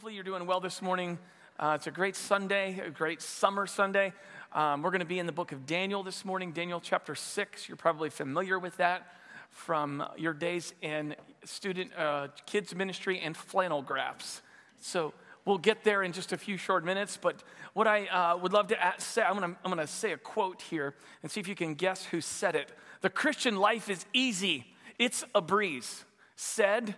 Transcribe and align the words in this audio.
Hopefully, 0.00 0.14
you're 0.14 0.24
doing 0.24 0.46
well 0.46 0.60
this 0.60 0.80
morning. 0.80 1.18
Uh, 1.58 1.74
it's 1.76 1.86
a 1.86 1.90
great 1.90 2.16
Sunday, 2.16 2.80
a 2.80 2.88
great 2.88 3.20
summer 3.20 3.66
Sunday. 3.66 4.14
Um, 4.54 4.80
we're 4.80 4.88
going 4.88 5.00
to 5.00 5.06
be 5.06 5.18
in 5.18 5.26
the 5.26 5.30
book 5.30 5.52
of 5.52 5.66
Daniel 5.66 6.02
this 6.02 6.24
morning, 6.24 6.52
Daniel 6.52 6.80
chapter 6.80 7.14
6. 7.14 7.68
You're 7.68 7.76
probably 7.76 8.08
familiar 8.08 8.58
with 8.58 8.78
that 8.78 9.06
from 9.50 10.02
your 10.16 10.32
days 10.32 10.72
in 10.80 11.14
student 11.44 11.90
uh, 11.98 12.28
kids 12.46 12.74
ministry 12.74 13.20
and 13.20 13.36
flannel 13.36 13.82
graphs. 13.82 14.40
So 14.80 15.12
we'll 15.44 15.58
get 15.58 15.84
there 15.84 16.02
in 16.02 16.12
just 16.12 16.32
a 16.32 16.38
few 16.38 16.56
short 16.56 16.82
minutes. 16.82 17.18
But 17.20 17.42
what 17.74 17.86
I 17.86 18.06
uh, 18.06 18.38
would 18.38 18.54
love 18.54 18.68
to 18.68 18.94
say, 18.96 19.20
I'm 19.20 19.38
going 19.38 19.54
I'm 19.62 19.70
going 19.70 19.86
to 19.86 19.92
say 19.92 20.12
a 20.12 20.16
quote 20.16 20.62
here 20.62 20.94
and 21.22 21.30
see 21.30 21.40
if 21.40 21.46
you 21.46 21.54
can 21.54 21.74
guess 21.74 22.06
who 22.06 22.22
said 22.22 22.56
it. 22.56 22.72
The 23.02 23.10
Christian 23.10 23.56
life 23.56 23.90
is 23.90 24.06
easy, 24.14 24.64
it's 24.98 25.24
a 25.34 25.42
breeze. 25.42 26.06
Said 26.36 26.94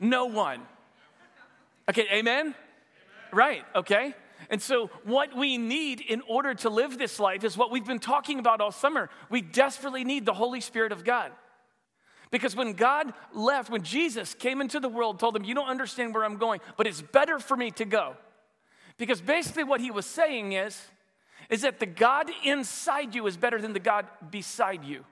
no 0.00 0.26
one. 0.26 0.62
Okay, 1.90 2.06
amen? 2.12 2.38
amen? 2.40 2.54
Right, 3.32 3.64
okay? 3.74 4.14
And 4.48 4.62
so, 4.62 4.90
what 5.02 5.36
we 5.36 5.58
need 5.58 6.00
in 6.00 6.22
order 6.28 6.54
to 6.54 6.70
live 6.70 6.96
this 6.98 7.18
life 7.18 7.42
is 7.42 7.56
what 7.56 7.72
we've 7.72 7.84
been 7.84 7.98
talking 7.98 8.38
about 8.38 8.60
all 8.60 8.70
summer. 8.70 9.10
We 9.28 9.42
desperately 9.42 10.04
need 10.04 10.24
the 10.24 10.32
Holy 10.32 10.60
Spirit 10.60 10.92
of 10.92 11.02
God. 11.04 11.32
Because 12.30 12.54
when 12.54 12.74
God 12.74 13.12
left, 13.34 13.70
when 13.70 13.82
Jesus 13.82 14.34
came 14.34 14.60
into 14.60 14.78
the 14.78 14.88
world, 14.88 15.18
told 15.18 15.34
them, 15.34 15.42
You 15.42 15.52
don't 15.52 15.68
understand 15.68 16.14
where 16.14 16.24
I'm 16.24 16.36
going, 16.36 16.60
but 16.76 16.86
it's 16.86 17.02
better 17.02 17.40
for 17.40 17.56
me 17.56 17.72
to 17.72 17.84
go. 17.84 18.16
Because 18.96 19.20
basically, 19.20 19.64
what 19.64 19.80
he 19.80 19.90
was 19.90 20.06
saying 20.06 20.52
is, 20.52 20.80
is 21.48 21.62
that 21.62 21.80
the 21.80 21.86
God 21.86 22.30
inside 22.44 23.16
you 23.16 23.26
is 23.26 23.36
better 23.36 23.60
than 23.60 23.72
the 23.72 23.80
God 23.80 24.06
beside 24.30 24.84
you. 24.84 25.04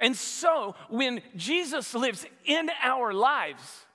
And 0.00 0.14
so, 0.14 0.74
when 0.90 1.22
Jesus 1.34 1.94
lives 1.94 2.26
in 2.44 2.68
our 2.82 3.14
lives, 3.14 3.86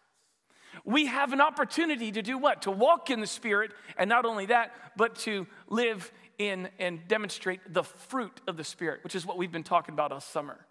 we 0.86 1.06
have 1.06 1.34
an 1.34 1.42
opportunity 1.42 2.12
to 2.12 2.22
do 2.22 2.38
what? 2.38 2.64
To 2.64 2.72
walk 2.72 3.10
in 3.10 3.22
the 3.22 3.28
Spirit, 3.28 3.72
and 3.98 4.10
not 4.10 4.26
only 4.26 4.48
that, 4.48 4.74
but 4.98 5.16
to 5.20 5.48
live 5.68 6.12
in 6.38 6.70
and 6.80 7.08
demonstrate 7.08 7.60
the 7.72 7.84
fruit 7.84 8.41
of 8.48 8.58
the 8.58 8.63
Spirit, 8.63 9.04
which 9.04 9.16
is 9.16 9.26
what 9.26 9.38
we've 9.38 9.52
been 9.52 9.63
talking 9.63 9.94
about 9.94 10.12
all 10.12 10.20
summer. 10.20 10.66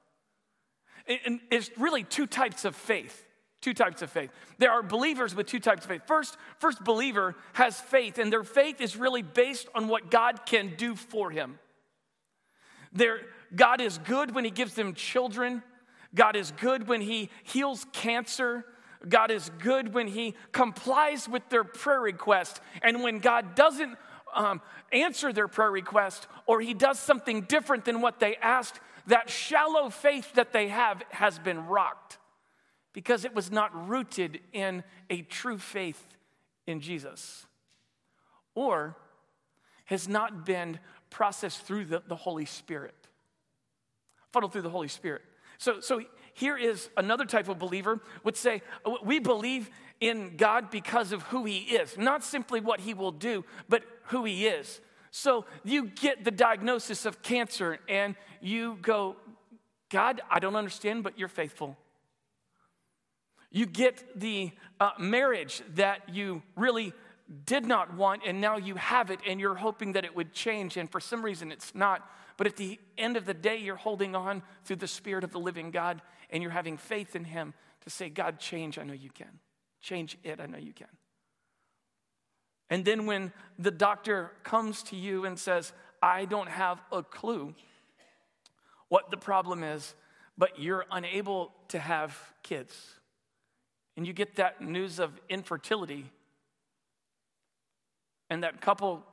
And 1.25 1.41
it's 1.51 1.70
really 1.77 2.05
two 2.05 2.27
types 2.27 2.65
of 2.65 2.77
faith. 2.77 3.27
Two 3.61 3.75
types 3.75 4.01
of 4.01 4.11
faith. 4.11 4.31
There 4.57 4.70
are 4.70 4.83
believers 4.83 5.34
with 5.34 5.47
two 5.47 5.61
types 5.61 5.84
of 5.84 5.91
faith. 5.91 6.03
First, 6.07 6.39
first 6.59 6.83
believer 6.83 7.37
has 7.53 7.79
faith, 7.79 8.19
and 8.19 8.33
their 8.33 8.45
faith 8.45 8.81
is 8.81 8.97
really 8.97 9.20
based 9.20 9.69
on 9.75 9.87
what 9.89 10.11
God 10.11 10.47
can 10.47 10.77
do 10.77 10.95
for 10.95 11.31
him. 11.31 11.59
Their, 12.92 13.20
God 13.55 13.81
is 13.81 13.98
good 13.98 14.35
when 14.35 14.45
He 14.45 14.51
gives 14.51 14.75
them 14.75 14.95
children. 14.95 15.62
God 16.14 16.37
is 16.37 16.53
good 16.53 16.89
when 16.89 17.01
He 17.01 17.31
heals 17.45 17.87
cancer. 17.92 18.64
God 19.09 19.31
is 19.31 19.51
good 19.59 19.95
when 19.95 20.09
He 20.09 20.34
complies 20.53 21.29
with 21.29 21.48
their 21.48 21.65
prayer 21.65 22.01
request. 22.01 22.61
And 22.83 23.03
when 23.03 23.19
God 23.19 23.55
doesn't 23.55 23.97
um, 24.34 24.61
answer 24.92 25.33
their 25.33 25.48
prayer 25.48 25.70
request 25.70 26.27
or 26.47 26.61
He 26.61 26.75
does 26.75 26.98
something 26.98 27.42
different 27.42 27.84
than 27.84 28.01
what 28.01 28.20
they 28.20 28.37
asked, 28.37 28.81
that 29.07 29.31
shallow 29.31 29.91
faith 29.91 30.34
that 30.34 30.53
they 30.53 30.69
have 30.69 31.03
has 31.11 31.39
been 31.39 31.67
rocked 31.67 32.19
because 32.92 33.25
it 33.25 33.34
was 33.34 33.51
not 33.51 33.89
rooted 33.89 34.41
in 34.53 34.84
a 35.09 35.23
true 35.23 35.59
faith 35.59 36.05
in 36.67 36.81
Jesus 36.81 37.47
or 38.55 38.97
has 39.87 40.09
not 40.09 40.45
been 40.45 40.79
processed 41.09 41.62
through 41.62 41.85
the, 41.87 42.03
the 42.07 42.17
Holy 42.17 42.45
Spirit, 42.45 42.95
funneled 44.33 44.53
through 44.53 44.62
the 44.62 44.70
Holy 44.70 44.89
Spirit. 44.89 45.23
So, 45.59 45.81
so 45.81 46.01
here 46.34 46.56
is 46.56 46.89
another 46.97 47.25
type 47.25 47.48
of 47.48 47.59
believer 47.59 48.00
would 48.25 48.36
say, 48.36 48.62
we 49.05 49.19
believe 49.19 49.70
in 50.00 50.36
God 50.36 50.70
because 50.70 51.12
of 51.12 51.23
who 51.25 51.45
he 51.45 51.59
is, 51.59 51.98
not 51.98 52.25
simply 52.25 52.61
what 52.61 52.81
he 52.81 52.95
will 52.95 53.12
do, 53.12 53.45
but 53.69 53.83
who 54.05 54.25
he 54.25 54.47
is. 54.47 54.81
So 55.11 55.45
you 55.64 55.86
get 55.86 56.25
the 56.25 56.31
diagnosis 56.31 57.05
of 57.05 57.23
cancer 57.23 57.78
and 57.89 58.14
you 58.41 58.78
go, 58.81 59.17
God, 59.91 60.20
I 60.30 60.39
don't 60.39 60.57
understand, 60.57 61.02
but 61.02 61.18
you're 61.18 61.29
faithful. 61.29 61.77
You 63.51 63.67
get 63.67 64.18
the 64.18 64.52
uh, 64.79 64.91
marriage 64.98 65.62
that 65.74 66.08
you 66.08 66.42
really 66.57 66.92
did 67.45 67.67
not 67.67 67.95
want, 67.95 68.23
and 68.24 68.41
now 68.41 68.57
you 68.57 68.77
have 68.77 69.11
it, 69.11 69.20
and 69.27 69.41
you're 69.41 69.55
hoping 69.55 69.92
that 69.92 70.05
it 70.05 70.14
would 70.14 70.33
change, 70.33 70.77
and 70.77 70.91
for 70.91 71.01
some 71.01 71.23
reason 71.23 71.52
it's 71.52 71.74
not. 71.74 72.08
But 72.36 72.47
at 72.47 72.57
the 72.57 72.79
end 72.97 73.17
of 73.17 73.27
the 73.27 73.35
day, 73.35 73.58
you're 73.58 73.77
holding 73.77 74.17
on 74.17 74.42
through 74.64 74.77
the 74.77 74.89
Spirit 74.89 75.24
of 75.24 75.30
the 75.30 75.39
living 75.39 75.70
God, 75.70 76.01
and 76.30 76.42
you're 76.42 76.52
having 76.52 76.77
faith 76.77 77.14
in 77.14 77.24
Him 77.24 77.55
to 77.83 77.91
say, 77.91 78.08
God, 78.08 78.39
change, 78.39 78.79
I 78.79 78.85
know 78.85 78.92
you 78.92 79.11
can. 79.11 79.41
Change 79.80 80.18
it, 80.23 80.41
I 80.41 80.46
know 80.46 80.58
you 80.58 80.73
can. 80.73 80.89
And 82.68 82.85
then 82.85 83.07
when 83.07 83.33
the 83.58 83.70
doctor 83.70 84.30
comes 84.45 84.83
to 84.85 84.96
you 84.96 85.24
and 85.24 85.39
says, 85.39 85.73
I 86.02 86.24
don't 86.24 86.48
have 86.48 86.80
a 86.92 87.02
clue 87.02 87.55
what 88.89 89.11
the 89.11 89.17
problem 89.17 89.63
is, 89.63 89.95
but 90.39 90.58
you're 90.58 90.85
unable 90.91 91.52
to 91.68 91.79
have 91.79 92.17
kids, 92.42 92.95
and 93.97 94.07
you 94.07 94.12
get 94.12 94.36
that 94.36 94.61
news 94.61 94.98
of 94.98 95.12
infertility, 95.29 96.11
and 98.29 98.42
that 98.42 98.61
couple 98.61 99.05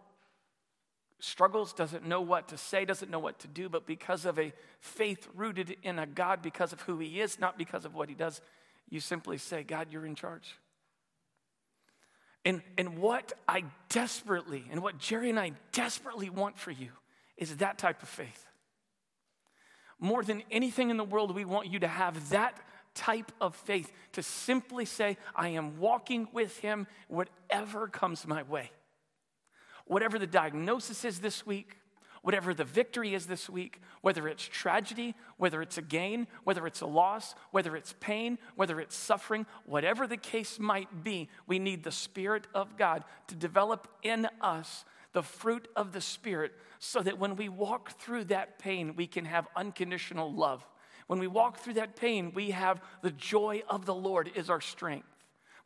struggles, 1.19 1.73
doesn't 1.73 2.05
know 2.05 2.22
what 2.22 2.47
to 2.50 2.57
say, 2.57 2.85
doesn't 2.85 3.09
know 3.09 3.19
what 3.19 3.39
to 3.39 3.47
do, 3.47 3.69
but 3.69 3.85
because 3.85 4.25
of 4.25 4.38
a 4.38 4.53
faith 4.79 5.28
rooted 5.35 5.75
in 5.83 6.00
a 6.00 6.05
God, 6.05 6.41
because 6.41 6.73
of 6.73 6.81
who 6.81 7.00
He 7.00 7.19
is, 7.19 7.39
not 7.39 7.57
because 7.57 7.85
of 7.85 7.95
what 7.95 8.09
He 8.09 8.16
does, 8.16 8.41
you 8.89 9.00
simply 9.00 9.38
say, 9.38 9.63
God, 9.63 9.88
you're 9.91 10.05
in 10.05 10.16
charge. 10.16 10.55
And, 12.45 12.61
and 12.78 13.00
what 13.00 13.33
I 13.47 13.66
desperately, 13.89 14.66
and 14.72 14.81
what 14.81 15.00
Jerry 15.00 15.29
and 15.29 15.39
I 15.39 15.53
desperately 15.72 16.29
want 16.29 16.57
for 16.57 16.72
you 16.72 16.89
is 17.35 17.57
that 17.57 17.78
type 17.78 18.01
of 18.01 18.09
faith. 18.09 18.45
More 19.99 20.23
than 20.23 20.44
anything 20.51 20.89
in 20.89 20.97
the 20.97 21.03
world, 21.03 21.34
we 21.34 21.45
want 21.45 21.72
you 21.72 21.79
to 21.79 21.88
have 21.88 22.29
that 22.29 22.55
type 22.94 23.31
of 23.41 23.55
faith 23.55 23.91
to 24.13 24.23
simply 24.23 24.85
say, 24.85 25.17
I 25.35 25.49
am 25.49 25.79
walking 25.79 26.28
with 26.31 26.57
Him, 26.59 26.88
whatever 27.07 27.88
comes 27.88 28.25
my 28.28 28.44
way 28.44 28.72
whatever 29.87 30.19
the 30.19 30.27
diagnosis 30.27 31.05
is 31.05 31.19
this 31.19 31.45
week, 31.45 31.77
whatever 32.21 32.53
the 32.53 32.65
victory 32.65 33.13
is 33.13 33.25
this 33.25 33.49
week, 33.49 33.81
whether 34.01 34.27
it's 34.27 34.43
tragedy, 34.43 35.15
whether 35.37 35.61
it's 35.61 35.77
a 35.77 35.81
gain, 35.81 36.27
whether 36.43 36.67
it's 36.67 36.81
a 36.81 36.85
loss, 36.85 37.35
whether 37.51 37.75
it's 37.75 37.95
pain, 37.99 38.37
whether 38.55 38.79
it's 38.79 38.95
suffering, 38.95 39.45
whatever 39.65 40.07
the 40.07 40.17
case 40.17 40.59
might 40.59 41.03
be, 41.03 41.29
we 41.45 41.57
need 41.59 41.83
the 41.83 41.91
Spirit 41.91 42.45
of 42.53 42.77
God 42.77 43.03
to 43.27 43.35
develop 43.35 43.87
in 44.03 44.27
us 44.41 44.83
the 45.13 45.23
fruit 45.23 45.67
of 45.75 45.93
the 45.93 46.01
Spirit 46.01 46.51
so 46.79 47.01
that 47.01 47.17
when 47.17 47.35
we 47.35 47.49
walk 47.49 47.91
through 47.99 48.25
that 48.25 48.59
pain, 48.59 48.95
we 48.95 49.07
can 49.07 49.25
have 49.25 49.47
unconditional 49.55 50.33
love. 50.33 50.67
When 51.07 51.19
we 51.19 51.27
walk 51.27 51.57
through 51.59 51.75
that 51.75 51.95
pain, 51.95 52.33
we 52.35 52.51
have 52.51 52.81
the 53.01 53.11
joy 53.11 53.63
of 53.69 53.85
the 53.85 53.95
Lord 53.95 54.29
is 54.35 54.49
our 54.49 54.61
strength 54.61 55.07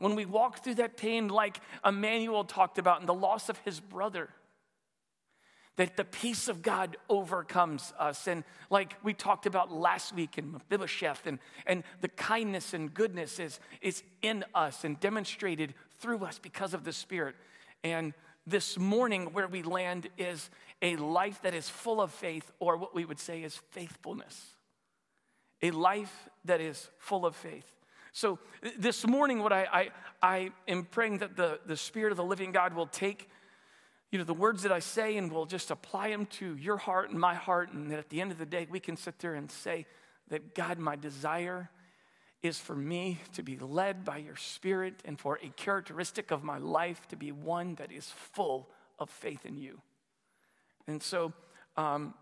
when 0.01 0.15
we 0.15 0.25
walk 0.25 0.63
through 0.63 0.75
that 0.75 0.97
pain, 0.97 1.27
like 1.27 1.61
Emmanuel 1.85 2.43
talked 2.43 2.79
about 2.79 3.01
in 3.01 3.05
the 3.05 3.13
loss 3.13 3.49
of 3.49 3.57
his 3.59 3.79
brother, 3.79 4.29
that 5.75 5.95
the 5.95 6.03
peace 6.03 6.47
of 6.47 6.63
God 6.63 6.97
overcomes 7.07 7.93
us. 7.99 8.27
And 8.27 8.43
like 8.71 8.95
we 9.03 9.13
talked 9.13 9.45
about 9.45 9.71
last 9.71 10.15
week 10.15 10.39
in 10.39 10.51
Mephibosheth, 10.51 11.27
and, 11.27 11.37
and 11.67 11.83
the 12.01 12.07
kindness 12.07 12.73
and 12.73 12.91
goodness 12.91 13.39
is, 13.39 13.59
is 13.79 14.01
in 14.23 14.43
us 14.55 14.83
and 14.83 14.99
demonstrated 14.99 15.75
through 15.99 16.25
us 16.25 16.39
because 16.39 16.73
of 16.73 16.83
the 16.83 16.93
Spirit. 16.93 17.35
And 17.83 18.13
this 18.47 18.79
morning, 18.79 19.33
where 19.33 19.47
we 19.47 19.61
land 19.61 20.07
is 20.17 20.49
a 20.81 20.95
life 20.95 21.43
that 21.43 21.53
is 21.53 21.69
full 21.69 22.01
of 22.01 22.11
faith, 22.11 22.51
or 22.59 22.75
what 22.75 22.95
we 22.95 23.05
would 23.05 23.19
say 23.19 23.43
is 23.43 23.55
faithfulness. 23.69 24.55
A 25.61 25.69
life 25.69 26.27
that 26.45 26.59
is 26.59 26.89
full 26.97 27.23
of 27.23 27.35
faith. 27.35 27.71
So 28.13 28.39
this 28.77 29.07
morning, 29.07 29.41
what 29.41 29.53
I, 29.53 29.67
I, 29.71 29.89
I 30.21 30.51
am 30.67 30.83
praying 30.83 31.19
that 31.19 31.37
the, 31.37 31.59
the 31.65 31.77
Spirit 31.77 32.11
of 32.11 32.17
the 32.17 32.23
living 32.23 32.51
God 32.51 32.73
will 32.73 32.87
take 32.87 33.29
you 34.11 34.17
know, 34.17 34.25
the 34.25 34.33
words 34.33 34.63
that 34.63 34.71
I 34.73 34.79
say 34.79 35.15
and 35.15 35.31
will 35.31 35.45
just 35.45 35.71
apply 35.71 36.09
them 36.09 36.25
to 36.25 36.57
your 36.57 36.75
heart 36.75 37.09
and 37.09 37.19
my 37.19 37.33
heart, 37.33 37.71
and 37.71 37.89
that 37.89 37.99
at 37.99 38.09
the 38.09 38.19
end 38.19 38.31
of 38.31 38.37
the 38.37 38.45
day, 38.45 38.67
we 38.69 38.81
can 38.81 38.97
sit 38.97 39.19
there 39.19 39.35
and 39.35 39.49
say 39.49 39.85
that 40.27 40.53
God, 40.53 40.77
my 40.77 40.97
desire 40.97 41.69
is 42.43 42.59
for 42.59 42.75
me 42.75 43.19
to 43.33 43.43
be 43.43 43.57
led 43.57 44.03
by 44.03 44.17
your 44.17 44.35
Spirit 44.35 44.95
and 45.05 45.17
for 45.17 45.39
a 45.41 45.47
characteristic 45.49 46.31
of 46.31 46.43
my 46.43 46.57
life 46.57 47.07
to 47.07 47.15
be 47.15 47.31
one 47.31 47.75
that 47.75 47.91
is 47.91 48.11
full 48.33 48.67
of 48.99 49.09
faith 49.09 49.45
in 49.45 49.57
you. 49.57 49.79
And 50.87 51.01
so, 51.01 51.31
um, 51.77 52.13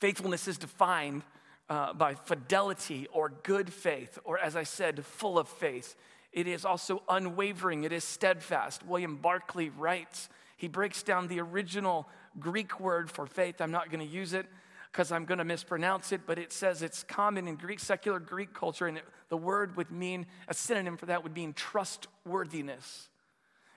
faithfulness 0.00 0.48
is 0.48 0.58
defined 0.58 1.22
uh, 1.68 1.92
by 1.92 2.14
fidelity 2.14 3.08
or 3.12 3.32
good 3.42 3.72
faith, 3.72 4.18
or 4.24 4.38
as 4.38 4.56
I 4.56 4.62
said, 4.62 5.04
full 5.04 5.38
of 5.38 5.48
faith. 5.48 5.96
It 6.32 6.46
is 6.46 6.64
also 6.64 7.02
unwavering, 7.08 7.84
it 7.84 7.92
is 7.92 8.04
steadfast. 8.04 8.84
William 8.86 9.16
Barclay 9.16 9.70
writes, 9.70 10.28
he 10.56 10.68
breaks 10.68 11.02
down 11.02 11.28
the 11.28 11.40
original 11.40 12.08
Greek 12.38 12.80
word 12.80 13.10
for 13.10 13.26
faith. 13.26 13.60
I'm 13.60 13.70
not 13.70 13.90
going 13.90 14.06
to 14.06 14.12
use 14.12 14.32
it 14.32 14.46
because 14.90 15.12
I'm 15.12 15.26
going 15.26 15.38
to 15.38 15.44
mispronounce 15.44 16.12
it, 16.12 16.22
but 16.26 16.38
it 16.38 16.52
says 16.52 16.80
it's 16.80 17.02
common 17.02 17.46
in 17.46 17.56
Greek, 17.56 17.80
secular 17.80 18.18
Greek 18.18 18.54
culture, 18.54 18.86
and 18.86 18.96
it, 18.96 19.04
the 19.28 19.36
word 19.36 19.76
would 19.76 19.90
mean, 19.90 20.26
a 20.48 20.54
synonym 20.54 20.96
for 20.96 21.06
that 21.06 21.22
would 21.22 21.34
mean 21.34 21.52
trustworthiness. 21.52 23.10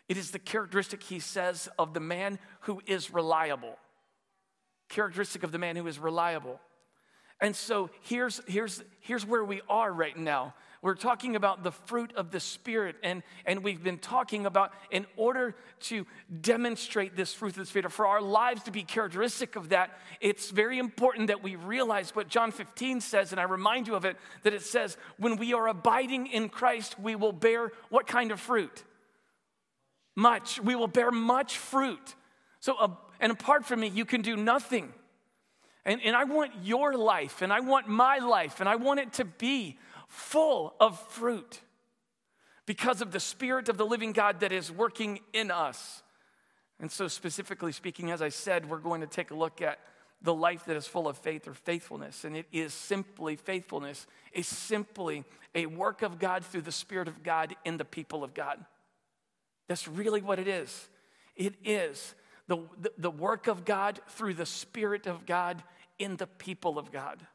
It 0.08 0.18
is 0.18 0.32
the 0.32 0.40
characteristic, 0.40 1.04
he 1.04 1.20
says, 1.20 1.68
of 1.78 1.94
the 1.94 2.00
man 2.00 2.40
who 2.62 2.82
is 2.86 3.12
reliable. 3.12 3.78
Characteristic 4.88 5.44
of 5.44 5.52
the 5.52 5.60
man 5.60 5.76
who 5.76 5.86
is 5.88 6.00
reliable. 6.00 6.60
And 7.42 7.56
so 7.56 7.90
here's, 8.02 8.42
here's, 8.48 8.84
here's 9.00 9.26
where 9.26 9.44
we 9.44 9.62
are 9.70 9.92
right 9.92 10.18
now. 10.18 10.54
We're 10.82 10.96
talking 10.96 11.36
about 11.36 11.64
the 11.64 11.74
fruit 11.74 12.14
of 12.16 12.32
the 12.32 12.40
Spirit, 12.40 12.96
and, 13.04 13.22
and 13.46 13.64
we've 13.64 13.84
been 13.84 13.98
talking 13.98 14.46
about 14.46 14.72
in 14.92 15.06
order 15.18 15.56
to 15.82 16.06
demonstrate 16.40 17.18
this 17.18 17.34
fruit 17.34 17.50
of 17.50 17.56
the 17.56 17.66
Spirit, 17.66 17.86
or 17.86 17.90
for 17.90 18.08
our 18.08 18.22
lives 18.22 18.64
to 18.64 18.72
be 18.72 18.84
characteristic 18.84 19.58
of 19.58 19.70
that, 19.70 19.92
it's 20.22 20.52
very 20.52 20.80
important 20.80 21.28
that 21.28 21.44
we 21.44 21.58
realize 21.58 22.16
what 22.16 22.30
John 22.30 22.52
15 22.52 23.02
says, 23.02 23.32
and 23.32 23.42
I 23.42 23.44
remind 23.44 23.88
you 23.88 23.96
of 23.96 24.06
it 24.06 24.16
that 24.44 24.54
it 24.54 24.62
says, 24.62 24.98
when 25.18 25.36
we 25.36 25.54
are 25.54 25.68
abiding 25.68 26.28
in 26.28 26.48
Christ, 26.48 26.98
we 26.98 27.14
will 27.16 27.34
bear 27.34 27.74
what 27.90 28.08
kind 28.08 28.32
of 28.32 28.40
fruit? 28.40 28.84
Much. 30.16 30.62
We 30.62 30.76
will 30.76 30.88
bear 30.88 31.12
much 31.12 31.58
fruit. 31.58 32.16
So, 32.62 32.98
and 33.20 33.34
apart 33.34 33.66
from 33.66 33.82
me, 33.82 33.88
you 33.88 34.06
can 34.06 34.22
do 34.22 34.38
nothing. 34.38 34.94
And, 35.90 36.02
and 36.04 36.16
I 36.16 36.26
want 36.26 36.52
your 36.62 36.94
life, 36.94 37.42
and 37.42 37.52
I 37.52 37.62
want 37.62 37.88
my 37.88 38.20
life, 38.20 38.60
and 38.60 38.70
I 38.70 38.76
want 38.76 39.00
it 39.00 39.14
to 39.14 39.26
be 39.26 39.80
full 40.08 40.76
of 40.80 41.00
fruit 41.00 41.62
because 42.68 43.02
of 43.02 43.12
the 43.12 43.20
Spirit 43.20 43.70
of 43.70 43.78
the 43.78 43.88
living 43.88 44.12
God 44.12 44.42
that 44.42 44.52
is 44.52 44.72
working 44.72 45.20
in 45.34 45.50
us. 45.50 46.04
And 46.80 46.92
so, 46.92 47.08
specifically 47.08 47.72
speaking, 47.72 48.12
as 48.12 48.22
I 48.22 48.30
said, 48.30 48.70
we're 48.70 48.78
going 48.78 49.02
to 49.02 49.08
take 49.08 49.32
a 49.32 49.36
look 49.36 49.64
at 49.64 49.80
the 50.22 50.32
life 50.32 50.66
that 50.66 50.76
is 50.76 50.86
full 50.86 51.08
of 51.08 51.18
faith 51.18 51.48
or 51.48 51.56
faithfulness. 51.56 52.24
And 52.24 52.38
it 52.38 52.46
is 52.52 52.72
simply 52.72 53.36
faithfulness, 53.36 54.06
is 54.32 54.46
simply 54.46 55.24
a 55.56 55.66
work 55.66 56.04
of 56.04 56.20
God 56.20 56.46
through 56.46 56.62
the 56.62 56.72
Spirit 56.72 57.08
of 57.08 57.24
God 57.24 57.56
in 57.66 57.78
the 57.78 57.86
people 57.86 58.24
of 58.24 58.36
God. 58.36 58.64
That's 59.68 59.88
really 59.88 60.22
what 60.22 60.38
it 60.38 60.48
is. 60.48 60.88
It 61.36 61.56
is 61.66 62.14
the, 62.48 62.58
the, 62.80 62.92
the 62.98 63.12
work 63.12 63.48
of 63.48 63.66
God 63.66 64.00
through 64.10 64.34
the 64.36 64.46
Spirit 64.46 65.08
of 65.08 65.26
God 65.26 65.64
in 66.00 66.16
the 66.16 66.28
people 66.28 66.80
of 66.80 66.92
God. 66.92 67.26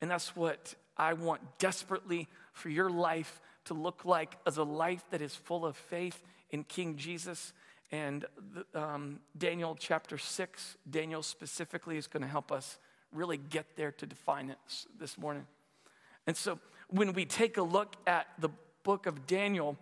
And 0.00 0.10
that's 0.10 0.36
what 0.36 0.74
I 0.96 1.14
want 1.14 1.40
desperately 1.58 2.28
for 2.52 2.68
your 2.68 2.90
life 2.90 3.40
to 3.64 3.74
look 3.74 4.04
like 4.04 4.36
as 4.46 4.56
a 4.56 4.62
life 4.62 5.04
that 5.10 5.20
is 5.20 5.34
full 5.34 5.66
of 5.66 5.76
faith 5.76 6.22
in 6.50 6.64
King 6.64 6.96
Jesus. 6.96 7.52
And 7.92 8.24
um, 8.74 9.20
Daniel 9.36 9.76
chapter 9.78 10.16
6, 10.16 10.76
Daniel 10.88 11.22
specifically 11.22 11.96
is 11.96 12.06
going 12.06 12.22
to 12.22 12.28
help 12.28 12.52
us 12.52 12.78
really 13.12 13.36
get 13.36 13.66
there 13.76 13.92
to 13.92 14.06
define 14.06 14.50
it 14.50 14.58
this 14.98 15.18
morning. 15.18 15.46
And 16.26 16.36
so 16.36 16.58
when 16.88 17.12
we 17.12 17.24
take 17.24 17.56
a 17.56 17.62
look 17.62 17.96
at 18.06 18.26
the 18.38 18.50
book 18.84 19.06
of 19.06 19.26
Daniel, 19.26 19.76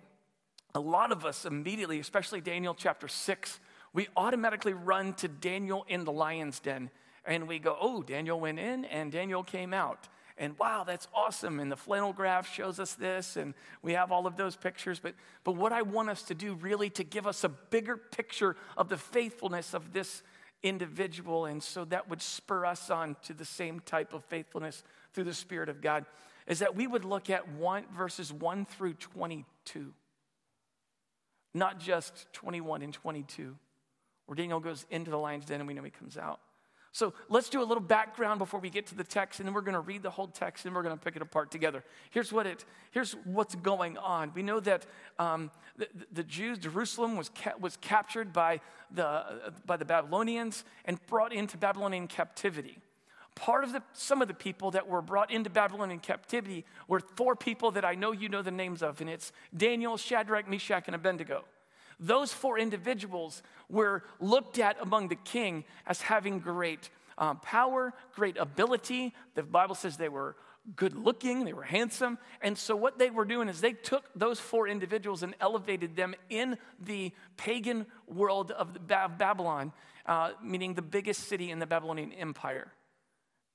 a 0.74 0.80
lot 0.80 1.12
of 1.12 1.24
us 1.24 1.44
immediately, 1.44 2.00
especially 2.00 2.40
Daniel 2.40 2.74
chapter 2.74 3.08
6, 3.08 3.60
we 3.92 4.08
automatically 4.16 4.72
run 4.72 5.14
to 5.14 5.28
Daniel 5.28 5.84
in 5.88 6.04
the 6.04 6.12
lion's 6.12 6.60
den 6.60 6.90
and 7.28 7.46
we 7.46 7.60
go, 7.60 7.76
oh, 7.80 8.02
Daniel 8.02 8.40
went 8.40 8.58
in 8.58 8.84
and 8.86 9.12
Daniel 9.12 9.44
came 9.44 9.72
out. 9.72 10.08
And 10.36 10.58
wow, 10.58 10.84
that's 10.84 11.06
awesome. 11.14 11.60
And 11.60 11.70
the 11.70 11.76
flannel 11.76 12.12
graph 12.12 12.52
shows 12.52 12.78
us 12.78 12.94
this, 12.94 13.36
and 13.36 13.54
we 13.82 13.92
have 13.92 14.12
all 14.12 14.26
of 14.26 14.36
those 14.36 14.56
pictures. 14.56 15.00
But, 15.00 15.14
but 15.42 15.52
what 15.52 15.72
I 15.72 15.82
want 15.82 16.10
us 16.10 16.22
to 16.24 16.34
do 16.34 16.54
really 16.54 16.90
to 16.90 17.04
give 17.04 17.26
us 17.26 17.42
a 17.42 17.48
bigger 17.48 17.96
picture 17.96 18.56
of 18.76 18.88
the 18.88 18.96
faithfulness 18.96 19.74
of 19.74 19.92
this 19.92 20.22
individual, 20.62 21.46
and 21.46 21.60
so 21.60 21.84
that 21.86 22.08
would 22.08 22.22
spur 22.22 22.64
us 22.64 22.88
on 22.88 23.16
to 23.24 23.34
the 23.34 23.44
same 23.44 23.80
type 23.80 24.14
of 24.14 24.24
faithfulness 24.24 24.84
through 25.12 25.24
the 25.24 25.34
Spirit 25.34 25.68
of 25.68 25.80
God, 25.80 26.06
is 26.46 26.60
that 26.60 26.76
we 26.76 26.86
would 26.86 27.04
look 27.04 27.30
at 27.30 27.48
one, 27.52 27.84
verses 27.96 28.32
1 28.32 28.64
through 28.64 28.94
22 28.94 29.92
not 31.54 31.80
just 31.80 32.26
21 32.32 32.82
and 32.82 32.92
22, 32.92 33.56
where 34.26 34.36
Daniel 34.36 34.60
goes 34.60 34.86
into 34.90 35.10
the 35.10 35.18
lion's 35.18 35.44
den 35.44 35.60
and 35.60 35.66
we 35.66 35.74
know 35.74 35.82
he 35.82 35.90
comes 35.90 36.16
out. 36.16 36.40
So 36.98 37.14
let's 37.28 37.48
do 37.48 37.62
a 37.62 37.64
little 37.64 37.80
background 37.80 38.40
before 38.40 38.58
we 38.58 38.70
get 38.70 38.88
to 38.88 38.96
the 38.96 39.04
text, 39.04 39.38
and 39.38 39.46
then 39.46 39.54
we're 39.54 39.60
going 39.60 39.74
to 39.74 39.80
read 39.80 40.02
the 40.02 40.10
whole 40.10 40.26
text 40.26 40.66
and 40.66 40.74
we're 40.74 40.82
going 40.82 40.98
to 40.98 41.00
pick 41.00 41.14
it 41.14 41.22
apart 41.22 41.52
together. 41.52 41.84
Here's 42.10 42.32
what 42.32 42.44
it. 42.44 42.64
Here's 42.90 43.12
what's 43.22 43.54
going 43.54 43.96
on. 43.98 44.32
We 44.34 44.42
know 44.42 44.58
that 44.58 44.84
um, 45.16 45.52
the, 45.76 45.86
the, 46.10 46.24
Jews, 46.24 46.58
Jerusalem 46.58 47.16
was 47.16 47.30
ca- 47.40 47.54
was 47.60 47.76
captured 47.76 48.32
by 48.32 48.60
the 48.90 49.06
uh, 49.06 49.50
by 49.64 49.76
the 49.76 49.84
Babylonians 49.84 50.64
and 50.86 50.98
brought 51.06 51.32
into 51.32 51.56
Babylonian 51.56 52.08
captivity. 52.08 52.78
Part 53.36 53.62
of 53.62 53.72
the 53.72 53.82
some 53.92 54.20
of 54.20 54.26
the 54.26 54.34
people 54.34 54.72
that 54.72 54.88
were 54.88 55.00
brought 55.00 55.30
into 55.30 55.50
Babylonian 55.50 56.00
captivity 56.00 56.64
were 56.88 56.98
four 57.14 57.36
people 57.36 57.70
that 57.72 57.84
I 57.84 57.94
know 57.94 58.10
you 58.10 58.28
know 58.28 58.42
the 58.42 58.50
names 58.50 58.82
of, 58.82 59.00
and 59.00 59.08
it's 59.08 59.30
Daniel, 59.56 59.96
Shadrach, 59.96 60.48
Meshach, 60.48 60.88
and 60.88 60.96
Abednego. 60.96 61.44
Those 62.00 62.32
four 62.32 62.58
individuals 62.58 63.42
were 63.68 64.04
looked 64.20 64.58
at 64.58 64.76
among 64.80 65.08
the 65.08 65.16
king 65.16 65.64
as 65.86 66.00
having 66.00 66.38
great 66.38 66.90
um, 67.18 67.40
power, 67.40 67.92
great 68.14 68.36
ability. 68.36 69.14
The 69.34 69.42
Bible 69.42 69.74
says 69.74 69.96
they 69.96 70.08
were 70.08 70.36
good 70.76 70.94
looking, 70.94 71.44
they 71.44 71.52
were 71.52 71.62
handsome. 71.62 72.18
And 72.40 72.56
so, 72.56 72.76
what 72.76 72.98
they 72.98 73.10
were 73.10 73.24
doing 73.24 73.48
is 73.48 73.60
they 73.60 73.72
took 73.72 74.04
those 74.14 74.38
four 74.38 74.68
individuals 74.68 75.22
and 75.22 75.34
elevated 75.40 75.96
them 75.96 76.14
in 76.30 76.58
the 76.80 77.12
pagan 77.36 77.86
world 78.06 78.50
of 78.52 78.86
Babylon, 78.86 79.72
uh, 80.06 80.32
meaning 80.42 80.74
the 80.74 80.82
biggest 80.82 81.24
city 81.28 81.50
in 81.50 81.58
the 81.58 81.66
Babylonian 81.66 82.12
Empire. 82.12 82.72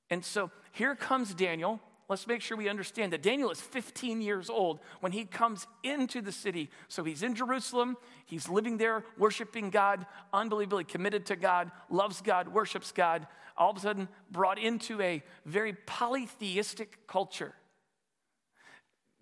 And 0.09 0.23
so, 0.25 0.51
here 0.71 0.95
comes 0.95 1.33
Daniel 1.33 1.79
let's 2.13 2.27
make 2.27 2.43
sure 2.43 2.55
we 2.55 2.69
understand 2.69 3.11
that 3.11 3.23
Daniel 3.23 3.49
is 3.49 3.59
15 3.59 4.21
years 4.21 4.47
old 4.47 4.79
when 4.99 5.11
he 5.11 5.25
comes 5.25 5.65
into 5.81 6.21
the 6.21 6.31
city. 6.31 6.69
So 6.87 7.03
he's 7.03 7.23
in 7.23 7.33
Jerusalem, 7.33 7.97
he's 8.27 8.47
living 8.47 8.77
there, 8.77 9.03
worshiping 9.17 9.71
God, 9.71 10.05
unbelievably 10.31 10.83
committed 10.83 11.25
to 11.25 11.35
God, 11.35 11.71
loves 11.89 12.21
God, 12.21 12.49
worships 12.49 12.91
God, 12.91 13.25
all 13.57 13.71
of 13.71 13.77
a 13.77 13.79
sudden 13.79 14.07
brought 14.29 14.59
into 14.59 15.01
a 15.01 15.23
very 15.47 15.73
polytheistic 15.73 17.07
culture. 17.07 17.55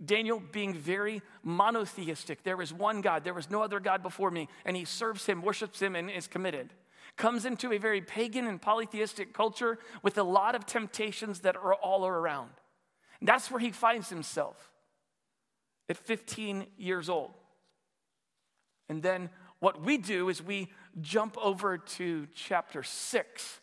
Daniel 0.04 0.44
being 0.52 0.74
very 0.74 1.22
monotheistic. 1.44 2.44
There 2.44 2.62
is 2.62 2.74
one 2.74 3.00
God, 3.00 3.24
there 3.24 3.34
was 3.34 3.50
no 3.50 3.64
other 3.64 3.80
God 3.80 4.04
before 4.04 4.32
me, 4.32 4.50
and 4.66 4.76
he 4.76 4.84
serves 4.84 5.26
him, 5.26 5.42
worships 5.42 5.82
him, 5.82 5.96
and 5.96 6.12
is 6.12 6.28
committed 6.28 6.74
comes 7.18 7.46
into 7.46 7.74
a 7.74 7.78
very 7.78 8.02
pagan 8.02 8.48
and 8.48 8.62
polytheistic 8.62 9.34
culture 9.34 9.78
with 10.02 10.18
a 10.18 10.24
lot 10.24 10.56
of 10.56 10.66
temptations 10.66 11.42
that 11.42 11.58
are 11.58 11.74
all 11.74 12.08
around. 12.08 12.50
That's 13.22 13.52
where 13.52 13.60
he 13.60 13.72
finds 13.72 14.10
himself 14.10 14.72
at 15.90 15.98
15 15.98 16.66
years 16.78 17.10
old. 17.10 17.32
And 18.90 19.04
then 19.04 19.30
what 19.60 19.82
we 19.82 19.98
do 19.98 20.30
is 20.30 20.42
we 20.42 20.70
jump 21.01 21.38
over 21.38 21.78
to 21.78 22.28
chapter 22.34 22.82
6. 22.84 23.60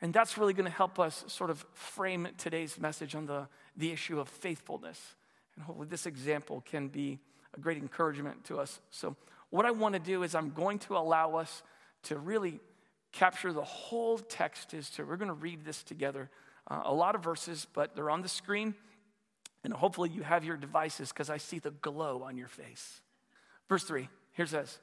And 0.00 0.14
that's 0.14 0.38
really 0.38 0.54
going 0.54 0.64
to 0.64 0.70
help 0.70 0.98
us 0.98 1.24
sort 1.28 1.50
of 1.50 1.64
frame 1.74 2.28
today's 2.38 2.78
message 2.78 3.14
on 3.14 3.26
the, 3.26 3.48
the 3.76 3.92
issue 3.92 4.18
of 4.18 4.28
faithfulness. 4.28 5.14
And 5.54 5.64
hopefully, 5.64 5.88
this 5.88 6.06
example 6.06 6.62
can 6.64 6.88
be 6.88 7.18
a 7.54 7.60
great 7.60 7.76
encouragement 7.76 8.44
to 8.44 8.58
us. 8.58 8.80
So, 8.90 9.14
what 9.50 9.66
I 9.66 9.72
want 9.72 9.94
to 9.94 9.98
do 9.98 10.22
is, 10.22 10.34
I'm 10.34 10.50
going 10.50 10.78
to 10.80 10.96
allow 10.96 11.34
us 11.34 11.62
to 12.04 12.16
really 12.16 12.60
capture 13.12 13.52
the 13.52 13.62
whole 13.62 14.16
text. 14.16 14.72
Is 14.72 14.88
to 14.90 15.04
we're 15.04 15.16
going 15.16 15.28
to 15.28 15.34
read 15.34 15.64
this 15.64 15.82
together 15.82 16.30
uh, 16.70 16.82
a 16.84 16.94
lot 16.94 17.14
of 17.14 17.22
verses, 17.22 17.66
but 17.72 17.94
they're 17.94 18.10
on 18.10 18.22
the 18.22 18.28
screen. 18.28 18.74
And 19.64 19.72
hopefully 19.72 20.08
you 20.08 20.22
have 20.22 20.44
your 20.44 20.56
devices 20.56 21.10
because 21.10 21.28
I 21.28 21.36
see 21.36 21.58
the 21.58 21.70
glow 21.70 22.22
on 22.22 22.38
your 22.38 22.48
face. 22.48 23.02
Verse 23.68 23.84
3, 23.84 24.08
here 24.32 24.46
says, 24.46 24.78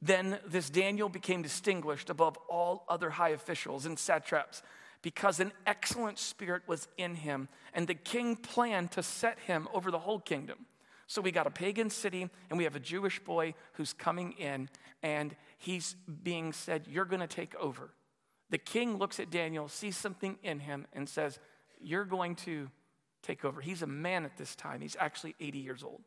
Then 0.00 0.38
this 0.46 0.70
Daniel 0.70 1.08
became 1.08 1.42
distinguished 1.42 2.10
above 2.10 2.36
all 2.48 2.84
other 2.88 3.10
high 3.10 3.30
officials 3.30 3.86
and 3.86 3.98
satraps 3.98 4.62
because 5.02 5.40
an 5.40 5.52
excellent 5.66 6.18
spirit 6.18 6.62
was 6.66 6.88
in 6.96 7.14
him, 7.14 7.48
and 7.74 7.86
the 7.86 7.94
king 7.94 8.36
planned 8.36 8.90
to 8.92 9.02
set 9.02 9.38
him 9.40 9.68
over 9.74 9.90
the 9.90 9.98
whole 9.98 10.18
kingdom. 10.18 10.64
So 11.06 11.20
we 11.20 11.30
got 11.30 11.46
a 11.46 11.50
pagan 11.50 11.90
city, 11.90 12.30
and 12.48 12.56
we 12.56 12.64
have 12.64 12.74
a 12.74 12.80
Jewish 12.80 13.20
boy 13.20 13.52
who's 13.74 13.92
coming 13.92 14.32
in, 14.32 14.70
and 15.02 15.36
he's 15.58 15.96
being 16.22 16.54
said, 16.54 16.86
You're 16.88 17.04
going 17.04 17.20
to 17.20 17.26
take 17.26 17.54
over. 17.56 17.90
The 18.54 18.58
king 18.58 18.98
looks 18.98 19.18
at 19.18 19.32
Daniel, 19.32 19.66
sees 19.66 19.96
something 19.96 20.38
in 20.44 20.60
him, 20.60 20.86
and 20.92 21.08
says, 21.08 21.40
You're 21.80 22.04
going 22.04 22.36
to 22.36 22.70
take 23.20 23.44
over. 23.44 23.60
He's 23.60 23.82
a 23.82 23.86
man 23.88 24.24
at 24.24 24.36
this 24.36 24.54
time. 24.54 24.80
He's 24.80 24.96
actually 25.00 25.34
80 25.40 25.58
years 25.58 25.82
old. 25.82 26.02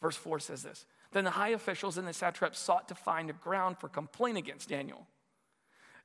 Verse 0.00 0.16
4 0.16 0.38
says 0.38 0.62
this 0.62 0.86
Then 1.12 1.24
the 1.24 1.32
high 1.32 1.50
officials 1.50 1.98
and 1.98 2.08
the 2.08 2.14
satraps 2.14 2.58
sought 2.58 2.88
to 2.88 2.94
find 2.94 3.28
a 3.28 3.34
ground 3.34 3.76
for 3.76 3.90
complaint 3.90 4.38
against 4.38 4.70
Daniel. 4.70 5.06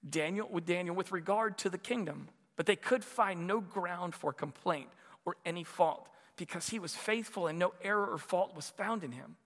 Daniel 0.10 0.50
with 0.52 0.66
Daniel 0.66 0.94
with 0.94 1.14
regard 1.14 1.58
to 1.60 1.70
the 1.70 1.78
kingdom, 1.78 2.28
but 2.58 2.66
they 2.66 2.76
could 2.76 3.06
find 3.06 3.48
no 3.48 3.62
ground 3.62 4.14
for 4.14 4.34
complaint 4.34 4.90
or 5.24 5.38
any 5.46 5.64
fault 5.64 6.10
because 6.36 6.68
he 6.68 6.80
was 6.80 6.96
faithful 6.98 7.48
and 7.48 7.58
no 7.58 7.72
error 7.82 8.08
or 8.08 8.18
fault 8.18 8.58
was 8.58 8.70
found 8.72 9.06
in 9.06 9.14
him. 9.14 9.38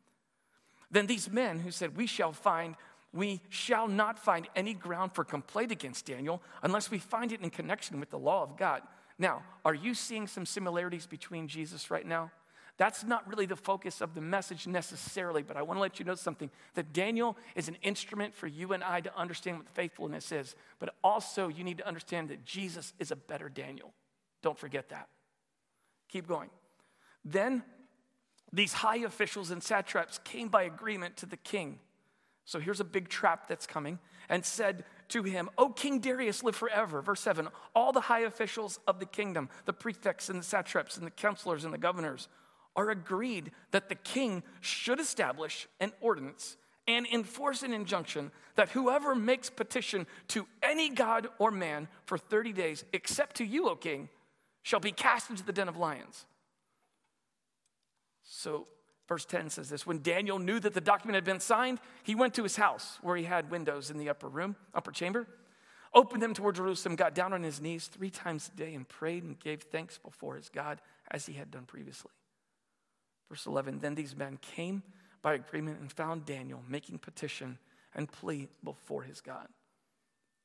Then 0.89 1.05
these 1.05 1.29
men 1.29 1.59
who 1.59 1.69
said, 1.69 1.95
We 1.95 2.07
shall 2.07 2.33
find 2.33 2.75
we 3.15 3.41
shall 3.49 3.87
not 3.87 4.19
find 4.19 4.47
any 4.55 4.73
ground 4.73 5.13
for 5.13 5.23
complaint 5.23 5.71
against 5.71 6.05
Daniel 6.05 6.41
unless 6.61 6.91
we 6.91 6.99
find 6.99 7.31
it 7.31 7.41
in 7.41 7.49
connection 7.49 7.99
with 7.99 8.09
the 8.09 8.19
law 8.19 8.43
of 8.43 8.57
God. 8.57 8.81
Now, 9.17 9.43
are 9.63 9.73
you 9.73 9.93
seeing 9.93 10.27
some 10.27 10.45
similarities 10.45 11.07
between 11.07 11.47
Jesus 11.47 11.89
right 11.89 12.05
now? 12.05 12.29
That's 12.77 13.05
not 13.05 13.25
really 13.29 13.45
the 13.45 13.55
focus 13.55 14.01
of 14.01 14.15
the 14.15 14.21
message 14.21 14.67
necessarily, 14.67 15.43
but 15.43 15.55
I 15.55 15.61
want 15.61 15.77
to 15.77 15.81
let 15.81 15.97
you 15.97 16.03
know 16.03 16.15
something 16.15 16.51
that 16.73 16.91
Daniel 16.91 17.37
is 17.55 17.69
an 17.69 17.77
instrument 17.81 18.35
for 18.35 18.47
you 18.47 18.73
and 18.73 18.83
I 18.83 18.99
to 18.99 19.17
understand 19.17 19.59
what 19.59 19.69
faithfulness 19.69 20.33
is, 20.33 20.57
but 20.77 20.93
also 21.01 21.47
you 21.47 21.63
need 21.63 21.77
to 21.77 21.87
understand 21.87 22.27
that 22.29 22.43
Jesus 22.43 22.93
is 22.99 23.11
a 23.11 23.15
better 23.15 23.47
Daniel. 23.47 23.93
Don't 24.41 24.59
forget 24.59 24.89
that. 24.89 25.07
Keep 26.09 26.27
going. 26.27 26.49
Then 27.23 27.63
these 28.51 28.73
high 28.73 28.97
officials 28.97 29.51
and 29.51 29.63
satraps 29.63 30.19
came 30.25 30.49
by 30.49 30.63
agreement 30.63 31.15
to 31.17 31.25
the 31.25 31.37
king. 31.37 31.79
So 32.45 32.59
here's 32.59 32.79
a 32.79 32.85
big 32.85 33.09
trap 33.09 33.47
that's 33.47 33.65
coming 33.65 33.99
and 34.29 34.45
said 34.45 34.85
to 35.09 35.23
him, 35.23 35.49
O 35.57 35.69
King 35.69 35.99
Darius, 35.99 36.43
live 36.43 36.55
forever. 36.55 37.01
Verse 37.01 37.21
7 37.21 37.49
All 37.73 37.91
the 37.91 38.01
high 38.01 38.21
officials 38.21 38.79
of 38.87 38.99
the 38.99 39.05
kingdom, 39.05 39.49
the 39.65 39.73
prefects 39.73 40.29
and 40.29 40.39
the 40.39 40.43
satraps 40.43 40.97
and 40.97 41.05
the 41.05 41.11
counselors 41.11 41.65
and 41.65 41.73
the 41.73 41.79
governors, 41.79 42.27
are 42.75 42.89
agreed 42.89 43.51
that 43.71 43.89
the 43.89 43.95
king 43.95 44.43
should 44.61 44.99
establish 44.99 45.67
an 45.79 45.91
ordinance 46.01 46.57
and 46.87 47.07
enforce 47.07 47.63
an 47.63 47.73
injunction 47.73 48.31
that 48.55 48.69
whoever 48.69 49.15
makes 49.15 49.49
petition 49.49 50.05
to 50.27 50.45
any 50.61 50.89
god 50.89 51.27
or 51.39 51.49
man 51.49 51.87
for 52.05 52.17
30 52.17 52.53
days, 52.53 52.85
except 52.93 53.37
to 53.37 53.45
you, 53.45 53.69
O 53.69 53.75
king, 53.75 54.09
shall 54.61 54.79
be 54.79 54.91
cast 54.91 55.29
into 55.29 55.43
the 55.43 55.53
den 55.53 55.67
of 55.67 55.77
lions. 55.77 56.25
So, 58.23 58.67
verse 59.07 59.25
10 59.25 59.49
says 59.49 59.69
this 59.69 59.85
When 59.85 60.01
Daniel 60.01 60.39
knew 60.39 60.59
that 60.59 60.73
the 60.73 60.81
document 60.81 61.15
had 61.15 61.23
been 61.23 61.39
signed, 61.39 61.79
he 62.03 62.15
went 62.15 62.33
to 62.35 62.43
his 62.43 62.55
house 62.55 62.97
where 63.01 63.15
he 63.15 63.23
had 63.23 63.51
windows 63.51 63.89
in 63.89 63.97
the 63.97 64.09
upper 64.09 64.27
room, 64.27 64.55
upper 64.73 64.91
chamber, 64.91 65.27
opened 65.93 66.21
them 66.21 66.33
toward 66.33 66.55
Jerusalem, 66.55 66.95
got 66.95 67.15
down 67.15 67.33
on 67.33 67.43
his 67.43 67.61
knees 67.61 67.87
three 67.87 68.09
times 68.09 68.51
a 68.53 68.57
day, 68.57 68.73
and 68.73 68.87
prayed 68.87 69.23
and 69.23 69.39
gave 69.39 69.63
thanks 69.63 69.97
before 69.97 70.35
his 70.35 70.49
God 70.49 70.81
as 71.11 71.25
he 71.25 71.33
had 71.33 71.51
done 71.51 71.65
previously. 71.65 72.11
Verse 73.29 73.45
11 73.45 73.79
Then 73.79 73.95
these 73.95 74.15
men 74.15 74.37
came 74.41 74.83
by 75.21 75.33
agreement 75.33 75.79
and 75.79 75.91
found 75.91 76.25
Daniel 76.25 76.61
making 76.67 76.99
petition 76.99 77.57
and 77.95 78.11
plea 78.11 78.47
before 78.63 79.03
his 79.03 79.21
God. 79.21 79.47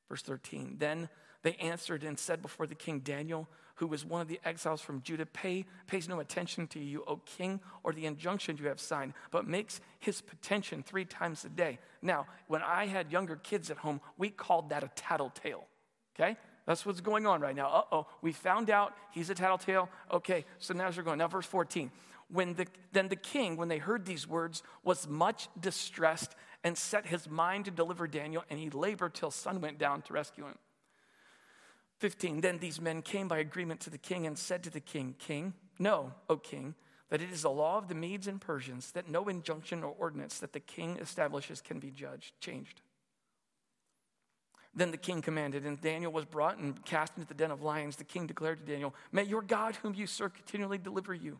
Verse 0.09 0.21
13 0.23 0.77
Then 0.79 1.09
they 1.43 1.55
answered 1.55 2.03
and 2.03 2.17
said 2.17 2.41
before 2.41 2.67
the 2.67 2.75
king, 2.75 2.99
Daniel, 2.99 3.47
who 3.81 3.87
was 3.87 4.05
one 4.05 4.21
of 4.21 4.27
the 4.27 4.39
exiles 4.45 4.79
from 4.79 5.01
Judah, 5.01 5.25
pay, 5.25 5.65
pays 5.87 6.07
no 6.07 6.19
attention 6.19 6.67
to 6.67 6.79
you, 6.79 7.03
O 7.07 7.15
king, 7.15 7.59
or 7.83 7.91
the 7.93 8.05
injunction 8.05 8.55
you 8.57 8.67
have 8.67 8.79
signed, 8.79 9.15
but 9.31 9.47
makes 9.47 9.81
his 9.97 10.21
petition 10.21 10.83
three 10.83 11.03
times 11.03 11.43
a 11.45 11.49
day. 11.49 11.79
Now, 11.99 12.27
when 12.45 12.61
I 12.61 12.85
had 12.85 13.11
younger 13.11 13.37
kids 13.37 13.71
at 13.71 13.77
home, 13.77 13.99
we 14.19 14.29
called 14.29 14.69
that 14.69 14.83
a 14.83 14.91
tattletale, 14.95 15.65
okay? 16.13 16.37
That's 16.67 16.85
what's 16.85 17.01
going 17.01 17.25
on 17.25 17.41
right 17.41 17.55
now. 17.55 17.69
Uh 17.69 17.83
oh, 17.91 18.07
we 18.21 18.33
found 18.33 18.69
out 18.69 18.93
he's 19.09 19.31
a 19.31 19.35
tattletale. 19.35 19.89
Okay, 20.11 20.45
so 20.59 20.75
now 20.75 20.91
we're 20.95 21.01
going. 21.01 21.17
Now, 21.17 21.27
verse 21.27 21.47
14 21.47 21.89
when 22.31 22.53
the, 22.53 22.67
then 22.93 23.07
the 23.07 23.15
king, 23.15 23.57
when 23.57 23.67
they 23.67 23.79
heard 23.79 24.05
these 24.05 24.27
words, 24.27 24.61
was 24.83 25.07
much 25.07 25.49
distressed 25.59 26.35
and 26.63 26.77
set 26.77 27.07
his 27.07 27.27
mind 27.27 27.65
to 27.65 27.71
deliver 27.71 28.07
Daniel, 28.07 28.43
and 28.47 28.59
he 28.59 28.69
labored 28.69 29.15
till 29.15 29.31
sun 29.31 29.59
went 29.59 29.79
down 29.79 30.03
to 30.03 30.13
rescue 30.13 30.45
him. 30.45 30.55
15 32.01 32.41
Then 32.41 32.57
these 32.57 32.81
men 32.81 33.03
came 33.03 33.27
by 33.27 33.37
agreement 33.37 33.79
to 33.81 33.91
the 33.91 33.97
king 33.97 34.25
and 34.25 34.35
said 34.35 34.63
to 34.63 34.71
the 34.71 34.79
king, 34.79 35.13
King, 35.19 35.53
know, 35.77 36.11
O 36.29 36.35
king, 36.35 36.73
that 37.09 37.21
it 37.21 37.29
is 37.29 37.43
the 37.43 37.51
law 37.51 37.77
of 37.77 37.89
the 37.89 37.95
Medes 37.95 38.25
and 38.25 38.41
Persians 38.41 38.91
that 38.93 39.07
no 39.07 39.29
injunction 39.29 39.83
or 39.83 39.93
ordinance 39.99 40.39
that 40.39 40.51
the 40.51 40.59
king 40.59 40.97
establishes 40.97 41.61
can 41.61 41.77
be 41.77 41.91
judged, 41.91 42.33
changed. 42.39 42.81
Then 44.73 44.89
the 44.89 44.97
king 44.97 45.21
commanded, 45.21 45.63
and 45.63 45.79
Daniel 45.79 46.11
was 46.11 46.25
brought 46.25 46.57
and 46.57 46.83
cast 46.85 47.17
into 47.17 47.27
the 47.27 47.35
den 47.35 47.51
of 47.51 47.61
lions. 47.61 47.97
The 47.97 48.03
king 48.03 48.25
declared 48.25 48.65
to 48.65 48.71
Daniel, 48.71 48.95
May 49.11 49.23
your 49.23 49.43
God, 49.43 49.75
whom 49.75 49.93
you 49.93 50.07
serve, 50.07 50.33
continually 50.33 50.79
deliver 50.79 51.13
you. 51.13 51.37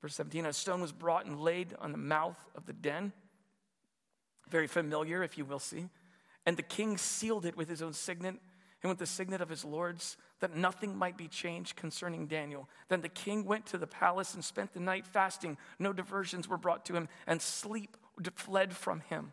Verse 0.00 0.14
17 0.14 0.46
A 0.46 0.52
stone 0.54 0.80
was 0.80 0.92
brought 0.92 1.26
and 1.26 1.38
laid 1.38 1.74
on 1.78 1.92
the 1.92 1.98
mouth 1.98 2.38
of 2.54 2.64
the 2.64 2.72
den. 2.72 3.12
Very 4.48 4.66
familiar, 4.66 5.22
if 5.22 5.36
you 5.36 5.44
will 5.44 5.58
see. 5.58 5.88
And 6.46 6.56
the 6.56 6.62
king 6.62 6.96
sealed 6.96 7.44
it 7.44 7.56
with 7.56 7.68
his 7.68 7.82
own 7.82 7.92
signet 7.92 8.36
and 8.82 8.90
with 8.90 8.98
the 8.98 9.06
signet 9.06 9.40
of 9.40 9.48
his 9.48 9.64
lords, 9.64 10.16
that 10.40 10.56
nothing 10.56 10.96
might 10.96 11.16
be 11.16 11.28
changed 11.28 11.76
concerning 11.76 12.26
Daniel. 12.26 12.68
Then 12.88 13.00
the 13.00 13.08
king 13.08 13.44
went 13.44 13.66
to 13.66 13.78
the 13.78 13.86
palace 13.86 14.34
and 14.34 14.44
spent 14.44 14.72
the 14.72 14.80
night 14.80 15.06
fasting. 15.06 15.56
No 15.78 15.92
diversions 15.92 16.48
were 16.48 16.56
brought 16.56 16.84
to 16.86 16.96
him, 16.96 17.08
and 17.26 17.40
sleep 17.40 17.96
fled 18.34 18.74
from 18.74 19.00
him. 19.00 19.32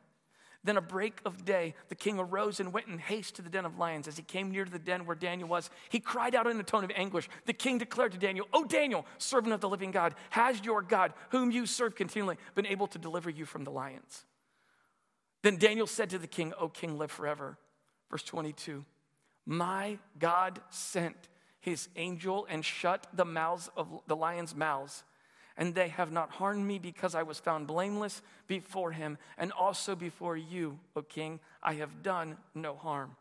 Then, 0.62 0.76
a 0.76 0.82
break 0.82 1.22
of 1.26 1.46
day, 1.46 1.74
the 1.88 1.96
king 1.96 2.20
arose 2.20 2.60
and 2.60 2.74
went 2.74 2.88
in 2.88 2.98
haste 2.98 3.36
to 3.36 3.42
the 3.42 3.50
den 3.50 3.66
of 3.66 3.78
lions. 3.78 4.10
As 4.10 4.18
he 4.18 4.24
came 4.24 4.52
near 4.52 4.66
to 4.66 4.72
the 4.72 4.78
den 4.78 5.06
where 5.06 5.16
Daniel 5.16 5.48
was, 5.48 5.70
he 5.88 6.02
cried 6.02 6.36
out 6.36 6.48
in 6.48 6.60
a 6.60 6.64
tone 6.64 6.84
of 6.84 6.92
anguish. 6.96 7.30
The 7.46 7.54
king 7.54 7.78
declared 7.78 8.12
to 8.12 8.18
Daniel, 8.18 8.46
O 8.54 8.66
Daniel, 8.66 9.06
servant 9.18 9.54
of 9.54 9.62
the 9.62 9.70
living 9.70 9.92
God, 9.92 10.16
has 10.32 10.64
your 10.66 10.82
God, 10.82 11.14
whom 11.30 11.50
you 11.50 11.66
serve 11.66 11.96
continually, 11.96 12.36
been 12.56 12.66
able 12.66 12.88
to 12.88 13.00
deliver 13.00 13.30
you 13.30 13.46
from 13.46 13.64
the 13.64 13.72
lions? 13.72 14.26
Then 15.44 15.56
Daniel 15.56 15.88
said 15.88 16.10
to 16.10 16.20
the 16.20 16.28
king, 16.28 16.54
O 16.60 16.68
king, 16.68 16.98
live 16.98 17.12
forever. 17.12 17.58
Verse 18.12 18.24
22 18.24 18.84
My 19.46 19.98
God 20.18 20.60
sent 20.70 21.16
his 21.60 21.90
angel 21.96 22.46
and 22.50 22.64
shut 22.64 23.08
the 23.14 23.26
mouths 23.26 23.70
of 23.76 23.88
the 24.08 24.16
lions' 24.16 24.56
mouths 24.56 25.04
and 25.60 25.76
they 25.76 25.90
have 25.90 26.12
not 26.12 26.32
harmed 26.32 26.66
me 26.66 26.80
because 26.80 27.14
I 27.14 27.24
was 27.24 27.38
found 27.38 27.68
blameless 27.68 28.22
before 28.48 28.94
him, 28.94 29.18
and 29.38 29.52
also 29.52 29.94
before 29.94 30.38
you, 30.38 30.80
O 30.96 31.02
king, 31.02 31.42
I 31.62 31.74
have 31.74 32.02
done 32.02 32.38
no 32.56 32.76
harm. 32.76 33.18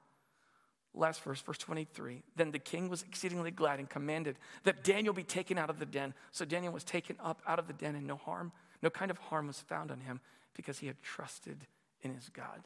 Last 0.95 1.21
verse, 1.23 1.41
verse 1.41 1.59
23. 1.59 2.23
Then 2.37 2.53
the 2.53 2.61
king 2.61 2.89
was 2.89 3.03
exceedingly 3.03 3.51
glad 3.51 3.81
and 3.81 3.91
commanded 3.91 4.39
that 4.63 4.85
Daniel 4.85 5.13
be 5.13 5.25
taken 5.25 5.59
out 5.59 5.69
of 5.69 5.81
the 5.81 5.85
den. 5.85 6.15
So 6.31 6.45
Daniel 6.45 6.73
was 6.73 6.85
taken 6.85 7.17
up 7.23 7.43
out 7.45 7.59
of 7.59 7.67
the 7.67 7.73
den, 7.73 7.97
and 7.97 8.07
no 8.07 8.17
harm, 8.17 8.53
no 8.83 8.89
kind 8.89 9.11
of 9.11 9.19
harm 9.19 9.49
was 9.49 9.59
found 9.59 9.91
on 9.91 10.01
him 10.01 10.21
because 10.55 10.79
he 10.79 10.87
had 10.87 11.03
trusted 11.03 11.67
in 12.03 12.15
his 12.15 12.29
God. 12.29 12.63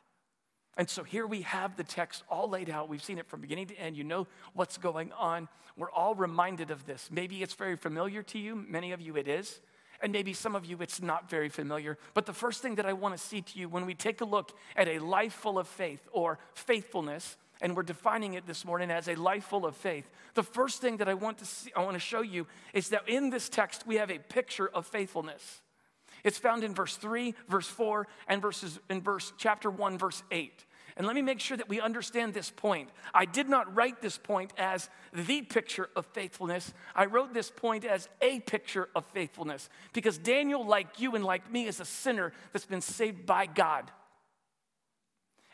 And 0.76 0.88
so 0.88 1.04
here 1.04 1.26
we 1.26 1.42
have 1.42 1.76
the 1.76 1.84
text 1.84 2.22
all 2.30 2.48
laid 2.48 2.70
out. 2.70 2.88
We've 2.88 3.02
seen 3.02 3.18
it 3.18 3.26
from 3.26 3.40
beginning 3.40 3.66
to 3.68 3.76
end. 3.76 3.96
You 3.96 4.04
know 4.04 4.26
what's 4.54 4.78
going 4.78 5.12
on. 5.12 5.48
We're 5.76 5.90
all 5.90 6.14
reminded 6.14 6.70
of 6.70 6.86
this. 6.86 7.08
Maybe 7.10 7.42
it's 7.42 7.54
very 7.54 7.76
familiar 7.76 8.22
to 8.24 8.38
you. 8.38 8.54
Many 8.54 8.92
of 8.92 9.00
you 9.00 9.16
it 9.16 9.28
is. 9.28 9.60
And 10.00 10.12
maybe 10.12 10.32
some 10.32 10.56
of 10.56 10.64
you 10.64 10.78
it's 10.80 11.00
not 11.00 11.30
very 11.30 11.48
familiar. 11.48 11.98
But 12.14 12.26
the 12.26 12.32
first 12.32 12.62
thing 12.62 12.76
that 12.76 12.86
I 12.86 12.92
want 12.94 13.16
to 13.16 13.22
see 13.22 13.42
to 13.42 13.58
you 13.58 13.68
when 13.68 13.86
we 13.86 13.94
take 13.94 14.20
a 14.20 14.24
look 14.24 14.56
at 14.74 14.88
a 14.88 14.98
life 14.98 15.34
full 15.34 15.58
of 15.58 15.68
faith 15.68 16.08
or 16.10 16.38
faithfulness, 16.54 17.36
and 17.60 17.76
we're 17.76 17.84
defining 17.84 18.34
it 18.34 18.46
this 18.46 18.64
morning 18.64 18.90
as 18.90 19.08
a 19.08 19.14
life 19.14 19.44
full 19.44 19.64
of 19.64 19.76
faith. 19.76 20.10
The 20.34 20.42
first 20.42 20.80
thing 20.80 20.96
that 20.96 21.08
I 21.08 21.14
want 21.14 21.38
to 21.38 21.44
see, 21.44 21.70
I 21.76 21.84
want 21.84 21.94
to 21.94 22.00
show 22.00 22.22
you 22.22 22.46
is 22.72 22.88
that 22.88 23.08
in 23.08 23.30
this 23.30 23.48
text 23.48 23.86
we 23.86 23.96
have 23.96 24.10
a 24.10 24.18
picture 24.18 24.68
of 24.68 24.86
faithfulness. 24.86 25.60
It's 26.24 26.38
found 26.38 26.64
in 26.64 26.74
verse 26.74 26.96
3, 26.96 27.34
verse 27.48 27.66
4, 27.66 28.06
and 28.28 28.40
verses 28.40 28.78
in 28.88 29.00
verse 29.00 29.32
chapter 29.36 29.70
1, 29.70 29.98
verse 29.98 30.22
8. 30.30 30.64
And 30.96 31.06
let 31.06 31.16
me 31.16 31.22
make 31.22 31.40
sure 31.40 31.56
that 31.56 31.68
we 31.68 31.80
understand 31.80 32.34
this 32.34 32.50
point. 32.50 32.90
I 33.14 33.24
did 33.24 33.48
not 33.48 33.74
write 33.74 34.02
this 34.02 34.18
point 34.18 34.52
as 34.58 34.90
the 35.12 35.42
picture 35.42 35.88
of 35.96 36.04
faithfulness. 36.06 36.72
I 36.94 37.06
wrote 37.06 37.32
this 37.32 37.50
point 37.50 37.84
as 37.84 38.08
a 38.20 38.40
picture 38.40 38.88
of 38.94 39.06
faithfulness 39.06 39.70
because 39.92 40.18
Daniel, 40.18 40.66
like 40.66 41.00
you 41.00 41.14
and 41.14 41.24
like 41.24 41.50
me, 41.50 41.66
is 41.66 41.80
a 41.80 41.84
sinner 41.84 42.32
that's 42.52 42.66
been 42.66 42.82
saved 42.82 43.24
by 43.24 43.46
God. 43.46 43.90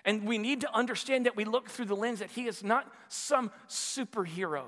And 0.05 0.27
we 0.27 0.39
need 0.39 0.63
to 0.63 0.75
understand 0.75 1.27
that 1.27 1.37
we 1.37 1.45
look 1.45 1.69
through 1.69 1.87
the 1.87 1.97
lens 1.97 2.19
that 2.19 2.31
he 2.31 2.47
is 2.47 2.65
not 2.65 2.91
some 3.09 3.51
superhero, 3.69 4.65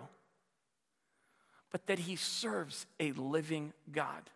but 1.73 1.87
that 1.87 2.01
he 2.01 2.15
serves 2.15 2.87
a 3.01 3.13
living 3.13 3.73
God. 3.91 4.31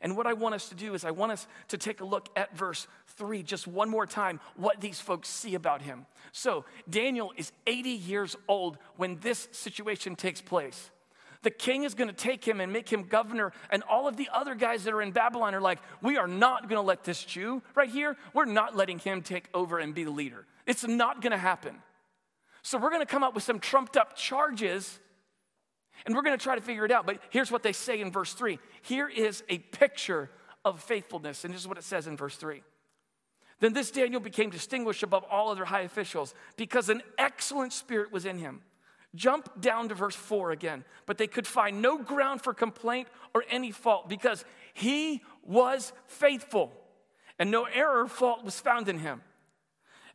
And 0.00 0.16
what 0.16 0.26
I 0.26 0.32
want 0.32 0.54
us 0.54 0.68
to 0.70 0.74
do 0.74 0.94
is, 0.94 1.04
I 1.04 1.10
want 1.10 1.32
us 1.32 1.46
to 1.68 1.78
take 1.78 2.00
a 2.00 2.04
look 2.04 2.28
at 2.34 2.56
verse 2.56 2.86
three 3.16 3.42
just 3.42 3.66
one 3.66 3.90
more 3.90 4.06
time, 4.06 4.40
what 4.56 4.80
these 4.80 4.98
folks 4.98 5.28
see 5.28 5.54
about 5.54 5.82
him. 5.82 6.06
So, 6.32 6.64
Daniel 6.88 7.32
is 7.36 7.52
80 7.66 7.90
years 7.90 8.36
old 8.48 8.78
when 8.96 9.18
this 9.20 9.48
situation 9.52 10.16
takes 10.16 10.40
place. 10.40 10.90
The 11.42 11.50
king 11.50 11.84
is 11.84 11.94
going 11.94 12.08
to 12.08 12.14
take 12.14 12.46
him 12.46 12.60
and 12.60 12.72
make 12.72 12.88
him 12.90 13.04
governor, 13.04 13.52
and 13.70 13.82
all 13.84 14.08
of 14.08 14.16
the 14.16 14.28
other 14.32 14.54
guys 14.54 14.84
that 14.84 14.94
are 14.94 15.02
in 15.02 15.10
Babylon 15.10 15.54
are 15.54 15.60
like, 15.60 15.80
We 16.02 16.16
are 16.16 16.28
not 16.28 16.62
going 16.68 16.80
to 16.80 16.86
let 16.86 17.04
this 17.04 17.22
Jew 17.22 17.62
right 17.74 17.90
here, 17.90 18.16
we're 18.32 18.46
not 18.46 18.76
letting 18.76 18.98
him 18.98 19.20
take 19.20 19.48
over 19.52 19.78
and 19.78 19.94
be 19.94 20.04
the 20.04 20.10
leader. 20.10 20.46
It's 20.66 20.86
not 20.86 21.20
going 21.20 21.32
to 21.32 21.38
happen. 21.38 21.76
So, 22.62 22.78
we're 22.78 22.90
going 22.90 23.00
to 23.00 23.06
come 23.06 23.22
up 23.22 23.34
with 23.34 23.44
some 23.44 23.60
trumped 23.60 23.98
up 23.98 24.16
charges 24.16 24.98
and 26.06 26.14
we're 26.14 26.22
going 26.22 26.36
to 26.36 26.42
try 26.42 26.54
to 26.54 26.60
figure 26.60 26.84
it 26.84 26.90
out. 26.90 27.06
But 27.06 27.20
here's 27.30 27.50
what 27.50 27.62
they 27.62 27.72
say 27.72 28.00
in 28.00 28.10
verse 28.10 28.32
3. 28.32 28.58
Here 28.82 29.08
is 29.08 29.42
a 29.48 29.58
picture 29.58 30.30
of 30.64 30.82
faithfulness. 30.82 31.44
And 31.44 31.52
this 31.52 31.60
is 31.60 31.68
what 31.68 31.78
it 31.78 31.84
says 31.84 32.06
in 32.06 32.16
verse 32.16 32.36
3. 32.36 32.62
Then 33.60 33.72
this 33.72 33.90
Daniel 33.90 34.20
became 34.20 34.50
distinguished 34.50 35.02
above 35.02 35.24
all 35.30 35.50
other 35.50 35.66
high 35.66 35.82
officials 35.82 36.34
because 36.56 36.88
an 36.88 37.02
excellent 37.18 37.72
spirit 37.72 38.10
was 38.10 38.24
in 38.24 38.38
him. 38.38 38.62
Jump 39.14 39.60
down 39.60 39.88
to 39.88 39.94
verse 39.94 40.14
4 40.14 40.52
again. 40.52 40.84
But 41.06 41.18
they 41.18 41.26
could 41.26 41.46
find 41.46 41.82
no 41.82 41.98
ground 41.98 42.42
for 42.42 42.54
complaint 42.54 43.08
or 43.34 43.44
any 43.50 43.70
fault 43.70 44.08
because 44.08 44.44
he 44.72 45.22
was 45.44 45.92
faithful 46.06 46.72
and 47.38 47.50
no 47.50 47.64
error 47.64 48.02
or 48.02 48.08
fault 48.08 48.44
was 48.44 48.60
found 48.60 48.88
in 48.88 48.98
him. 48.98 49.22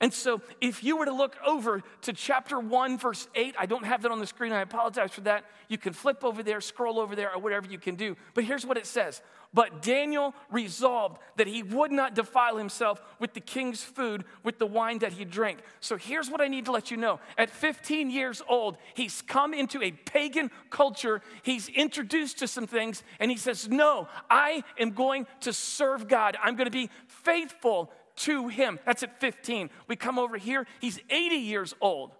And 0.01 0.13
so, 0.13 0.41
if 0.59 0.83
you 0.83 0.97
were 0.97 1.05
to 1.05 1.13
look 1.13 1.37
over 1.45 1.81
to 2.01 2.13
chapter 2.13 2.59
1, 2.59 2.97
verse 2.97 3.27
8, 3.33 3.55
I 3.57 3.65
don't 3.65 3.85
have 3.85 4.01
that 4.01 4.11
on 4.11 4.19
the 4.19 4.27
screen, 4.27 4.51
I 4.51 4.61
apologize 4.61 5.11
for 5.11 5.21
that. 5.21 5.45
You 5.69 5.77
can 5.77 5.93
flip 5.93 6.23
over 6.23 6.43
there, 6.43 6.59
scroll 6.61 6.99
over 6.99 7.15
there, 7.15 7.33
or 7.33 7.39
whatever 7.39 7.67
you 7.67 7.79
can 7.79 7.95
do. 7.95 8.17
But 8.33 8.43
here's 8.43 8.65
what 8.65 8.77
it 8.77 8.85
says 8.85 9.21
But 9.53 9.81
Daniel 9.81 10.35
resolved 10.51 11.19
that 11.37 11.47
he 11.47 11.63
would 11.63 11.93
not 11.93 12.13
defile 12.13 12.57
himself 12.57 13.01
with 13.19 13.33
the 13.33 13.39
king's 13.39 13.83
food, 13.83 14.25
with 14.43 14.59
the 14.59 14.65
wine 14.65 14.99
that 14.99 15.13
he 15.13 15.23
drank. 15.23 15.59
So, 15.79 15.95
here's 15.95 16.29
what 16.29 16.41
I 16.41 16.49
need 16.49 16.65
to 16.65 16.71
let 16.71 16.91
you 16.91 16.97
know. 16.97 17.21
At 17.37 17.49
15 17.49 18.09
years 18.09 18.41
old, 18.49 18.77
he's 18.95 19.21
come 19.21 19.53
into 19.53 19.81
a 19.81 19.91
pagan 19.91 20.51
culture, 20.69 21.21
he's 21.41 21.69
introduced 21.69 22.39
to 22.39 22.49
some 22.49 22.67
things, 22.67 23.01
and 23.19 23.31
he 23.31 23.37
says, 23.37 23.69
No, 23.69 24.09
I 24.29 24.65
am 24.77 24.91
going 24.91 25.25
to 25.41 25.53
serve 25.53 26.09
God. 26.09 26.35
I'm 26.43 26.55
going 26.57 26.65
to 26.65 26.71
be 26.71 26.89
faithful 27.07 27.91
to 28.17 28.47
him. 28.47 28.79
That's 28.85 29.03
at 29.03 29.19
15. 29.19 29.69
We 29.87 29.95
come 29.95 30.19
over 30.19 30.37
here, 30.37 30.65
he's 30.79 30.99
80 31.09 31.35
years 31.35 31.73
old. 31.81 32.11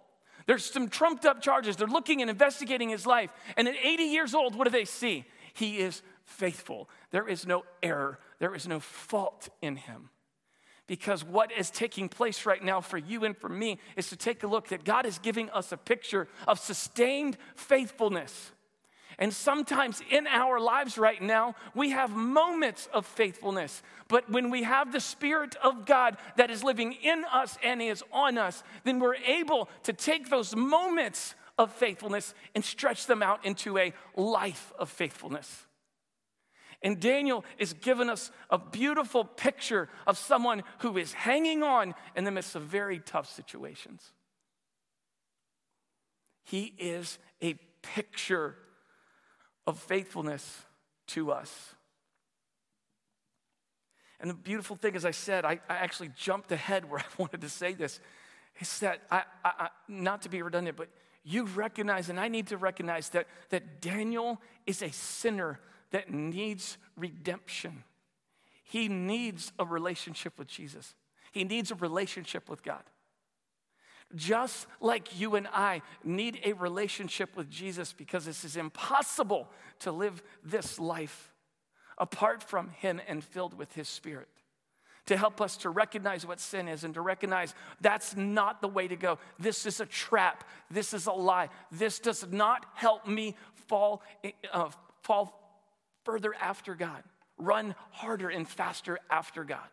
There's 0.46 0.64
some 0.64 0.88
trumped 0.88 1.26
up 1.26 1.42
charges. 1.42 1.76
They're 1.76 1.88
looking 1.88 2.20
and 2.20 2.30
investigating 2.30 2.88
his 2.88 3.04
life. 3.04 3.30
And 3.56 3.66
at 3.66 3.74
80 3.82 4.04
years 4.04 4.34
old, 4.34 4.54
what 4.54 4.64
do 4.64 4.70
they 4.70 4.84
see? 4.84 5.24
He 5.54 5.78
is 5.78 6.02
faithful. 6.24 6.88
There 7.10 7.28
is 7.28 7.46
no 7.46 7.64
error, 7.82 8.20
there 8.38 8.54
is 8.54 8.68
no 8.68 8.78
fault 8.80 9.48
in 9.60 9.76
him. 9.76 10.10
Because 10.86 11.24
what 11.24 11.50
is 11.50 11.68
taking 11.68 12.08
place 12.08 12.46
right 12.46 12.62
now 12.62 12.80
for 12.80 12.96
you 12.96 13.24
and 13.24 13.36
for 13.36 13.48
me 13.48 13.78
is 13.96 14.08
to 14.10 14.16
take 14.16 14.44
a 14.44 14.46
look 14.46 14.68
that 14.68 14.84
God 14.84 15.04
is 15.04 15.18
giving 15.18 15.50
us 15.50 15.72
a 15.72 15.76
picture 15.76 16.28
of 16.46 16.60
sustained 16.60 17.36
faithfulness. 17.56 18.52
And 19.18 19.32
sometimes 19.32 20.02
in 20.10 20.26
our 20.26 20.60
lives 20.60 20.98
right 20.98 21.22
now, 21.22 21.54
we 21.74 21.90
have 21.90 22.10
moments 22.10 22.88
of 22.92 23.06
faithfulness. 23.06 23.82
But 24.08 24.30
when 24.30 24.50
we 24.50 24.64
have 24.64 24.92
the 24.92 25.00
Spirit 25.00 25.56
of 25.62 25.86
God 25.86 26.18
that 26.36 26.50
is 26.50 26.62
living 26.62 26.92
in 26.92 27.24
us 27.32 27.56
and 27.62 27.80
is 27.80 28.04
on 28.12 28.36
us, 28.36 28.62
then 28.84 29.00
we're 29.00 29.14
able 29.14 29.70
to 29.84 29.94
take 29.94 30.28
those 30.28 30.54
moments 30.54 31.34
of 31.56 31.72
faithfulness 31.72 32.34
and 32.54 32.62
stretch 32.62 33.06
them 33.06 33.22
out 33.22 33.44
into 33.44 33.78
a 33.78 33.94
life 34.16 34.72
of 34.78 34.90
faithfulness. 34.90 35.64
And 36.82 37.00
Daniel 37.00 37.42
is 37.58 37.72
giving 37.72 38.10
us 38.10 38.30
a 38.50 38.58
beautiful 38.58 39.24
picture 39.24 39.88
of 40.06 40.18
someone 40.18 40.62
who 40.80 40.98
is 40.98 41.14
hanging 41.14 41.62
on 41.62 41.94
in 42.14 42.24
the 42.24 42.30
midst 42.30 42.54
of 42.54 42.62
very 42.64 42.98
tough 42.98 43.32
situations. 43.32 44.12
He 46.44 46.74
is 46.78 47.18
a 47.42 47.54
picture 47.80 48.56
of 49.66 49.78
faithfulness 49.78 50.64
to 51.08 51.32
us. 51.32 51.74
And 54.20 54.30
the 54.30 54.34
beautiful 54.34 54.76
thing, 54.76 54.96
as 54.96 55.04
I 55.04 55.10
said, 55.10 55.44
I, 55.44 55.60
I 55.68 55.76
actually 55.76 56.10
jumped 56.16 56.50
ahead 56.52 56.90
where 56.90 57.00
I 57.00 57.04
wanted 57.18 57.40
to 57.42 57.48
say 57.48 57.72
this. 57.72 58.00
Is 58.60 58.78
that, 58.78 59.02
I, 59.10 59.24
I, 59.44 59.68
not 59.86 60.22
to 60.22 60.30
be 60.30 60.40
redundant, 60.40 60.76
but 60.76 60.88
you 61.24 61.44
recognize, 61.44 62.08
and 62.08 62.18
I 62.18 62.28
need 62.28 62.46
to 62.46 62.56
recognize 62.56 63.10
that, 63.10 63.26
that 63.50 63.80
Daniel 63.80 64.40
is 64.66 64.80
a 64.80 64.90
sinner 64.90 65.60
that 65.90 66.10
needs 66.10 66.78
redemption. 66.96 67.84
He 68.62 68.88
needs 68.88 69.52
a 69.58 69.64
relationship 69.64 70.38
with 70.38 70.48
Jesus, 70.48 70.94
he 71.32 71.44
needs 71.44 71.70
a 71.70 71.74
relationship 71.74 72.48
with 72.48 72.62
God. 72.62 72.82
Just 74.14 74.66
like 74.80 75.18
you 75.18 75.34
and 75.34 75.48
I 75.48 75.82
need 76.04 76.40
a 76.44 76.52
relationship 76.52 77.36
with 77.36 77.50
Jesus 77.50 77.92
because 77.92 78.24
this 78.24 78.44
is 78.44 78.56
impossible 78.56 79.48
to 79.80 79.90
live 79.90 80.22
this 80.44 80.78
life 80.78 81.32
apart 81.98 82.42
from 82.42 82.70
Him 82.70 83.00
and 83.08 83.24
filled 83.24 83.54
with 83.54 83.72
His 83.74 83.88
Spirit. 83.88 84.28
To 85.06 85.16
help 85.16 85.40
us 85.40 85.56
to 85.58 85.70
recognize 85.70 86.26
what 86.26 86.40
sin 86.40 86.66
is 86.68 86.82
and 86.82 86.94
to 86.94 87.00
recognize 87.00 87.54
that's 87.80 88.16
not 88.16 88.60
the 88.60 88.68
way 88.68 88.88
to 88.88 88.96
go. 88.96 89.18
This 89.38 89.66
is 89.66 89.80
a 89.80 89.86
trap. 89.86 90.44
This 90.70 90.92
is 90.92 91.06
a 91.06 91.12
lie. 91.12 91.48
This 91.70 91.98
does 91.98 92.26
not 92.30 92.66
help 92.74 93.06
me 93.06 93.36
fall, 93.68 94.02
uh, 94.52 94.70
fall 95.02 95.62
further 96.04 96.34
after 96.40 96.74
God, 96.74 97.02
run 97.38 97.74
harder 97.90 98.28
and 98.28 98.48
faster 98.48 98.98
after 99.10 99.44
God. 99.44 99.68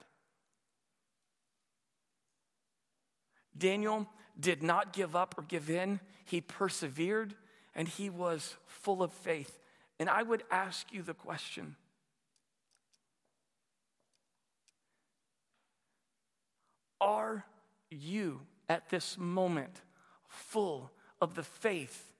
Daniel 3.58 4.08
did 4.40 4.64
not 4.64 4.94
give 4.94 5.16
up 5.16 5.36
or 5.38 5.44
give 5.44 5.70
in. 5.70 6.00
He 6.26 6.42
persevered 6.42 7.36
and 7.76 7.88
he 7.88 8.10
was 8.10 8.56
full 8.66 9.04
of 9.04 9.12
faith. 9.12 9.60
And 10.00 10.10
I 10.10 10.24
would 10.24 10.44
ask 10.52 10.92
you 10.92 11.02
the 11.02 11.14
question 11.14 11.76
Are 17.00 17.44
you 17.90 18.42
at 18.70 18.90
this 18.90 19.18
moment 19.18 19.82
full 20.30 20.90
of 21.22 21.36
the 21.36 21.44
faith 21.44 22.14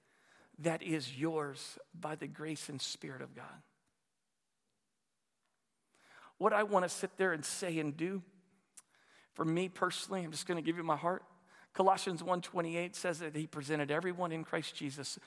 that 0.58 0.82
is 0.82 1.16
yours 1.16 1.78
by 1.98 2.14
the 2.16 2.26
grace 2.26 2.68
and 2.68 2.80
Spirit 2.80 3.22
of 3.22 3.34
God? 3.34 3.46
What 6.36 6.52
I 6.52 6.64
want 6.64 6.84
to 6.84 6.88
sit 6.88 7.16
there 7.16 7.32
and 7.32 7.44
say 7.44 7.78
and 7.78 7.96
do, 7.96 8.22
for 9.32 9.44
me 9.44 9.68
personally, 9.68 10.22
I'm 10.22 10.30
just 10.30 10.46
going 10.46 10.62
to 10.62 10.66
give 10.66 10.76
you 10.76 10.82
my 10.82 10.96
heart. 10.96 11.22
Colossians 11.74 12.22
1:28 12.22 12.94
says 12.94 13.18
that 13.18 13.34
he 13.34 13.46
presented 13.46 13.90
everyone 13.90 14.30
in 14.30 14.44
Christ 14.44 14.76
Jesus, 14.76 15.18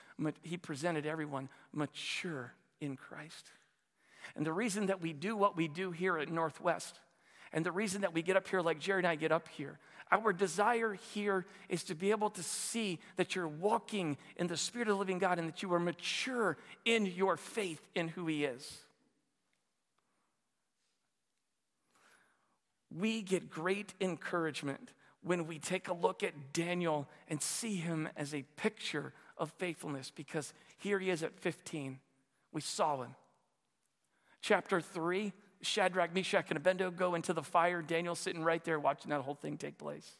he 0.42 0.56
presented 0.56 1.06
everyone 1.06 1.50
mature 1.72 2.54
in 2.80 2.96
Christ. 2.96 3.52
And 4.34 4.44
the 4.46 4.52
reason 4.52 4.86
that 4.86 5.00
we 5.00 5.12
do 5.12 5.36
what 5.36 5.56
we 5.56 5.68
do 5.68 5.90
here 5.90 6.18
at 6.18 6.30
Northwest, 6.30 7.00
and 7.52 7.64
the 7.64 7.72
reason 7.72 8.00
that 8.00 8.14
we 8.14 8.22
get 8.22 8.36
up 8.36 8.48
here 8.48 8.62
like 8.62 8.78
Jerry 8.78 9.00
and 9.00 9.06
I 9.06 9.14
get 9.14 9.30
up 9.30 9.48
here, 9.48 9.78
our 10.10 10.32
desire 10.32 10.94
here 10.94 11.44
is 11.68 11.84
to 11.84 11.94
be 11.94 12.10
able 12.12 12.30
to 12.30 12.42
see 12.42 12.98
that 13.16 13.34
you're 13.34 13.46
walking 13.46 14.16
in 14.36 14.46
the 14.46 14.56
Spirit 14.56 14.88
of 14.88 14.94
the 14.94 14.98
living 14.98 15.18
God 15.18 15.38
and 15.38 15.48
that 15.48 15.62
you 15.62 15.72
are 15.74 15.80
mature 15.80 16.56
in 16.86 17.04
your 17.04 17.36
faith 17.36 17.80
in 17.94 18.08
who 18.08 18.26
He 18.26 18.44
is. 18.44 18.80
We 22.90 23.20
get 23.20 23.50
great 23.50 23.92
encouragement 24.00 24.92
when 25.22 25.46
we 25.46 25.58
take 25.58 25.88
a 25.88 25.92
look 25.92 26.22
at 26.22 26.52
Daniel 26.52 27.08
and 27.28 27.42
see 27.42 27.76
him 27.76 28.08
as 28.16 28.34
a 28.34 28.42
picture 28.56 29.12
of 29.36 29.50
faithfulness 29.58 30.12
because 30.14 30.52
here 30.78 30.98
he 30.98 31.10
is 31.10 31.22
at 31.22 31.38
15. 31.38 31.98
We 32.52 32.60
saw 32.60 33.02
him. 33.02 33.14
Chapter 34.40 34.80
3, 34.80 35.32
Shadrach, 35.60 36.14
Meshach, 36.14 36.46
and 36.48 36.56
Abednego 36.56 36.90
go 36.90 37.14
into 37.14 37.32
the 37.32 37.42
fire. 37.42 37.82
Daniel 37.82 38.14
sitting 38.14 38.44
right 38.44 38.64
there 38.64 38.78
watching 38.78 39.10
that 39.10 39.22
whole 39.22 39.34
thing 39.34 39.56
take 39.56 39.78
place. 39.78 40.16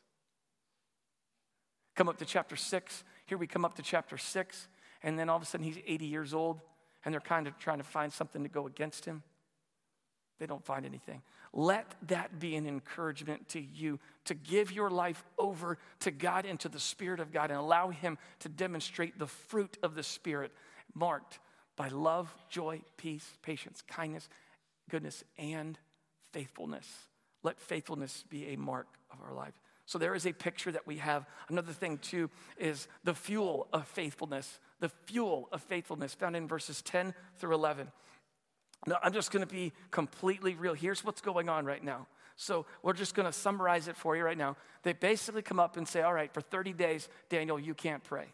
Come 1.95 2.09
up 2.09 2.19
to 2.19 2.25
chapter 2.25 2.57
6. 2.57 3.05
Here 3.27 3.39
we 3.39 3.47
come 3.47 3.65
up 3.65 3.75
to 3.77 3.83
chapter 3.83 4.19
6, 4.19 4.69
and 5.03 5.19
then 5.19 5.29
all 5.29 5.37
of 5.37 5.43
a 5.43 5.47
sudden 5.47 5.65
he's 5.65 5.79
80 5.87 6.07
years 6.07 6.35
old, 6.35 6.61
and 7.05 7.13
they're 7.13 7.21
kind 7.21 7.47
of 7.47 7.59
trying 7.59 7.79
to 7.79 7.85
find 7.85 8.13
something 8.13 8.43
to 8.43 8.49
go 8.49 8.67
against 8.67 9.05
him. 9.05 9.23
They 10.39 10.47
don't 10.47 10.65
find 10.65 10.87
anything. 10.87 11.23
Let 11.53 11.95
that 12.09 12.39
be 12.39 12.57
an 12.57 12.67
encouragement 12.67 13.49
to 13.51 13.61
you 13.61 13.99
to 14.27 14.35
give 14.35 14.71
your 14.71 14.91
life 14.91 15.25
over 15.39 15.79
to 16.01 16.11
God 16.11 16.45
and 16.45 16.61
to 16.61 16.69
the 16.69 16.79
Spirit 16.79 17.21
of 17.21 17.33
God 17.33 17.51
and 17.51 17.59
allow 17.59 17.89
Him 17.89 18.19
to 18.41 18.49
demonstrate 18.49 19.19
the 19.19 19.27
fruit 19.27 19.77
of 19.83 19.95
the 19.95 20.03
Spirit 20.03 20.53
marked 20.95 21.39
by 21.77 21.89
love, 21.89 22.35
joy, 22.51 22.83
peace, 22.97 23.37
patience, 23.43 23.83
kindness, 23.89 24.29
goodness, 24.91 25.25
and 25.39 25.79
faithfulness. 26.33 26.87
Let 27.43 27.61
faithfulness 27.61 28.25
be 28.29 28.49
a 28.49 28.57
mark 28.57 28.89
of 29.11 29.19
our 29.23 29.33
life. 29.33 29.55
So 29.87 29.99
there 29.99 30.15
is 30.15 30.27
a 30.27 30.33
picture 30.33 30.71
that 30.73 30.87
we 30.87 30.99
have. 30.99 31.25
Another 31.49 31.73
thing, 31.73 31.99
too, 31.99 32.29
is 32.59 32.89
the 33.05 33.15
fuel 33.15 33.69
of 33.73 33.89
faithfulness. 33.89 34.61
The 34.81 34.91
fuel 35.07 35.49
of 35.51 35.63
faithfulness 35.63 36.15
found 36.15 36.37
in 36.37 36.47
verses 36.47 36.83
10 36.83 37.15
through 37.37 37.55
11. 37.55 37.91
Now, 38.87 38.99
I'm 39.03 39.13
just 39.13 39.31
going 39.31 39.47
to 39.47 39.53
be 39.53 39.73
completely 39.91 40.55
real. 40.55 40.75
Here's 40.75 41.05
what's 41.05 41.21
going 41.21 41.49
on 41.49 41.65
right 41.65 41.83
now. 41.83 42.07
So, 42.37 42.67
we're 42.83 42.93
just 42.93 43.15
going 43.15 43.27
to 43.27 43.33
summarize 43.33 43.89
it 43.89 43.97
for 43.97 44.17
you 44.17 44.23
right 44.23 44.39
now. 44.39 44.57
They 44.85 44.93
basically 44.93 45.43
come 45.43 45.59
up 45.59 45.77
and 45.77 45.87
say, 45.89 46.03
All 46.03 46.15
right, 46.15 46.33
for 46.33 46.41
30 46.41 46.73
days, 46.73 47.09
Daniel, 47.29 47.59
you 47.59 47.75
can't 47.75 48.03
pray. 48.05 48.27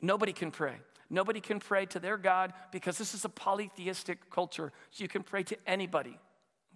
Nobody 0.00 0.32
can 0.32 0.50
pray. 0.50 0.76
Nobody 1.10 1.40
can 1.40 1.60
pray 1.60 1.84
to 1.86 1.98
their 1.98 2.16
God 2.16 2.54
because 2.72 2.96
this 2.96 3.14
is 3.14 3.26
a 3.26 3.28
polytheistic 3.28 4.30
culture. 4.30 4.72
So, 4.90 5.02
you 5.02 5.08
can 5.08 5.22
pray 5.22 5.42
to 5.44 5.56
anybody. 5.66 6.18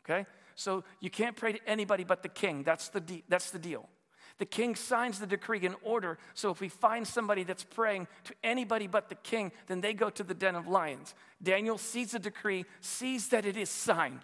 Okay? 0.04 0.26
So, 0.54 0.84
you 1.00 1.08
can't 1.08 1.34
pray 1.34 1.52
to 1.52 1.68
anybody 1.68 2.04
but 2.04 2.22
the 2.22 2.28
king. 2.28 2.62
That's 2.62 2.88
the, 2.88 3.00
de- 3.00 3.24
that's 3.28 3.50
the 3.50 3.58
deal. 3.58 3.88
The 4.38 4.46
king 4.46 4.76
signs 4.76 5.18
the 5.18 5.26
decree 5.26 5.60
in 5.62 5.74
order. 5.82 6.18
So 6.34 6.50
if 6.50 6.60
we 6.60 6.68
find 6.68 7.06
somebody 7.06 7.42
that's 7.42 7.64
praying 7.64 8.06
to 8.24 8.34
anybody 8.44 8.86
but 8.86 9.08
the 9.08 9.16
king, 9.16 9.52
then 9.66 9.80
they 9.80 9.94
go 9.94 10.10
to 10.10 10.22
the 10.22 10.34
den 10.34 10.54
of 10.54 10.68
lions. 10.68 11.14
Daniel 11.42 11.76
sees 11.76 12.12
the 12.12 12.18
decree, 12.18 12.64
sees 12.80 13.28
that 13.28 13.44
it 13.44 13.56
is 13.56 13.68
signed. 13.68 14.20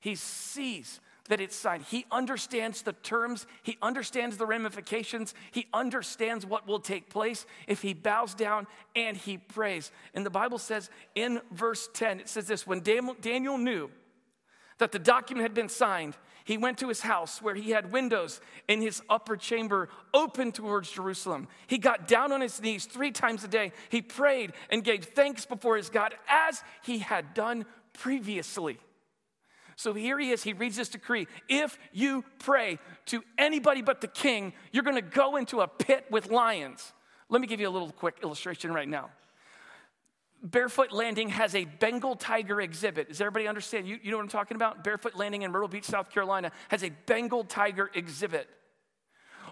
He 0.00 0.16
sees 0.16 1.00
that 1.28 1.40
it's 1.40 1.54
signed. 1.54 1.84
He 1.84 2.06
understands 2.10 2.82
the 2.82 2.92
terms, 2.92 3.46
he 3.62 3.78
understands 3.80 4.36
the 4.36 4.46
ramifications, 4.46 5.32
he 5.52 5.68
understands 5.72 6.44
what 6.44 6.66
will 6.66 6.80
take 6.80 7.08
place 7.08 7.46
if 7.68 7.82
he 7.82 7.94
bows 7.94 8.34
down 8.34 8.66
and 8.96 9.16
he 9.16 9.38
prays. 9.38 9.92
And 10.12 10.26
the 10.26 10.30
Bible 10.30 10.58
says 10.58 10.90
in 11.14 11.40
verse 11.52 11.88
10, 11.94 12.20
it 12.20 12.28
says 12.28 12.48
this 12.48 12.66
when 12.66 12.80
Daniel 12.80 13.58
knew 13.58 13.90
that 14.78 14.90
the 14.90 14.98
document 14.98 15.44
had 15.44 15.54
been 15.54 15.68
signed, 15.68 16.16
he 16.50 16.58
went 16.58 16.78
to 16.78 16.88
his 16.88 17.00
house 17.00 17.40
where 17.40 17.54
he 17.54 17.70
had 17.70 17.92
windows 17.92 18.40
in 18.66 18.82
his 18.82 19.02
upper 19.08 19.36
chamber 19.36 19.88
open 20.12 20.50
towards 20.50 20.90
Jerusalem. 20.90 21.46
He 21.68 21.78
got 21.78 22.08
down 22.08 22.32
on 22.32 22.40
his 22.40 22.60
knees 22.60 22.86
three 22.86 23.12
times 23.12 23.44
a 23.44 23.48
day. 23.48 23.70
He 23.88 24.02
prayed 24.02 24.52
and 24.68 24.82
gave 24.82 25.04
thanks 25.04 25.46
before 25.46 25.76
his 25.76 25.90
God 25.90 26.12
as 26.28 26.64
he 26.82 26.98
had 26.98 27.34
done 27.34 27.66
previously. 27.92 28.80
So 29.76 29.94
here 29.94 30.18
he 30.18 30.32
is, 30.32 30.42
he 30.42 30.52
reads 30.52 30.74
this 30.74 30.88
decree. 30.88 31.28
If 31.48 31.78
you 31.92 32.24
pray 32.40 32.80
to 33.06 33.22
anybody 33.38 33.80
but 33.80 34.00
the 34.00 34.08
king, 34.08 34.52
you're 34.72 34.82
gonna 34.82 35.02
go 35.02 35.36
into 35.36 35.60
a 35.60 35.68
pit 35.68 36.04
with 36.10 36.32
lions. 36.32 36.92
Let 37.28 37.40
me 37.40 37.46
give 37.46 37.60
you 37.60 37.68
a 37.68 37.70
little 37.70 37.92
quick 37.92 38.16
illustration 38.24 38.74
right 38.74 38.88
now. 38.88 39.10
Barefoot 40.42 40.92
Landing 40.92 41.28
has 41.28 41.54
a 41.54 41.64
Bengal 41.64 42.16
tiger 42.16 42.60
exhibit. 42.60 43.08
Does 43.08 43.20
everybody 43.20 43.46
understand? 43.46 43.86
You, 43.86 43.98
you 44.02 44.10
know 44.10 44.16
what 44.16 44.22
I'm 44.22 44.28
talking 44.28 44.56
about? 44.56 44.82
Barefoot 44.82 45.14
Landing 45.14 45.42
in 45.42 45.50
Myrtle 45.50 45.68
Beach, 45.68 45.84
South 45.84 46.10
Carolina 46.10 46.50
has 46.68 46.82
a 46.82 46.90
Bengal 47.06 47.44
tiger 47.44 47.90
exhibit. 47.94 48.48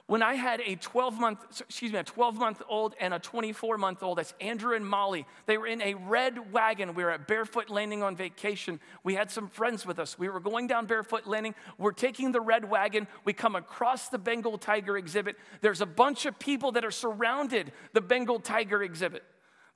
When 0.07 0.22
I 0.22 0.37
had 0.37 0.62
a 0.62 0.77
12 0.77 1.20
month, 1.20 1.61
excuse 1.61 1.92
me, 1.92 1.98
a 1.98 2.03
12 2.03 2.37
month 2.37 2.62
old 2.66 2.94
and 2.98 3.12
a 3.12 3.18
24 3.18 3.77
month 3.77 4.03
old, 4.03 4.16
that's 4.16 4.33
Andrew 4.40 4.74
and 4.74 4.87
Molly. 4.87 5.27
They 5.44 5.59
were 5.59 5.66
in 5.66 5.83
a 5.83 5.92
red 5.92 6.51
wagon. 6.51 6.94
We 6.94 7.05
were 7.05 7.11
at 7.11 7.29
Barefoot 7.29 7.68
Landing 7.68 8.03
on 8.03 8.16
vacation. 8.16 8.81
We 9.05 9.14
had 9.14 9.31
some 9.31 9.48
friends 9.48 9.85
with 9.85 9.98
us. 9.98 10.18
We 10.18 10.31
were 10.31 10.40
going 10.40 10.66
down 10.66 10.87
Barefoot 10.87 11.27
Landing. 11.27 11.55
We're 11.77 11.92
taking 11.92 12.33
the 12.33 12.40
red 12.40 12.70
wagon. 12.70 13.07
We 13.27 13.35
come 13.35 13.55
across 13.55 14.09
the 14.09 14.16
Bengal 14.16 14.57
tiger 14.57 14.96
exhibit. 14.96 15.37
There's 15.61 15.83
a 15.83 15.87
bunch 15.87 16.24
of 16.24 16.38
people 16.38 16.72
that 16.72 16.87
are 16.87 16.90
surrounded 16.90 17.72
the 17.92 18.01
Bengal 18.01 18.40
tiger 18.40 18.83
exhibit. 18.83 19.24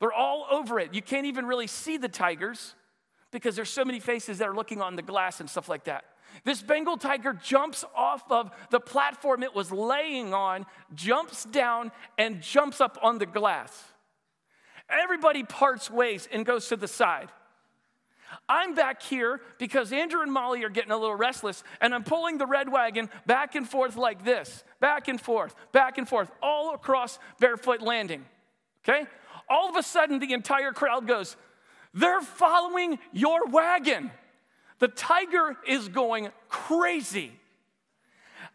They're 0.02 0.12
all 0.12 0.48
over 0.50 0.80
it. 0.80 0.94
You 0.94 1.00
can't 1.00 1.26
even 1.26 1.46
really 1.46 1.68
see 1.68 1.96
the 1.96 2.08
tigers 2.08 2.74
because 3.30 3.54
there's 3.54 3.70
so 3.70 3.84
many 3.84 4.00
faces 4.00 4.38
that 4.38 4.48
are 4.48 4.54
looking 4.54 4.82
on 4.82 4.96
the 4.96 5.02
glass 5.02 5.38
and 5.38 5.48
stuff 5.48 5.68
like 5.68 5.84
that. 5.84 6.02
This 6.42 6.60
Bengal 6.60 6.96
tiger 6.96 7.34
jumps 7.34 7.84
off 7.94 8.24
of 8.28 8.50
the 8.70 8.80
platform 8.80 9.44
it 9.44 9.54
was 9.54 9.70
laying 9.70 10.34
on, 10.34 10.66
jumps 10.92 11.44
down, 11.44 11.92
and 12.18 12.42
jumps 12.42 12.80
up 12.80 12.98
on 13.00 13.18
the 13.18 13.26
glass. 13.26 13.80
Everybody 14.90 15.44
parts 15.44 15.88
ways 15.88 16.28
and 16.32 16.44
goes 16.44 16.66
to 16.70 16.76
the 16.76 16.88
side. 16.88 17.28
I'm 18.48 18.74
back 18.74 19.02
here 19.02 19.40
because 19.58 19.92
Andrew 19.92 20.22
and 20.22 20.32
Molly 20.32 20.64
are 20.64 20.68
getting 20.68 20.90
a 20.90 20.98
little 20.98 21.14
restless, 21.14 21.62
and 21.80 21.94
I'm 21.94 22.02
pulling 22.02 22.38
the 22.38 22.46
red 22.46 22.72
wagon 22.72 23.08
back 23.26 23.54
and 23.54 23.68
forth 23.68 23.96
like 23.96 24.24
this 24.24 24.64
back 24.80 25.06
and 25.06 25.20
forth, 25.20 25.54
back 25.70 25.96
and 25.96 26.08
forth, 26.08 26.28
all 26.42 26.74
across 26.74 27.20
Barefoot 27.38 27.80
Landing. 27.80 28.24
Okay? 28.84 29.06
All 29.52 29.68
of 29.68 29.76
a 29.76 29.82
sudden 29.82 30.18
the 30.18 30.32
entire 30.32 30.72
crowd 30.72 31.06
goes, 31.06 31.36
They're 31.92 32.22
following 32.22 32.98
your 33.12 33.46
wagon. 33.46 34.10
The 34.78 34.88
tiger 34.88 35.56
is 35.66 35.88
going 35.88 36.30
crazy. 36.48 37.32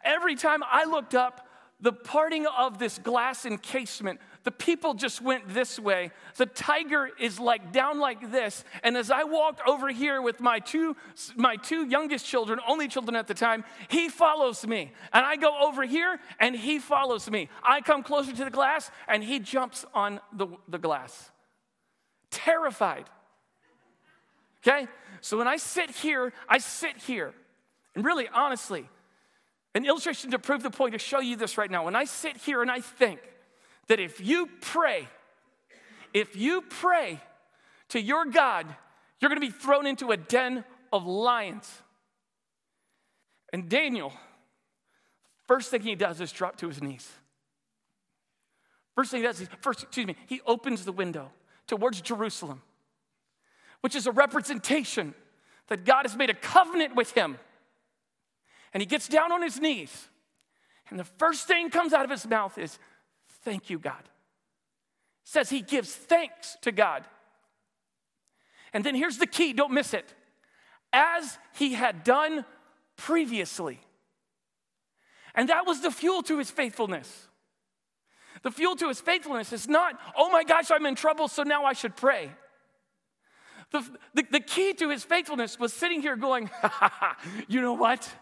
Every 0.04 0.36
time 0.36 0.62
I 0.64 0.86
looked 0.86 1.16
up, 1.16 1.48
the 1.80 1.94
parting 1.94 2.48
of 2.48 2.80
this 2.80 2.98
glass 2.98 3.46
encasement, 3.46 4.20
the 4.48 4.52
people 4.52 4.94
just 4.94 5.22
went 5.22 5.54
this 5.54 5.78
way. 5.78 6.10
The 6.38 6.46
tiger 6.46 7.10
is 7.20 7.38
like 7.38 7.74
down 7.74 8.00
like 8.00 8.32
this. 8.32 8.64
And 8.82 8.96
as 8.96 9.12
I 9.12 9.26
walked 9.26 9.60
over 9.68 9.90
here 9.90 10.22
with 10.22 10.40
my 10.40 10.60
two, 10.60 10.96
my 11.36 11.58
two 11.58 11.86
youngest 11.86 12.26
children, 12.26 12.62
only 12.66 12.88
children 12.88 13.18
at 13.18 13.28
the 13.28 13.34
time, 13.34 13.66
he 13.90 14.08
follows 14.08 14.66
me. 14.66 14.94
And 15.12 15.26
I 15.26 15.36
go 15.36 15.54
over 15.68 15.84
here 15.84 16.18
and 16.40 16.56
he 16.56 16.80
follows 16.80 17.30
me. 17.30 17.50
I 17.62 17.82
come 17.82 18.04
closer 18.04 18.32
to 18.32 18.46
the 18.46 18.50
glass 18.50 18.90
and 19.10 19.22
he 19.22 19.40
jumps 19.40 19.84
on 19.94 20.22
the, 20.32 20.48
the 20.70 20.78
glass. 20.78 21.30
Terrified. 22.32 23.04
Okay? 24.66 24.88
So 25.20 25.38
when 25.38 25.50
I 25.50 25.58
sit 25.58 25.90
here, 25.90 26.32
I 26.48 26.60
sit 26.60 26.96
here. 27.00 27.34
And 27.96 28.06
really, 28.06 28.30
honestly, 28.34 28.88
an 29.76 29.86
illustration 29.86 30.32
to 30.32 30.40
prove 30.40 30.64
the 30.64 30.72
point, 30.72 30.94
to 30.94 31.00
show 31.00 31.20
you 31.20 31.36
this 31.36 31.58
right 31.58 31.70
now. 31.70 31.84
When 31.84 31.98
I 31.98 32.06
sit 32.06 32.38
here 32.38 32.62
and 32.62 32.72
I 32.72 32.80
think 32.80 33.20
that 33.88 34.00
if 34.00 34.19
you 34.19 34.50
pray, 34.62 35.08
if 36.13 36.36
you 36.36 36.62
pray 36.62 37.19
to 37.89 38.02
your 38.02 38.26
God, 38.26 38.67
you're 39.19 39.30
going 39.30 39.41
to 39.41 39.47
be 39.47 39.52
thrown 39.52 39.86
into 39.86 40.12
a 40.12 40.17
den 40.17 40.63
of 40.91 41.06
lions. 41.06 41.71
And 43.54 43.69
Daniel, 43.69 44.13
first 45.47 45.71
thing 45.71 45.82
he 45.82 45.95
does 45.95 46.19
is 46.21 46.32
drop 46.32 46.58
to 46.58 46.67
his 46.67 46.82
knees. 46.82 47.10
First 48.95 49.12
thing 49.12 49.21
he 49.21 49.28
does 49.28 49.39
is, 49.39 49.47
first, 49.62 49.84
excuse 49.84 50.08
me, 50.08 50.15
he 50.28 50.41
opens 50.45 50.84
the 50.84 50.91
window 50.91 51.32
towards 51.67 52.02
Jerusalem, 52.02 52.62
which 53.82 53.95
is 53.95 54.08
a 54.08 54.12
representation 54.12 55.13
that 55.67 55.86
God 55.86 56.04
has 56.04 56.15
made 56.15 56.30
a 56.30 56.34
covenant 56.34 56.95
with 56.95 57.12
him 57.12 57.38
and 58.73 58.82
he 58.82 58.86
gets 58.86 59.08
down 59.08 59.32
on 59.32 59.41
his 59.41 59.60
knees. 59.60 60.08
And 60.89 61.00
the 61.00 61.04
first 61.04 61.47
thing 61.47 61.69
comes 61.69 61.93
out 61.93 62.06
of 62.06 62.12
his 62.12 62.28
mouth 62.28 62.58
is, 62.58 62.80
Thank 63.48 63.70
you, 63.70 63.80
God. 63.80 64.04
Says 65.24 65.50
he 65.50 65.62
gives 65.62 65.96
thanks 65.96 66.58
to 66.64 66.74
God. 66.74 67.06
And 68.74 68.84
then 68.84 68.94
here's 68.94 69.20
the 69.20 69.26
key 69.26 69.54
don't 69.54 69.72
miss 69.72 69.94
it. 69.94 70.14
As 70.92 71.38
he 71.56 71.74
had 71.74 72.04
done 72.04 72.44
previously. 72.98 73.80
And 75.34 75.48
that 75.48 75.66
was 75.66 75.80
the 75.80 75.92
fuel 75.92 76.24
to 76.24 76.38
his 76.40 76.52
faithfulness. 76.52 77.30
The 78.44 78.52
fuel 78.52 78.76
to 78.76 78.90
his 78.90 79.00
faithfulness 79.00 79.54
is 79.54 79.70
not, 79.70 79.98
oh 80.18 80.30
my 80.30 80.44
gosh, 80.44 80.70
I'm 80.70 80.86
in 80.86 80.96
trouble, 80.96 81.30
so 81.30 81.44
now 81.44 81.64
I 81.64 81.72
should 81.72 81.96
pray. 81.96 82.32
The, 83.72 83.82
the, 84.14 84.26
the 84.30 84.40
key 84.42 84.74
to 84.74 84.90
his 84.90 85.06
faithfulness 85.06 85.58
was 85.58 85.72
sitting 85.72 86.02
here 86.02 86.18
going, 86.18 86.50
you 87.48 87.62
know 87.62 87.74
what? 87.74 88.14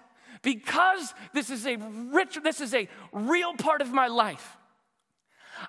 because 0.46 1.14
this 1.34 1.50
is 1.50 1.66
a 1.66 1.76
rich, 2.14 2.38
this 2.44 2.62
is 2.62 2.76
a 2.76 2.88
real 3.12 3.56
part 3.56 3.82
of 3.82 3.92
my 3.92 4.08
life. 4.08 4.58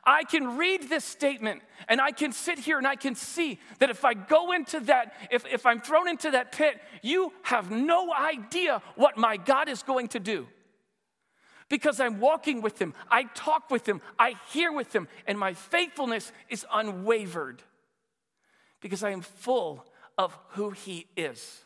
I 0.05 0.25
can 0.25 0.57
read 0.57 0.88
this 0.88 1.05
statement 1.05 1.62
and 1.88 2.01
I 2.01 2.11
can 2.11 2.33
sit 2.33 2.59
here 2.59 2.79
and 2.79 2.87
I 2.87 2.96
can 2.96 3.14
see 3.14 3.59
that 3.79 3.90
if 3.90 4.05
I 4.05 4.14
go 4.14 4.53
into 4.53 4.81
that, 4.81 5.14
if, 5.31 5.44
if 5.46 5.66
I'm 5.66 5.81
thrown 5.81 6.09
into 6.09 6.31
that 6.33 6.53
pit, 6.53 6.81
you 7.03 7.33
have 7.42 7.70
no 7.70 8.12
idea 8.12 8.83
what 8.96 9.16
my 9.16 9.37
God 9.37 9.68
is 9.68 9.83
going 9.83 10.09
to 10.09 10.20
do. 10.20 10.46
Because 11.68 11.99
I'm 11.99 12.20
walking 12.20 12.62
with 12.62 12.81
Him, 12.81 12.94
I 13.11 13.25
talk 13.35 13.70
with 13.70 13.88
Him, 13.88 14.01
I 14.18 14.35
hear 14.51 14.72
with 14.72 14.94
Him, 14.94 15.09
and 15.27 15.38
my 15.38 15.55
faithfulness 15.55 16.31
is 16.49 16.64
unwavered 16.72 17.62
because 18.81 19.03
I 19.03 19.11
am 19.11 19.20
full 19.20 19.85
of 20.16 20.37
who 20.51 20.70
He 20.70 21.07
is. 21.16 21.64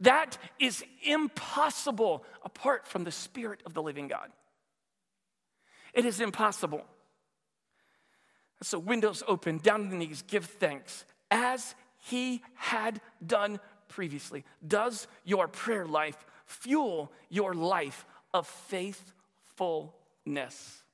That 0.00 0.38
is 0.58 0.84
impossible 1.02 2.24
apart 2.44 2.86
from 2.86 3.04
the 3.04 3.10
Spirit 3.10 3.60
of 3.66 3.74
the 3.74 3.82
living 3.82 4.08
God. 4.08 4.30
It 5.98 6.06
is 6.06 6.20
impossible. 6.20 6.84
So, 8.62 8.78
windows 8.78 9.24
open, 9.26 9.58
down 9.58 9.90
the 9.90 9.96
knees, 9.96 10.22
give 10.22 10.44
thanks 10.44 11.04
as 11.28 11.74
he 11.96 12.40
had 12.54 13.00
done 13.26 13.58
previously. 13.88 14.44
Does 14.64 15.08
your 15.24 15.48
prayer 15.48 15.86
life 15.86 16.24
fuel 16.46 17.10
your 17.28 17.52
life 17.52 18.06
of 18.32 18.46
faithfulness? 18.46 20.84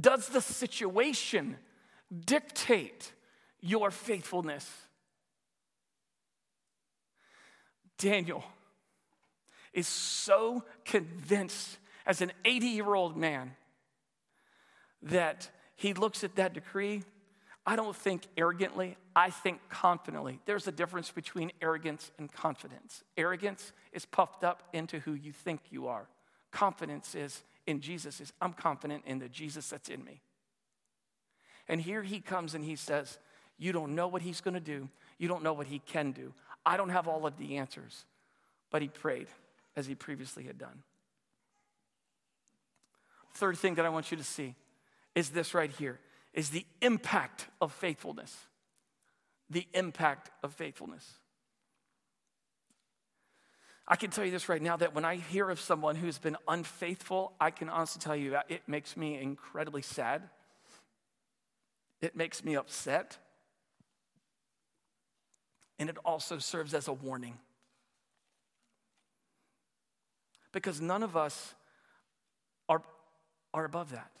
Does 0.00 0.30
the 0.30 0.40
situation 0.40 1.58
dictate 2.24 3.12
your 3.60 3.90
faithfulness? 3.90 4.66
Daniel 7.98 8.42
is 9.74 9.88
so 9.88 10.64
convinced 10.84 11.78
as 12.06 12.22
an 12.22 12.32
80 12.44 12.66
year 12.68 12.94
old 12.94 13.16
man 13.16 13.54
that 15.02 15.50
he 15.74 15.92
looks 15.92 16.24
at 16.24 16.36
that 16.36 16.54
decree. 16.54 17.02
I 17.66 17.76
don't 17.76 17.96
think 17.96 18.26
arrogantly, 18.36 18.96
I 19.16 19.30
think 19.30 19.60
confidently. 19.68 20.38
There's 20.44 20.68
a 20.68 20.72
difference 20.72 21.10
between 21.10 21.50
arrogance 21.60 22.10
and 22.18 22.32
confidence. 22.32 23.02
Arrogance 23.16 23.72
is 23.92 24.06
puffed 24.06 24.44
up 24.44 24.62
into 24.72 25.00
who 25.00 25.14
you 25.14 25.32
think 25.32 25.60
you 25.70 25.88
are. 25.88 26.06
Confidence 26.52 27.14
is 27.14 27.42
in 27.66 27.80
Jesus 27.80 28.20
is 28.20 28.32
I'm 28.40 28.52
confident 28.52 29.04
in 29.06 29.18
the 29.18 29.28
Jesus 29.28 29.68
that's 29.68 29.88
in 29.88 30.04
me. 30.04 30.20
And 31.66 31.80
here 31.80 32.02
he 32.02 32.20
comes 32.20 32.54
and 32.54 32.64
he 32.64 32.76
says, 32.76 33.18
You 33.58 33.72
don't 33.72 33.94
know 33.94 34.06
what 34.06 34.22
he's 34.22 34.40
going 34.40 34.54
to 34.54 34.60
do. 34.60 34.88
You 35.18 35.28
don't 35.28 35.42
know 35.42 35.54
what 35.54 35.66
he 35.66 35.78
can 35.78 36.12
do. 36.12 36.34
I 36.66 36.76
don't 36.76 36.90
have 36.90 37.08
all 37.08 37.26
of 37.26 37.38
the 37.38 37.56
answers, 37.56 38.04
but 38.70 38.82
he 38.82 38.88
prayed 38.88 39.28
as 39.76 39.86
he 39.86 39.94
previously 39.94 40.44
had 40.44 40.58
done. 40.58 40.82
Third 43.34 43.58
thing 43.58 43.74
that 43.74 43.84
I 43.84 43.88
want 43.88 44.10
you 44.10 44.16
to 44.16 44.24
see 44.24 44.54
is 45.14 45.30
this 45.30 45.54
right 45.54 45.70
here 45.70 45.98
is 46.32 46.50
the 46.50 46.66
impact 46.80 47.46
of 47.60 47.72
faithfulness. 47.72 48.36
The 49.50 49.66
impact 49.74 50.30
of 50.42 50.54
faithfulness. 50.54 51.08
I 53.86 53.96
can 53.96 54.10
tell 54.10 54.24
you 54.24 54.30
this 54.30 54.48
right 54.48 54.62
now 54.62 54.76
that 54.76 54.94
when 54.94 55.04
I 55.04 55.16
hear 55.16 55.50
of 55.50 55.60
someone 55.60 55.96
who's 55.96 56.18
been 56.18 56.36
unfaithful, 56.48 57.34
I 57.40 57.50
can 57.50 57.68
honestly 57.68 58.00
tell 58.00 58.16
you 58.16 58.30
that 58.30 58.46
it 58.48 58.62
makes 58.66 58.96
me 58.96 59.20
incredibly 59.20 59.82
sad. 59.82 60.22
It 62.00 62.16
makes 62.16 62.44
me 62.44 62.56
upset. 62.56 63.18
and 65.78 65.90
it 65.90 65.98
also 66.04 66.38
serves 66.38 66.72
as 66.74 66.88
a 66.88 66.92
warning. 66.92 67.38
Because 70.54 70.80
none 70.80 71.02
of 71.02 71.16
us 71.16 71.54
are, 72.68 72.80
are 73.52 73.64
above 73.64 73.90
that. 73.90 74.12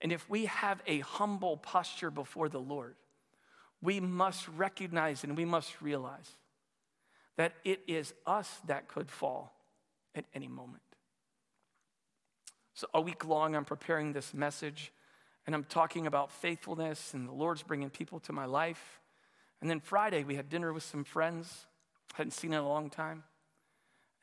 And 0.00 0.12
if 0.12 0.30
we 0.30 0.46
have 0.46 0.80
a 0.86 1.00
humble 1.00 1.56
posture 1.56 2.12
before 2.12 2.48
the 2.48 2.60
Lord, 2.60 2.94
we 3.82 3.98
must 3.98 4.46
recognize 4.56 5.24
and 5.24 5.36
we 5.36 5.44
must 5.44 5.82
realize 5.82 6.30
that 7.36 7.54
it 7.64 7.80
is 7.88 8.14
us 8.24 8.60
that 8.66 8.86
could 8.86 9.10
fall 9.10 9.52
at 10.14 10.24
any 10.32 10.46
moment. 10.46 10.82
So, 12.74 12.86
a 12.94 13.00
week 13.00 13.24
long, 13.24 13.56
I'm 13.56 13.64
preparing 13.64 14.12
this 14.12 14.32
message 14.32 14.92
and 15.44 15.54
I'm 15.56 15.64
talking 15.64 16.06
about 16.06 16.30
faithfulness 16.30 17.14
and 17.14 17.28
the 17.28 17.32
Lord's 17.32 17.64
bringing 17.64 17.90
people 17.90 18.20
to 18.20 18.32
my 18.32 18.44
life. 18.44 19.00
And 19.60 19.68
then 19.68 19.80
Friday, 19.80 20.22
we 20.22 20.36
had 20.36 20.48
dinner 20.48 20.72
with 20.72 20.84
some 20.84 21.02
friends, 21.02 21.66
hadn't 22.14 22.30
seen 22.30 22.52
in 22.52 22.60
a 22.60 22.68
long 22.68 22.90
time. 22.90 23.24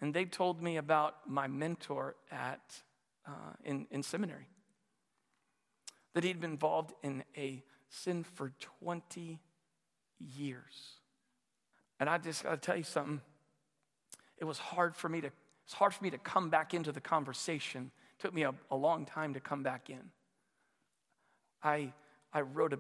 And 0.01 0.13
they 0.13 0.25
told 0.25 0.61
me 0.61 0.77
about 0.77 1.15
my 1.27 1.47
mentor 1.47 2.15
at, 2.31 2.81
uh, 3.27 3.53
in, 3.63 3.87
in 3.91 4.03
seminary, 4.03 4.47
that 6.13 6.23
he'd 6.23 6.39
been 6.39 6.51
involved 6.51 6.93
in 7.01 7.23
a 7.37 7.63
sin 7.89 8.23
for 8.23 8.51
20 8.79 9.39
years. 10.19 10.99
And 11.99 12.09
I 12.09 12.17
just 12.17 12.43
got 12.43 12.51
to 12.51 12.57
tell 12.57 12.77
you 12.77 12.83
something. 12.83 13.21
It 14.37 14.45
was 14.45 14.57
hard 14.57 14.95
for 14.95 15.09
me 15.09 15.21
to 15.21 15.31
it's 15.65 15.73
hard 15.73 15.95
for 15.95 16.03
me 16.03 16.11
to 16.11 16.19
come 16.19 16.51
back 16.51 16.75
into 16.75 16.91
the 16.91 17.01
conversation. 17.01 17.89
It 18.19 18.21
took 18.21 18.35
me 18.35 18.43
a, 18.43 18.53
a 18.69 18.75
long 18.75 19.03
time 19.03 19.33
to 19.33 19.39
come 19.39 19.63
back 19.63 19.89
in. 19.89 20.11
I 21.63 21.91
I 22.31 22.41
wrote 22.41 22.73
a 22.73 22.79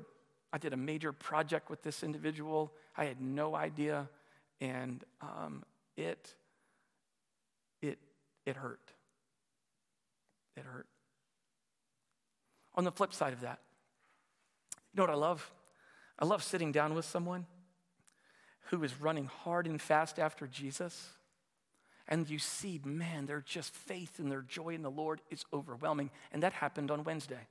I 0.53 0.57
did 0.57 0.71
a 0.71 0.77
major 0.77 1.11
project 1.11 1.69
with 1.69 1.81
this 1.81 2.03
individual. 2.03 2.71
I 2.95 3.05
had 3.05 3.19
no 3.19 3.55
idea, 3.55 4.07
and 4.61 5.03
um, 5.21 5.63
it 5.97 6.35
it 8.45 8.55
hurt. 8.57 8.91
It 10.55 10.63
hurt. 10.63 10.87
On 12.75 12.83
the 12.83 12.91
flip 12.91 13.13
side 13.13 13.33
of 13.33 13.41
that, 13.41 13.59
you 14.93 14.97
know 14.97 15.03
what 15.03 15.09
I 15.09 15.15
love? 15.15 15.51
I 16.19 16.25
love 16.25 16.43
sitting 16.43 16.71
down 16.71 16.93
with 16.93 17.05
someone 17.05 17.45
who 18.69 18.83
is 18.83 18.99
running 18.99 19.25
hard 19.25 19.67
and 19.67 19.81
fast 19.81 20.19
after 20.19 20.47
Jesus. 20.47 21.09
And 22.07 22.29
you 22.29 22.39
see, 22.39 22.79
man, 22.83 23.25
their 23.25 23.41
just 23.41 23.73
faith 23.73 24.19
and 24.19 24.31
their 24.31 24.41
joy 24.41 24.69
in 24.69 24.81
the 24.81 24.91
Lord 24.91 25.21
is 25.29 25.43
overwhelming. 25.51 26.11
And 26.31 26.43
that 26.43 26.53
happened 26.53 26.91
on 26.91 27.03
Wednesday. 27.03 27.47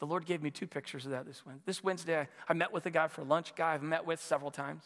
The 0.00 0.06
Lord 0.06 0.26
gave 0.26 0.42
me 0.42 0.50
two 0.50 0.66
pictures 0.66 1.04
of 1.04 1.12
that 1.12 1.26
this 1.26 1.46
Wednesday. 1.46 1.62
This 1.66 1.84
Wednesday, 1.84 2.20
I, 2.20 2.28
I 2.48 2.52
met 2.54 2.72
with 2.72 2.86
a 2.86 2.90
guy 2.90 3.08
for 3.08 3.22
lunch, 3.22 3.54
guy 3.54 3.74
I've 3.74 3.82
met 3.82 4.04
with 4.04 4.20
several 4.20 4.50
times. 4.50 4.82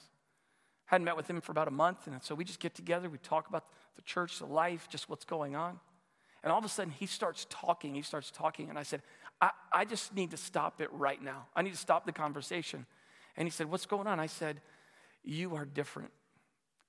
I 0.88 0.94
Hadn't 0.94 1.04
met 1.04 1.16
with 1.16 1.28
him 1.28 1.40
for 1.40 1.52
about 1.52 1.68
a 1.68 1.72
month, 1.72 2.06
and 2.06 2.22
so 2.22 2.34
we 2.34 2.44
just 2.44 2.60
get 2.60 2.74
together, 2.74 3.08
we 3.08 3.18
talk 3.18 3.48
about 3.48 3.64
the 3.98 4.02
church, 4.02 4.38
the 4.38 4.46
life, 4.46 4.88
just 4.88 5.10
what's 5.10 5.24
going 5.24 5.56
on. 5.56 5.80
And 6.44 6.52
all 6.52 6.58
of 6.58 6.64
a 6.64 6.68
sudden, 6.68 6.92
he 6.96 7.06
starts 7.06 7.46
talking. 7.50 7.94
He 7.94 8.02
starts 8.02 8.30
talking, 8.30 8.70
and 8.70 8.78
I 8.78 8.84
said, 8.84 9.02
I, 9.40 9.50
I 9.72 9.84
just 9.84 10.14
need 10.14 10.30
to 10.30 10.36
stop 10.36 10.80
it 10.80 10.88
right 10.92 11.20
now. 11.20 11.46
I 11.54 11.62
need 11.62 11.72
to 11.72 11.78
stop 11.78 12.06
the 12.06 12.12
conversation. 12.12 12.86
And 13.36 13.46
he 13.46 13.50
said, 13.50 13.70
What's 13.70 13.86
going 13.86 14.06
on? 14.06 14.20
I 14.20 14.26
said, 14.26 14.60
You 15.24 15.56
are 15.56 15.64
different. 15.64 16.12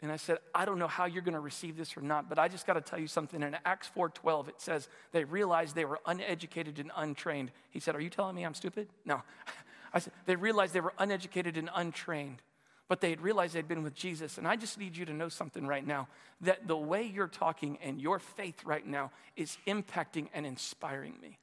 And 0.02 0.12
I 0.12 0.16
said, 0.16 0.38
I 0.56 0.64
don't 0.64 0.80
know 0.80 0.88
how 0.88 1.06
you're 1.06 1.24
going 1.24 1.34
to 1.34 1.42
receive 1.42 1.76
this 1.76 1.98
or 1.98 2.02
not, 2.02 2.30
but 2.30 2.40
I 2.40 2.48
just 2.48 2.66
got 2.66 2.74
to 2.74 2.82
tell 2.82 3.00
you 3.00 3.08
something. 3.08 3.44
In 3.44 3.58
Acts 3.66 3.90
4:12, 3.94 4.48
it 4.48 4.62
says 4.62 4.88
they 5.12 5.26
realized 5.26 5.76
they 5.76 5.84
were 5.84 6.00
uneducated 6.06 6.80
and 6.80 6.92
untrained. 6.96 7.52
He 7.72 7.80
said, 7.80 7.96
Are 7.96 8.02
you 8.02 8.10
telling 8.10 8.36
me 8.36 8.46
I'm 8.46 8.54
stupid? 8.54 8.88
No. 9.04 9.24
I 9.94 10.00
said, 10.00 10.14
they 10.28 10.36
realized 10.36 10.74
they 10.74 10.82
were 10.82 10.94
uneducated 11.00 11.58
and 11.58 11.70
untrained, 11.74 12.44
but 12.90 13.02
they 13.02 13.12
had 13.12 13.22
realized 13.22 13.54
they'd 13.54 13.68
been 13.68 13.84
with 13.84 13.94
Jesus. 13.94 14.38
And 14.40 14.48
I 14.48 14.56
just 14.56 14.80
need 14.80 14.98
you 14.98 15.06
to 15.06 15.14
know 15.14 15.30
something 15.30 15.66
right 15.66 15.86
now 15.86 16.08
that 16.42 16.68
the 16.68 16.76
way 16.76 17.04
you're 17.04 17.28
talking 17.28 17.78
and 17.84 18.02
your 18.02 18.18
faith 18.18 18.66
right 18.66 18.86
now 18.86 19.12
is 19.38 19.58
impacting 19.68 20.28
and 20.34 20.46
inspiring 20.46 21.14
me. 21.22 21.38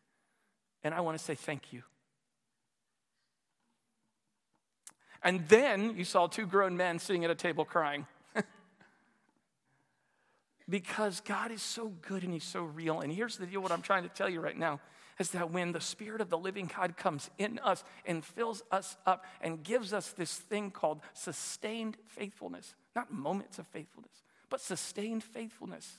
And 0.83 0.93
I 0.93 1.01
want 1.01 1.17
to 1.17 1.25
say 1.25 1.37
thank 1.37 1.73
you. 1.73 1.83
And 5.23 5.49
then 5.49 5.97
you 5.97 6.05
saw 6.05 6.27
two 6.27 6.47
grown 6.47 6.77
men 6.77 6.99
sitting 6.99 7.25
at 7.25 7.31
a 7.31 7.35
table 7.35 7.65
crying. 7.65 8.07
because 10.69 11.21
God 11.21 11.53
is 11.53 11.63
so 11.63 11.93
good 12.03 12.25
and 12.25 12.33
He's 12.33 12.45
so 12.45 12.65
real. 12.65 13.01
And 13.01 13.13
here's 13.13 13.37
the 13.37 13.47
deal 13.47 13.61
what 13.61 13.73
I'm 13.73 13.83
trying 13.83 14.03
to 14.03 14.09
tell 14.09 14.29
you 14.29 14.41
right 14.41 14.59
now 14.59 14.81
is 15.19 15.31
that 15.31 15.51
when 15.51 15.73
the 15.73 15.81
Spirit 15.81 16.21
of 16.21 16.29
the 16.29 16.39
living 16.39 16.71
God 16.75 16.97
comes 16.97 17.31
in 17.39 17.59
us 17.61 17.85
and 18.05 18.25
fills 18.25 18.63
us 18.71 18.97
up 19.07 19.25
and 19.41 19.63
gives 19.63 19.93
us 19.93 20.13
this 20.13 20.35
thing 20.35 20.71
called 20.71 21.01
sustained 21.15 21.97
faithfulness, 22.07 22.75
not 22.95 23.13
moments 23.13 23.59
of 23.59 23.67
faithfulness, 23.69 24.23
but 24.51 24.61
sustained 24.61 25.25
faithfulness, 25.25 25.99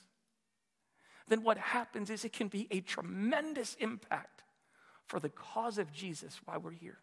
then 1.28 1.42
what 1.42 1.58
happens 1.58 2.10
is 2.10 2.24
it 2.24 2.32
can 2.32 2.48
be 2.48 2.66
a 2.70 2.80
tremendous 2.80 3.76
impact 3.80 4.42
for 5.06 5.20
the 5.20 5.28
cause 5.28 5.78
of 5.78 5.92
Jesus 5.92 6.40
while 6.44 6.60
we're 6.60 6.70
here. 6.70 6.98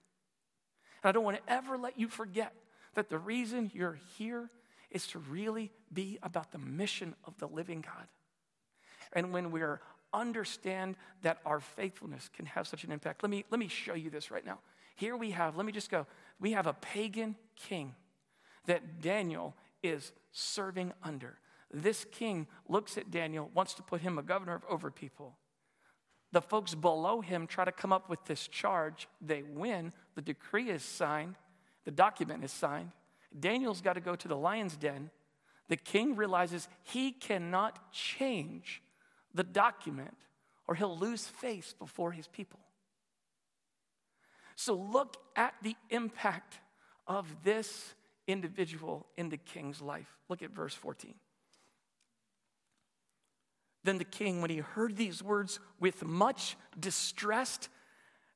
And 1.03 1.09
I 1.09 1.11
don't 1.11 1.23
want 1.23 1.37
to 1.37 1.53
ever 1.53 1.77
let 1.77 1.99
you 1.99 2.07
forget 2.07 2.53
that 2.95 3.09
the 3.09 3.19
reason 3.19 3.71
you're 3.73 3.99
here 4.17 4.49
is 4.89 5.07
to 5.07 5.19
really 5.19 5.71
be 5.91 6.17
about 6.23 6.51
the 6.51 6.57
mission 6.57 7.13
of 7.25 7.37
the 7.37 7.47
living 7.47 7.81
God. 7.81 8.07
And 9.13 9.33
when 9.33 9.51
we 9.51 9.61
understand 10.19 10.95
that 11.21 11.39
our 11.45 11.59
faithfulness 11.59 12.29
can 12.35 12.45
have 12.45 12.67
such 12.67 12.83
an 12.83 12.91
impact, 12.91 13.23
let 13.23 13.29
me, 13.29 13.45
let 13.51 13.59
me 13.59 13.67
show 13.67 13.93
you 13.93 14.09
this 14.09 14.31
right 14.31 14.45
now. 14.45 14.59
Here 14.95 15.15
we 15.15 15.31
have, 15.31 15.57
let 15.57 15.65
me 15.65 15.71
just 15.71 15.91
go, 15.91 16.05
we 16.39 16.51
have 16.53 16.67
a 16.67 16.73
pagan 16.73 17.35
king 17.55 17.93
that 18.65 19.01
Daniel 19.01 19.55
is 19.83 20.11
serving 20.31 20.93
under. 21.03 21.37
This 21.71 22.05
king 22.11 22.47
looks 22.67 22.97
at 22.97 23.11
Daniel, 23.11 23.49
wants 23.53 23.73
to 23.75 23.83
put 23.83 24.01
him 24.01 24.17
a 24.17 24.23
governor 24.23 24.61
over 24.69 24.89
people. 24.89 25.35
The 26.31 26.41
folks 26.41 26.75
below 26.75 27.21
him 27.21 27.47
try 27.47 27.65
to 27.65 27.71
come 27.71 27.93
up 27.93 28.09
with 28.09 28.23
this 28.25 28.47
charge. 28.47 29.07
They 29.21 29.43
win. 29.43 29.93
The 30.15 30.21
decree 30.21 30.69
is 30.69 30.83
signed, 30.83 31.35
the 31.83 31.91
document 31.91 32.43
is 32.43 32.51
signed. 32.51 32.91
Daniel's 33.37 33.81
got 33.81 33.93
to 33.93 34.01
go 34.01 34.15
to 34.15 34.27
the 34.27 34.37
lion's 34.37 34.77
den. 34.77 35.09
The 35.67 35.77
king 35.77 36.15
realizes 36.15 36.67
he 36.83 37.11
cannot 37.11 37.91
change 37.91 38.81
the 39.35 39.43
document 39.43 40.17
or 40.67 40.73
he'll 40.73 40.97
lose 40.97 41.27
face 41.27 41.75
before 41.77 42.11
his 42.11 42.27
people. 42.27 42.59
So 44.55 44.73
look 44.73 45.17
at 45.35 45.53
the 45.61 45.75
impact 45.89 46.59
of 47.05 47.43
this 47.43 47.93
individual 48.27 49.05
in 49.17 49.29
the 49.29 49.37
king's 49.37 49.81
life. 49.81 50.17
Look 50.29 50.41
at 50.41 50.51
verse 50.51 50.73
14. 50.73 51.13
Then 53.83 53.99
the 53.99 54.03
king, 54.03 54.41
when 54.41 54.49
he 54.49 54.57
heard 54.57 54.95
these 54.95 55.21
words 55.21 55.59
with 55.79 56.03
much 56.03 56.57
distress, 56.79 57.69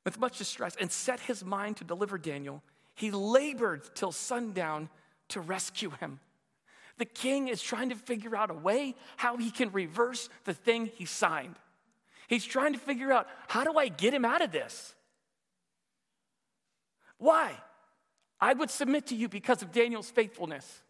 with 0.05 0.19
much 0.19 0.37
distress, 0.37 0.75
and 0.79 0.91
set 0.91 1.19
his 1.21 1.43
mind 1.43 1.77
to 1.77 1.83
deliver 1.83 2.19
Daniel, 2.19 2.61
he 2.93 3.09
labored 3.09 3.95
till 3.95 4.11
sundown 4.11 4.89
to 5.29 5.41
rescue 5.41 5.89
him. 5.89 6.19
The 6.99 7.05
king 7.05 7.47
is 7.47 7.61
trying 7.61 7.89
to 7.89 7.95
figure 7.95 8.35
out 8.35 8.51
a 8.51 8.53
way 8.53 8.93
how 9.17 9.37
he 9.37 9.49
can 9.49 9.71
reverse 9.71 10.29
the 10.45 10.53
thing 10.53 10.91
he 10.93 11.05
signed. 11.05 11.55
He's 12.27 12.45
trying 12.45 12.73
to 12.73 12.79
figure 12.79 13.11
out 13.11 13.27
how 13.47 13.63
do 13.63 13.77
I 13.77 13.87
get 13.87 14.13
him 14.13 14.23
out 14.23 14.43
of 14.43 14.51
this? 14.51 14.93
Why? 17.17 17.53
I 18.39 18.53
would 18.53 18.69
submit 18.69 19.07
to 19.07 19.15
you 19.15 19.27
because 19.27 19.63
of 19.63 19.71
Daniel's 19.71 20.11
faithfulness. 20.11 20.83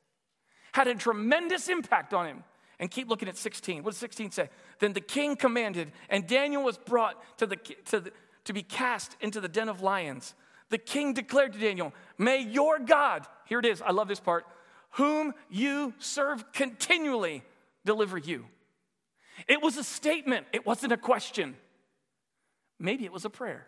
Had 0.74 0.88
a 0.88 0.96
tremendous 0.96 1.70
impact 1.70 2.14
on 2.14 2.28
him. 2.28 2.44
And 2.82 2.90
keep 2.90 3.10
looking 3.10 3.28
at 3.28 3.38
16. 3.38 3.84
What 3.84 3.92
does 3.92 3.98
16 3.98 4.32
say? 4.32 4.50
Then 4.80 4.94
the 4.94 5.02
king 5.02 5.36
commanded, 5.36 5.92
and 6.10 6.26
Daniel 6.26 6.64
was 6.64 6.78
brought 6.78 7.22
to, 7.40 7.46
the, 7.46 7.58
to, 7.58 8.00
the, 8.00 8.14
to 8.46 8.54
be 8.54 8.64
cast 8.64 9.18
into 9.20 9.42
the 9.42 9.50
den 9.50 9.68
of 9.68 9.82
lions 9.82 10.34
the 10.70 10.78
king 10.78 11.14
declared 11.14 11.54
to 11.54 11.60
Daniel, 11.60 11.94
May 12.18 12.42
your 12.42 12.80
God, 12.80 13.26
here 13.46 13.60
it 13.60 13.66
is, 13.66 13.82
I 13.82 13.92
love 13.92 14.08
this 14.08 14.20
part, 14.20 14.46
whom 14.92 15.34
you 15.50 15.94
serve 16.00 16.52
continually 16.54 17.44
deliver 17.86 18.18
you. 18.18 18.46
It 19.48 19.62
was 19.62 19.78
a 19.78 19.84
statement, 19.84 20.48
it 20.54 20.66
wasn't 20.66 20.92
a 20.92 20.98
question. 20.98 21.56
Maybe 22.80 23.06
it 23.06 23.12
was 23.12 23.26
a 23.26 23.30
prayer. 23.30 23.68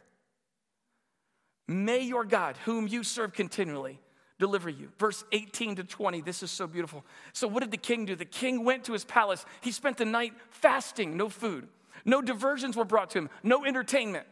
May 1.68 2.02
your 2.02 2.26
God, 2.26 2.58
whom 2.66 2.88
you 2.88 3.04
serve 3.04 3.34
continually, 3.34 4.00
deliver 4.40 4.70
you. 4.70 4.90
Verse 4.98 5.24
18 5.32 5.76
to 5.78 5.84
20, 5.84 6.22
this 6.22 6.44
is 6.44 6.52
so 6.52 6.68
beautiful. 6.68 7.06
So, 7.34 7.48
what 7.48 7.62
did 7.62 7.72
the 7.72 7.78
king 7.78 8.06
do? 8.06 8.16
The 8.16 8.26
king 8.26 8.66
went 8.66 8.86
to 8.86 8.94
his 8.94 9.06
palace. 9.06 9.46
He 9.62 9.72
spent 9.72 9.98
the 9.98 10.06
night 10.06 10.34
fasting, 10.50 11.16
no 11.16 11.30
food. 11.30 11.68
No 12.04 12.22
diversions 12.22 12.76
were 12.76 12.86
brought 12.86 13.12
to 13.12 13.20
him, 13.20 13.30
no 13.44 13.64
entertainment. 13.64 14.26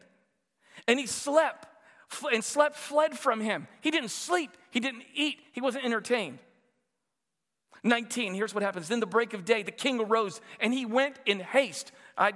And 0.87 0.99
he 0.99 1.05
slept 1.05 1.67
and 2.33 2.43
slept 2.43 2.75
fled 2.75 3.17
from 3.17 3.39
him. 3.39 3.67
He 3.81 3.91
didn't 3.91 4.09
sleep, 4.09 4.51
he 4.71 4.79
didn't 4.79 5.03
eat, 5.13 5.39
he 5.51 5.61
wasn't 5.61 5.85
entertained. 5.85 6.39
19, 7.83 8.33
here's 8.33 8.53
what 8.53 8.63
happens. 8.63 8.87
Then 8.87 8.99
the 8.99 9.05
break 9.05 9.33
of 9.33 9.45
day, 9.45 9.63
the 9.63 9.71
king 9.71 9.99
arose 9.99 10.41
and 10.59 10.73
he 10.73 10.85
went 10.85 11.17
in 11.25 11.39
haste. 11.39 11.91
I, 12.17 12.33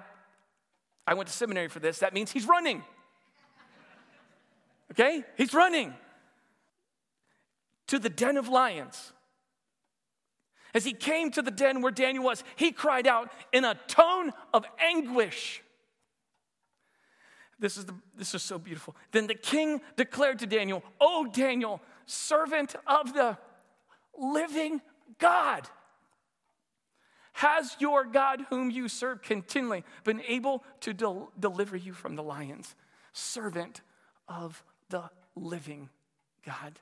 I 1.05 1.13
went 1.13 1.27
to 1.27 1.33
seminary 1.33 1.67
for 1.67 1.79
this. 1.79 1.99
That 1.99 2.13
means 2.13 2.31
he's 2.31 2.47
running. 2.47 2.83
Okay? 4.91 5.23
He's 5.37 5.53
running. 5.53 5.93
to 7.87 7.99
the 7.99 8.09
den 8.09 8.37
of 8.37 8.47
lions. 8.47 9.11
As 10.73 10.85
he 10.85 10.93
came 10.93 11.29
to 11.31 11.41
the 11.41 11.51
den 11.51 11.81
where 11.81 11.91
Daniel 11.91 12.23
was, 12.23 12.43
he 12.55 12.71
cried 12.71 13.05
out 13.05 13.31
in 13.51 13.63
a 13.63 13.75
tone 13.87 14.31
of 14.53 14.65
anguish. 14.79 15.61
This 17.59 17.77
is, 17.77 17.85
the, 17.85 17.93
this 18.17 18.33
is 18.33 18.41
so 18.41 18.57
beautiful. 18.57 18.95
Then 19.11 19.27
the 19.27 19.35
king 19.35 19.81
declared 19.95 20.39
to 20.39 20.47
Daniel, 20.47 20.83
Oh, 20.99 21.27
Daniel, 21.31 21.81
servant 22.05 22.75
of 22.87 23.13
the 23.13 23.37
living 24.17 24.81
God, 25.19 25.67
has 27.33 27.75
your 27.79 28.05
God, 28.05 28.45
whom 28.49 28.69
you 28.69 28.87
serve 28.87 29.21
continually, 29.21 29.83
been 30.03 30.21
able 30.27 30.63
to 30.81 30.93
del- 30.93 31.31
deliver 31.39 31.75
you 31.75 31.93
from 31.93 32.15
the 32.15 32.23
lions? 32.23 32.75
Servant 33.11 33.81
of 34.27 34.63
the 34.89 35.09
living 35.35 35.89
God. 36.45 36.79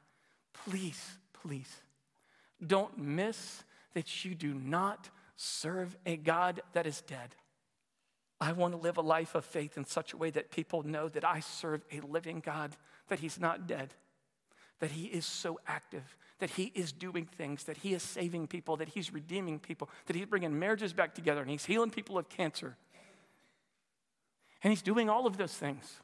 Please, 0.53 1.17
please, 1.33 1.81
don't 2.65 2.97
miss 2.97 3.63
that 3.93 4.25
you 4.25 4.35
do 4.35 4.53
not 4.53 5.09
serve 5.35 5.97
a 6.05 6.17
God 6.17 6.61
that 6.73 6.85
is 6.85 7.01
dead. 7.01 7.35
I 8.39 8.51
want 8.53 8.73
to 8.73 8.79
live 8.79 8.97
a 8.97 9.01
life 9.01 9.35
of 9.35 9.45
faith 9.45 9.77
in 9.77 9.85
such 9.85 10.13
a 10.13 10.17
way 10.17 10.31
that 10.31 10.51
people 10.51 10.83
know 10.83 11.07
that 11.09 11.23
I 11.23 11.39
serve 11.39 11.85
a 11.91 12.01
living 12.01 12.39
God, 12.39 12.75
that 13.07 13.19
He's 13.19 13.39
not 13.39 13.67
dead, 13.67 13.93
that 14.81 14.91
He 14.91 15.05
is 15.05 15.25
so 15.25 15.59
active, 15.67 16.17
that 16.39 16.49
He 16.49 16.71
is 16.75 16.91
doing 16.91 17.25
things, 17.25 17.63
that 17.63 17.77
He 17.77 17.93
is 17.93 18.03
saving 18.03 18.47
people, 18.47 18.75
that 18.77 18.89
He's 18.89 19.13
redeeming 19.13 19.59
people, 19.59 19.89
that 20.07 20.15
He's 20.15 20.25
bringing 20.25 20.57
marriages 20.57 20.91
back 20.91 21.13
together, 21.15 21.41
and 21.41 21.49
He's 21.49 21.65
healing 21.65 21.91
people 21.91 22.17
of 22.17 22.27
cancer. 22.27 22.75
And 24.63 24.71
He's 24.71 24.81
doing 24.81 25.09
all 25.09 25.27
of 25.27 25.37
those 25.37 25.53
things. 25.53 26.01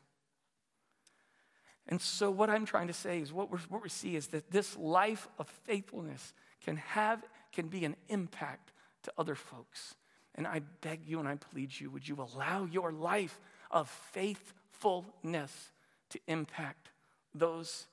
And 1.87 1.99
so, 1.99 2.29
what 2.29 2.49
I'm 2.49 2.65
trying 2.65 2.87
to 2.87 2.93
say 2.93 3.19
is 3.19 3.33
what, 3.33 3.49
what 3.69 3.81
we 3.81 3.89
see 3.89 4.15
is 4.15 4.27
that 4.27 4.51
this 4.51 4.77
life 4.77 5.27
of 5.39 5.47
faithfulness 5.65 6.33
can 6.63 6.77
have 6.77 7.23
can 7.51 7.67
be 7.67 7.83
an 7.83 7.95
impact 8.09 8.71
to 9.03 9.13
other 9.17 9.35
folks. 9.35 9.95
And 10.35 10.45
I 10.45 10.61
beg 10.81 11.01
you 11.07 11.19
and 11.19 11.27
I 11.27 11.35
plead 11.35 11.79
you, 11.79 11.89
would 11.89 12.07
you 12.07 12.15
allow 12.15 12.65
your 12.65 12.91
life 12.91 13.39
of 13.71 13.89
faithfulness 13.89 15.71
to 16.09 16.19
impact 16.27 16.89
those 17.33 17.87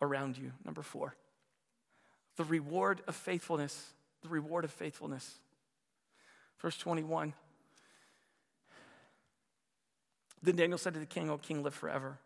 around 0.00 0.38
you? 0.38 0.52
Number 0.64 0.82
four, 0.82 1.14
the 2.36 2.44
reward 2.44 3.02
of 3.06 3.14
faithfulness. 3.14 3.92
The 4.22 4.28
reward 4.28 4.64
of 4.64 4.70
faithfulness. 4.70 5.38
Verse 6.60 6.76
21. 6.76 7.32
Then 10.42 10.56
Daniel 10.56 10.78
said 10.78 10.94
to 10.94 11.00
the 11.00 11.06
king, 11.06 11.30
O 11.30 11.38
king, 11.38 11.62
live 11.62 11.74
forever. 11.74 12.18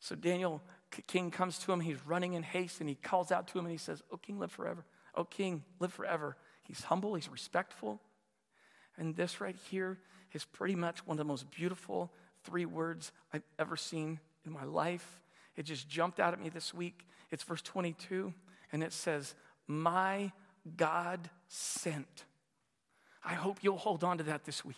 So 0.00 0.14
Daniel 0.14 0.62
king 1.06 1.30
comes 1.30 1.58
to 1.60 1.72
him. 1.72 1.80
He's 1.80 2.04
running 2.06 2.34
in 2.34 2.42
haste 2.42 2.80
and 2.80 2.88
he 2.88 2.94
calls 2.94 3.32
out 3.32 3.48
to 3.48 3.58
him 3.58 3.64
and 3.64 3.72
he 3.72 3.78
says, 3.78 4.02
O 4.12 4.16
king, 4.16 4.38
live 4.38 4.52
forever. 4.52 4.84
O 5.14 5.24
king, 5.24 5.64
live 5.80 5.92
forever. 5.92 6.36
He's 6.62 6.82
humble, 6.82 7.14
he's 7.14 7.28
respectful. 7.28 8.00
And 8.96 9.14
this 9.14 9.40
right 9.40 9.56
here 9.70 9.98
is 10.32 10.44
pretty 10.44 10.74
much 10.74 11.06
one 11.06 11.14
of 11.14 11.18
the 11.18 11.24
most 11.24 11.50
beautiful 11.50 12.12
three 12.44 12.66
words 12.66 13.12
I've 13.32 13.42
ever 13.58 13.76
seen 13.76 14.20
in 14.44 14.52
my 14.52 14.64
life. 14.64 15.20
It 15.56 15.64
just 15.64 15.88
jumped 15.88 16.20
out 16.20 16.32
at 16.32 16.40
me 16.40 16.48
this 16.48 16.74
week. 16.74 17.06
It's 17.30 17.42
verse 17.42 17.62
22, 17.62 18.32
and 18.72 18.82
it 18.82 18.92
says, 18.92 19.34
My 19.66 20.32
God 20.76 21.30
sent. 21.48 22.24
I 23.24 23.34
hope 23.34 23.58
you'll 23.62 23.76
hold 23.76 24.04
on 24.04 24.18
to 24.18 24.24
that 24.24 24.44
this 24.44 24.64
week. 24.64 24.76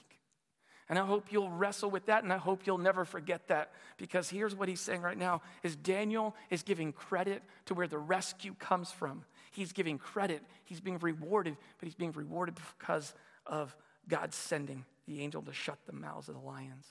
And 0.88 0.99
I 0.99 1.05
hope 1.05 1.31
you'll 1.31 1.51
wrestle 1.51 1.91
with 1.91 2.07
that 2.07 2.25
and 2.25 2.33
I 2.33 2.38
hope 2.38 2.67
you'll 2.67 2.79
never 2.79 3.05
forget 3.05 3.49
that 3.49 3.73
because 3.99 4.31
here's 4.31 4.55
what 4.55 4.69
he's 4.69 4.81
saying 4.81 5.03
right 5.03 5.19
now 5.19 5.43
is 5.62 5.77
Daniel 5.77 6.35
is 6.49 6.62
giving 6.62 6.93
credit 6.93 7.43
to 7.67 7.75
where 7.75 7.87
the 7.87 7.99
rescue 7.99 8.55
comes 8.59 8.91
from. 8.91 9.25
He's 9.51 9.73
giving 9.73 9.99
credit. 9.99 10.43
He's 10.64 10.81
being 10.81 10.99
rewarded, 10.99 11.57
but 11.79 11.87
he's 11.87 11.95
being 11.95 12.12
rewarded 12.12 12.55
because 12.79 13.12
of 13.45 13.77
God 14.09 14.33
sending 14.33 14.85
the 15.07 15.21
angel 15.21 15.43
to 15.43 15.53
shut 15.53 15.79
the 15.87 15.93
mouths 15.93 16.29
of 16.29 16.35
the 16.35 16.41
lions. 16.41 16.87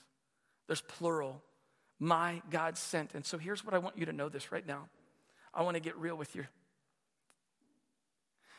There's 0.68 0.80
plural. 0.82 1.42
My 1.98 2.42
God 2.50 2.76
sent. 2.76 3.14
And 3.14 3.24
so 3.24 3.38
here's 3.38 3.64
what 3.64 3.74
I 3.74 3.78
want 3.78 3.98
you 3.98 4.06
to 4.06 4.12
know 4.12 4.28
this 4.28 4.52
right 4.52 4.66
now. 4.66 4.88
I 5.52 5.62
want 5.62 5.74
to 5.74 5.80
get 5.80 5.96
real 5.96 6.16
with 6.16 6.34
you. 6.36 6.44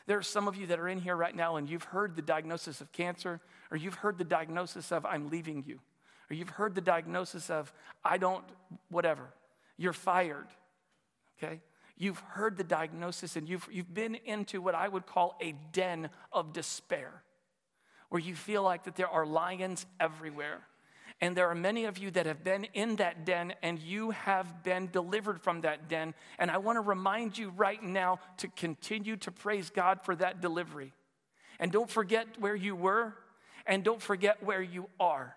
There 0.06 0.18
are 0.18 0.22
some 0.22 0.48
of 0.48 0.56
you 0.56 0.66
that 0.66 0.78
are 0.78 0.88
in 0.88 0.98
here 0.98 1.14
right 1.14 1.34
now 1.34 1.56
and 1.56 1.70
you've 1.70 1.84
heard 1.84 2.16
the 2.16 2.22
diagnosis 2.22 2.80
of 2.80 2.90
cancer, 2.92 3.40
or 3.70 3.76
you've 3.76 3.94
heard 3.94 4.18
the 4.18 4.24
diagnosis 4.24 4.90
of 4.90 5.06
I'm 5.06 5.30
leaving 5.30 5.62
you, 5.66 5.78
or 6.30 6.34
you've 6.34 6.48
heard 6.50 6.74
the 6.74 6.80
diagnosis 6.80 7.48
of 7.48 7.72
I 8.04 8.18
don't, 8.18 8.44
whatever. 8.90 9.22
You're 9.76 9.92
fired, 9.92 10.48
okay? 11.38 11.60
You've 11.96 12.18
heard 12.18 12.56
the 12.56 12.64
diagnosis 12.64 13.36
and 13.36 13.48
you've, 13.48 13.68
you've 13.70 13.94
been 13.94 14.16
into 14.16 14.60
what 14.60 14.74
I 14.74 14.88
would 14.88 15.06
call 15.06 15.36
a 15.40 15.54
den 15.72 16.10
of 16.32 16.52
despair, 16.52 17.22
where 18.08 18.20
you 18.20 18.34
feel 18.34 18.62
like 18.62 18.84
that 18.84 18.96
there 18.96 19.08
are 19.08 19.24
lions 19.24 19.86
everywhere. 20.00 20.60
And 21.20 21.36
there 21.36 21.48
are 21.48 21.54
many 21.54 21.84
of 21.84 21.98
you 21.98 22.10
that 22.12 22.24
have 22.26 22.42
been 22.42 22.64
in 22.72 22.96
that 22.96 23.26
den 23.26 23.52
and 23.62 23.78
you 23.78 24.10
have 24.10 24.62
been 24.62 24.88
delivered 24.90 25.42
from 25.42 25.60
that 25.62 25.88
den. 25.88 26.14
And 26.38 26.50
I 26.50 26.58
want 26.58 26.76
to 26.76 26.80
remind 26.80 27.36
you 27.36 27.50
right 27.50 27.82
now 27.82 28.20
to 28.38 28.48
continue 28.48 29.16
to 29.18 29.30
praise 29.30 29.68
God 29.68 30.00
for 30.02 30.16
that 30.16 30.40
delivery. 30.40 30.92
And 31.58 31.70
don't 31.70 31.90
forget 31.90 32.26
where 32.38 32.56
you 32.56 32.74
were 32.74 33.14
and 33.66 33.84
don't 33.84 34.00
forget 34.00 34.42
where 34.42 34.62
you 34.62 34.88
are. 34.98 35.36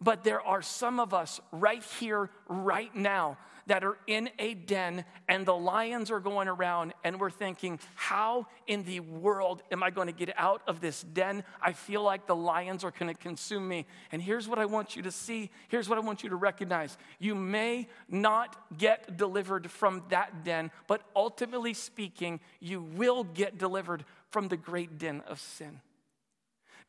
But 0.00 0.24
there 0.24 0.40
are 0.40 0.62
some 0.62 0.98
of 0.98 1.14
us 1.14 1.40
right 1.52 1.84
here, 2.00 2.30
right 2.48 2.94
now, 2.94 3.36
that 3.70 3.84
are 3.84 3.98
in 4.08 4.28
a 4.40 4.54
den 4.54 5.04
and 5.28 5.46
the 5.46 5.54
lions 5.54 6.10
are 6.10 6.18
going 6.18 6.48
around, 6.48 6.92
and 7.04 7.20
we're 7.20 7.30
thinking, 7.30 7.78
how 7.94 8.48
in 8.66 8.82
the 8.82 8.98
world 8.98 9.62
am 9.70 9.80
I 9.84 9.90
going 9.90 10.08
to 10.08 10.12
get 10.12 10.34
out 10.36 10.60
of 10.66 10.80
this 10.80 11.04
den? 11.04 11.44
I 11.62 11.72
feel 11.72 12.02
like 12.02 12.26
the 12.26 12.34
lions 12.34 12.82
are 12.82 12.90
going 12.90 13.14
to 13.14 13.20
consume 13.20 13.68
me. 13.68 13.86
And 14.10 14.20
here's 14.20 14.48
what 14.48 14.58
I 14.58 14.66
want 14.66 14.96
you 14.96 15.02
to 15.02 15.12
see 15.12 15.50
here's 15.68 15.88
what 15.88 15.98
I 15.98 16.00
want 16.00 16.24
you 16.24 16.30
to 16.30 16.36
recognize. 16.36 16.98
You 17.20 17.36
may 17.36 17.86
not 18.08 18.56
get 18.76 19.16
delivered 19.16 19.70
from 19.70 20.02
that 20.08 20.42
den, 20.42 20.72
but 20.88 21.02
ultimately 21.14 21.72
speaking, 21.72 22.40
you 22.58 22.82
will 22.82 23.22
get 23.22 23.56
delivered 23.56 24.04
from 24.30 24.48
the 24.48 24.56
great 24.56 24.98
den 24.98 25.22
of 25.28 25.38
sin. 25.38 25.80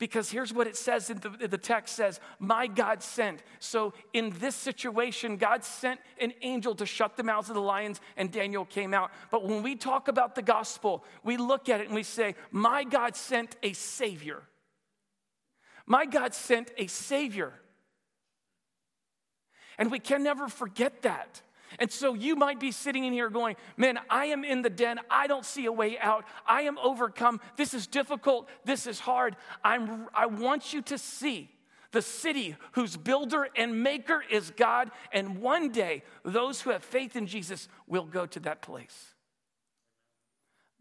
Because 0.02 0.32
here's 0.32 0.52
what 0.52 0.66
it 0.66 0.76
says 0.76 1.12
in 1.12 1.20
the, 1.20 1.48
the 1.48 1.60
text 1.60 1.96
says, 1.96 2.20
My 2.40 2.66
God 2.66 3.04
sent. 3.04 3.44
So 3.60 3.94
in 4.14 4.34
this 4.40 4.56
situation, 4.56 5.38
God 5.38 5.64
sent 5.64 6.00
an 6.20 6.34
angel 6.42 6.74
to 6.74 6.88
shut 6.88 7.18
the 7.18 7.24
mouths 7.24 7.50
of 7.50 7.54
the 7.54 7.62
lions, 7.62 8.02
and 8.18 8.32
Daniel 8.32 8.66
came 8.66 8.96
out. 8.96 9.12
But 9.30 9.48
when 9.48 9.62
we 9.62 9.76
talk 9.76 10.08
about 10.08 10.34
the 10.34 10.42
gospel, 10.42 11.06
we 11.24 11.38
look 11.38 11.70
at 11.70 11.82
it 11.82 11.86
and 11.86 11.94
we 11.94 12.02
say, 12.02 12.34
My 12.50 12.84
God 12.84 13.16
sent 13.16 13.56
a 13.62 13.74
savior. 13.74 14.42
My 15.86 16.08
God 16.08 16.34
sent 16.34 16.72
a 16.80 16.88
savior. 16.88 17.54
And 19.78 19.92
we 19.92 20.00
can 20.00 20.24
never 20.24 20.48
forget 20.48 21.04
that. 21.04 21.44
And 21.80 21.92
so 21.92 22.14
you 22.14 22.36
might 22.36 22.60
be 22.60 22.72
sitting 22.72 23.06
in 23.06 23.14
here 23.14 23.30
going, 23.30 23.56
Man, 23.78 24.00
I 24.10 24.26
am 24.28 24.44
in 24.44 24.62
the 24.62 24.70
den. 24.70 25.00
I 25.10 25.28
don't 25.28 25.46
see 25.46 25.66
a 25.66 25.72
way 25.72 25.98
out. 26.00 26.26
I 26.46 26.64
am 26.64 26.78
overcome. 26.80 27.40
This 27.58 27.74
is 27.74 27.88
difficult. 27.88 28.50
This 28.66 28.88
is 28.88 29.00
hard. 29.00 29.36
I'm, 29.64 30.08
I 30.14 30.26
want 30.26 30.74
you 30.74 30.82
to 30.84 30.98
see 30.98 31.50
the 31.92 32.02
city 32.02 32.56
whose 32.74 32.96
builder 32.98 33.48
and 33.56 33.84
maker 33.84 34.24
is 34.30 34.52
God. 34.52 34.92
And 35.12 35.40
one 35.40 35.70
day, 35.70 36.04
those 36.24 36.62
who 36.62 36.70
have 36.72 36.84
faith 36.84 37.16
in 37.16 37.28
Jesus 37.28 37.68
will 37.88 38.06
go 38.06 38.26
to 38.26 38.40
that 38.42 38.62
place. 38.62 39.14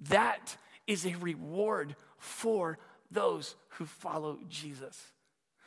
That 0.08 0.56
is 0.86 1.04
a 1.04 1.14
reward 1.16 1.96
for 2.18 2.78
those 3.10 3.56
who 3.70 3.86
follow 3.86 4.38
Jesus. 4.48 4.98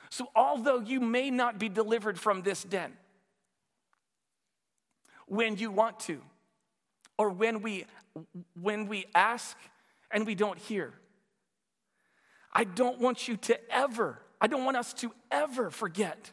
So, 0.09 0.29
although 0.36 0.79
you 0.79 0.99
may 0.99 1.29
not 1.29 1.59
be 1.59 1.69
delivered 1.69 2.19
from 2.19 2.43
this 2.43 2.63
den, 2.63 2.93
when 5.34 5.58
you 5.58 5.72
want 5.72 6.00
to, 6.02 6.22
or 7.17 7.30
when 7.30 7.62
we, 7.62 7.86
when 8.62 8.88
we 8.88 9.06
ask 9.15 9.58
and 10.12 10.28
we 10.28 10.36
don't 10.36 10.60
hear. 10.60 10.93
I 12.54 12.65
don't 12.65 13.00
want 13.00 13.28
you 13.28 13.38
to 13.38 13.74
ever, 13.74 14.19
I 14.39 14.48
don't 14.48 14.63
want 14.63 14.78
us 14.78 14.93
to 14.96 15.12
ever 15.32 15.72
forget 15.72 16.32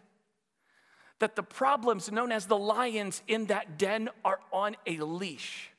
that 1.18 1.34
the 1.34 1.42
problems 1.42 2.12
known 2.12 2.30
as 2.30 2.46
the 2.46 2.58
lions 2.58 3.22
in 3.26 3.46
that 3.46 3.78
den 3.78 4.10
are 4.24 4.40
on 4.52 4.76
a 4.86 4.98
leash. 4.98 5.70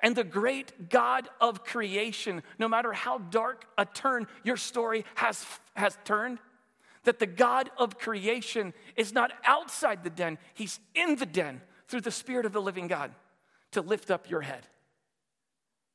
And 0.00 0.14
the 0.14 0.24
great 0.24 0.90
God 0.90 1.28
of 1.40 1.64
creation, 1.64 2.44
no 2.56 2.68
matter 2.68 2.92
how 2.92 3.18
dark 3.18 3.64
a 3.76 3.84
turn 3.84 4.28
your 4.44 4.56
story 4.56 5.04
has, 5.16 5.44
has 5.74 5.98
turned, 6.04 6.38
that 7.04 7.18
the 7.18 7.26
God 7.26 7.70
of 7.78 7.98
creation 7.98 8.74
is 8.96 9.12
not 9.12 9.32
outside 9.44 10.04
the 10.04 10.10
den, 10.10 10.38
He's 10.54 10.80
in 10.94 11.16
the 11.16 11.26
den 11.26 11.60
through 11.88 12.02
the 12.02 12.10
Spirit 12.10 12.46
of 12.46 12.52
the 12.52 12.62
living 12.62 12.88
God 12.88 13.12
to 13.72 13.80
lift 13.80 14.10
up 14.10 14.30
your 14.30 14.40
head. 14.40 14.66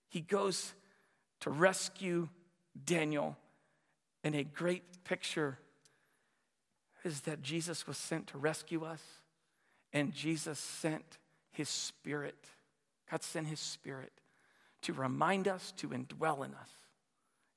He 0.10 0.22
goes 0.22 0.74
to 1.42 1.50
rescue 1.50 2.30
Daniel. 2.86 3.38
And 4.24 4.36
a 4.36 4.44
great 4.44 5.04
picture 5.04 5.58
is 7.04 7.22
that 7.22 7.42
Jesus 7.42 7.86
was 7.86 7.98
sent 7.98 8.28
to 8.28 8.38
rescue 8.38 8.86
us, 8.86 9.02
and 9.92 10.14
Jesus 10.14 10.58
sent 10.58 11.18
his 11.52 11.68
spirit. 11.68 12.38
God 13.12 13.22
sent 13.24 13.48
his 13.48 13.60
spirit 13.60 14.14
to 14.84 14.94
remind 14.94 15.48
us, 15.48 15.74
to 15.78 15.90
indwell 15.90 16.46
in 16.46 16.54
us. 16.54 16.70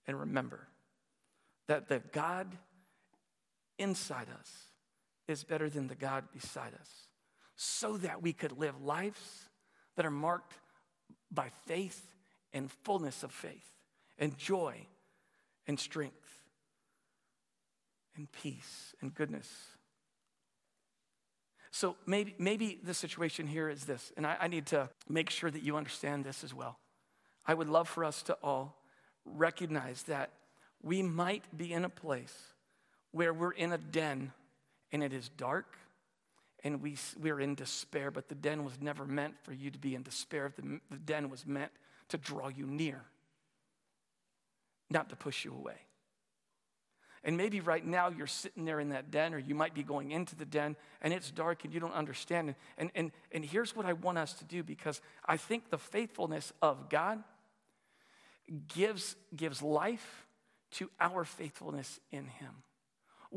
And 0.06 0.18
remember 0.18 0.66
that 1.68 1.88
the 1.88 2.00
God 2.12 2.48
inside 3.78 4.28
us 4.38 4.50
is 5.28 5.44
better 5.44 5.68
than 5.68 5.88
the 5.88 5.94
God 5.94 6.24
beside 6.32 6.74
us, 6.74 7.08
so 7.56 7.96
that 7.98 8.22
we 8.22 8.32
could 8.32 8.58
live 8.58 8.82
lives 8.82 9.48
that 9.96 10.06
are 10.06 10.10
marked 10.10 10.54
by 11.30 11.50
faith 11.66 12.06
and 12.52 12.70
fullness 12.70 13.22
of 13.22 13.32
faith, 13.32 13.72
and 14.18 14.38
joy 14.38 14.86
and 15.66 15.78
strength, 15.78 16.42
and 18.16 18.30
peace 18.30 18.94
and 19.00 19.14
goodness. 19.14 19.48
So 21.70 21.96
maybe, 22.06 22.34
maybe 22.38 22.80
the 22.82 22.94
situation 22.94 23.46
here 23.46 23.68
is 23.68 23.84
this, 23.84 24.12
and 24.16 24.26
I, 24.26 24.36
I 24.42 24.48
need 24.48 24.66
to 24.66 24.88
make 25.08 25.28
sure 25.28 25.50
that 25.50 25.62
you 25.62 25.76
understand 25.76 26.24
this 26.24 26.42
as 26.42 26.54
well. 26.54 26.78
I 27.44 27.52
would 27.52 27.68
love 27.68 27.88
for 27.88 28.04
us 28.04 28.22
to 28.22 28.34
all 28.42 28.80
recognize 29.24 30.04
that 30.04 30.30
we 30.82 31.02
might 31.02 31.44
be 31.56 31.72
in 31.72 31.84
a 31.84 31.88
place 31.88 32.54
where 33.16 33.32
we're 33.32 33.52
in 33.52 33.72
a 33.72 33.78
den 33.78 34.30
and 34.92 35.02
it 35.02 35.14
is 35.14 35.30
dark 35.38 35.78
and 36.62 36.82
we, 36.82 36.96
we're 37.18 37.40
in 37.40 37.54
despair, 37.54 38.10
but 38.10 38.28
the 38.28 38.34
den 38.34 38.62
was 38.62 38.74
never 38.78 39.06
meant 39.06 39.34
for 39.42 39.54
you 39.54 39.70
to 39.70 39.78
be 39.78 39.94
in 39.94 40.02
despair. 40.02 40.52
The, 40.54 40.80
the 40.90 40.98
den 40.98 41.30
was 41.30 41.46
meant 41.46 41.72
to 42.10 42.18
draw 42.18 42.48
you 42.48 42.66
near, 42.66 43.00
not 44.90 45.08
to 45.08 45.16
push 45.16 45.46
you 45.46 45.54
away. 45.54 45.76
And 47.24 47.38
maybe 47.38 47.60
right 47.60 47.84
now 47.84 48.10
you're 48.10 48.26
sitting 48.26 48.66
there 48.66 48.80
in 48.80 48.90
that 48.90 49.10
den, 49.10 49.32
or 49.32 49.38
you 49.38 49.54
might 49.54 49.72
be 49.72 49.82
going 49.82 50.10
into 50.10 50.36
the 50.36 50.44
den 50.44 50.76
and 51.00 51.14
it's 51.14 51.30
dark 51.30 51.64
and 51.64 51.72
you 51.72 51.80
don't 51.80 51.94
understand. 51.94 52.54
And, 52.76 52.90
and, 52.94 53.12
and 53.32 53.46
here's 53.46 53.74
what 53.74 53.86
I 53.86 53.94
want 53.94 54.18
us 54.18 54.34
to 54.34 54.44
do 54.44 54.62
because 54.62 55.00
I 55.24 55.38
think 55.38 55.70
the 55.70 55.78
faithfulness 55.78 56.52
of 56.60 56.90
God 56.90 57.24
gives, 58.68 59.16
gives 59.34 59.62
life 59.62 60.26
to 60.72 60.90
our 61.00 61.24
faithfulness 61.24 61.98
in 62.12 62.26
Him. 62.26 62.62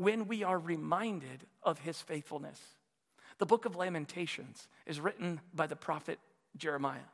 When 0.00 0.28
we 0.28 0.44
are 0.44 0.58
reminded 0.58 1.44
of 1.62 1.80
His 1.80 2.00
faithfulness, 2.00 2.58
the 3.36 3.44
book 3.44 3.66
of 3.66 3.76
Lamentations 3.76 4.66
is 4.86 4.98
written 4.98 5.42
by 5.52 5.66
the 5.66 5.76
prophet 5.76 6.18
Jeremiah. 6.56 7.10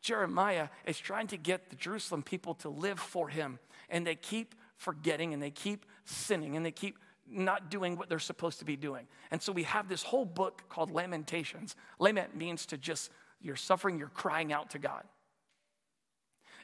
Jeremiah 0.00 0.68
is 0.86 0.96
trying 0.96 1.26
to 1.26 1.36
get 1.36 1.70
the 1.70 1.76
Jerusalem 1.76 2.22
people 2.22 2.54
to 2.54 2.68
live 2.68 3.00
for 3.00 3.28
him, 3.28 3.58
and 3.90 4.06
they 4.06 4.14
keep 4.14 4.54
forgetting 4.76 5.34
and 5.34 5.42
they 5.42 5.50
keep 5.50 5.86
sinning 6.04 6.56
and 6.56 6.64
they 6.64 6.70
keep 6.70 7.00
not 7.28 7.68
doing 7.68 7.96
what 7.96 8.08
they're 8.08 8.20
supposed 8.20 8.60
to 8.60 8.64
be 8.64 8.76
doing. 8.76 9.08
And 9.32 9.42
so 9.42 9.50
we 9.50 9.64
have 9.64 9.88
this 9.88 10.04
whole 10.04 10.24
book 10.24 10.68
called 10.68 10.92
Lamentations. 10.92 11.74
Lament 11.98 12.36
means 12.36 12.64
to 12.66 12.78
just, 12.78 13.10
you're 13.40 13.56
suffering, 13.56 13.98
you're 13.98 14.06
crying 14.06 14.52
out 14.52 14.70
to 14.70 14.78
God. 14.78 15.02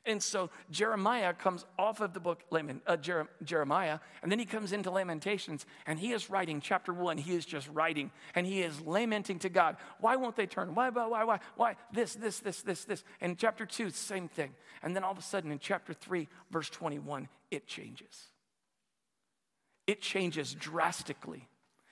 And 0.07 0.23
so 0.23 0.49
Jeremiah 0.71 1.35
comes 1.35 1.67
off 1.79 2.01
of 2.01 2.15
the 2.15 2.21
book 2.21 2.41
uh, 2.87 2.97
Jeremiah, 3.45 3.99
and 4.23 4.33
then 4.33 4.39
he 4.39 4.47
comes 4.47 4.73
into 4.73 4.91
Lamentations, 4.91 5.67
and 5.87 5.99
he 5.99 6.13
is 6.13 6.31
writing 6.31 6.63
chapter 6.63 6.93
one. 6.93 7.19
He 7.19 7.35
is 7.35 7.45
just 7.45 7.69
writing, 7.69 8.11
and 8.35 8.47
he 8.47 8.63
is 8.63 8.81
lamenting 8.81 9.39
to 9.41 9.51
God. 9.51 9.77
Why 10.01 10.17
won't 10.17 10.37
they 10.37 10.47
turn? 10.47 10.75
Why, 10.75 10.89
why, 10.89 11.07
why, 11.07 11.25
why, 11.25 11.41
why? 11.57 11.77
This, 11.93 12.15
this, 12.15 12.41
this, 12.41 12.63
this, 12.63 12.85
this. 12.85 13.05
And 13.21 13.37
chapter 13.37 13.67
two, 13.67 13.91
same 13.91 14.29
thing. 14.29 14.55
And 14.83 14.97
then 14.97 15.05
all 15.05 15.13
of 15.13 15.19
a 15.19 15.23
sudden 15.23 15.53
in 15.53 15.59
chapter 15.59 15.93
three, 15.93 16.29
verse 16.51 16.71
21, 16.71 17.29
it 17.51 17.67
changes. 17.67 18.29
It 19.87 20.01
changes 20.01 20.55
drastically. 20.55 21.47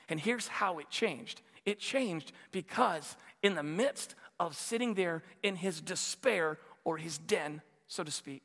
And 0.08 0.18
here's 0.18 0.48
how 0.48 0.78
it 0.78 0.88
changed 0.88 1.42
it 1.66 1.78
changed 1.78 2.32
because 2.50 3.18
in 3.42 3.54
the 3.54 3.62
midst 3.62 4.14
of 4.40 4.56
sitting 4.56 4.94
there 4.94 5.22
in 5.42 5.56
his 5.56 5.82
despair 5.82 6.58
or 6.84 6.96
his 6.96 7.18
den, 7.18 7.60
so 7.88 8.04
to 8.04 8.10
speak, 8.10 8.42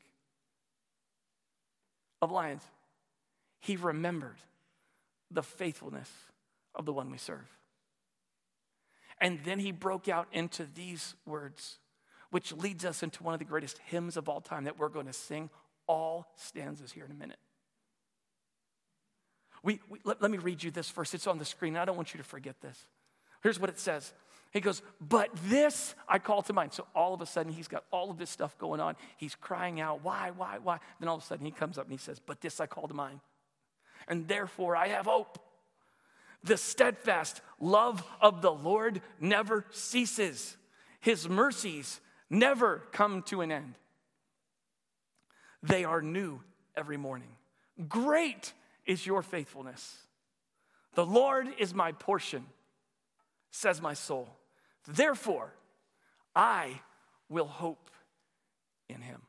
of 2.21 2.31
lions, 2.31 2.63
he 3.59 3.75
remembered 3.75 4.37
the 5.29 5.43
faithfulness 5.43 6.09
of 6.73 6.85
the 6.85 6.93
one 6.93 7.11
we 7.11 7.17
serve. 7.17 7.49
And 9.19 9.39
then 9.45 9.59
he 9.59 9.71
broke 9.71 10.09
out 10.09 10.27
into 10.31 10.65
these 10.73 11.15
words, 11.25 11.77
which 12.31 12.51
leads 12.53 12.83
us 12.83 13.03
into 13.03 13.23
one 13.23 13.33
of 13.33 13.39
the 13.39 13.45
greatest 13.45 13.77
hymns 13.85 14.17
of 14.17 14.27
all 14.27 14.41
time 14.41 14.63
that 14.63 14.79
we're 14.79 14.89
going 14.89 15.05
to 15.05 15.13
sing 15.13 15.49
all 15.87 16.27
stanzas 16.35 16.91
here 16.91 17.05
in 17.05 17.11
a 17.11 17.15
minute. 17.15 17.37
We, 19.61 19.79
we 19.89 19.99
let, 20.03 20.21
let 20.21 20.31
me 20.31 20.37
read 20.37 20.61
you 20.61 20.71
this 20.71 20.89
first. 20.89 21.13
It's 21.13 21.27
on 21.27 21.37
the 21.37 21.45
screen. 21.45 21.77
I 21.77 21.85
don't 21.85 21.95
want 21.95 22.13
you 22.13 22.17
to 22.17 22.23
forget 22.23 22.59
this. 22.61 22.77
Here's 23.41 23.59
what 23.59 23.69
it 23.69 23.79
says. 23.79 24.13
He 24.53 24.61
goes, 24.61 24.83
But 25.01 25.29
this 25.47 25.95
I 26.07 26.19
call 26.19 26.43
to 26.43 26.53
mind. 26.53 26.73
So 26.73 26.85
all 26.95 27.13
of 27.13 27.21
a 27.21 27.25
sudden, 27.25 27.51
he's 27.51 27.67
got 27.67 27.83
all 27.91 28.11
of 28.11 28.19
this 28.19 28.29
stuff 28.29 28.57
going 28.59 28.79
on. 28.79 28.95
He's 29.17 29.35
crying 29.35 29.81
out, 29.81 30.03
Why, 30.03 30.31
why, 30.31 30.59
why? 30.63 30.79
Then 30.99 31.09
all 31.09 31.17
of 31.17 31.23
a 31.23 31.25
sudden, 31.25 31.45
he 31.45 31.51
comes 31.51 31.77
up 31.77 31.85
and 31.85 31.91
he 31.91 31.97
says, 31.97 32.19
But 32.19 32.39
this 32.39 32.59
I 32.59 32.67
call 32.67 32.87
to 32.87 32.93
mind. 32.93 33.19
And 34.07 34.27
therefore, 34.27 34.75
I 34.75 34.89
have 34.89 35.05
hope. 35.05 35.39
The 36.43 36.57
steadfast 36.57 37.41
love 37.59 38.03
of 38.21 38.41
the 38.41 38.51
Lord 38.51 39.01
never 39.19 39.65
ceases, 39.71 40.55
his 40.99 41.27
mercies 41.27 41.99
never 42.29 42.83
come 42.91 43.23
to 43.23 43.41
an 43.41 43.51
end. 43.51 43.75
They 45.63 45.83
are 45.85 46.01
new 46.01 46.41
every 46.75 46.97
morning. 46.97 47.29
Great 47.87 48.53
is 48.85 49.05
your 49.05 49.21
faithfulness. 49.21 49.97
The 50.95 51.05
Lord 51.05 51.47
is 51.57 51.73
my 51.73 51.93
portion, 51.93 52.45
says 53.49 53.81
my 53.81 53.93
soul. 53.93 54.29
Therefore, 54.87 55.53
I 56.35 56.81
will 57.29 57.47
hope 57.47 57.89
in 58.89 59.01
him. 59.01 59.21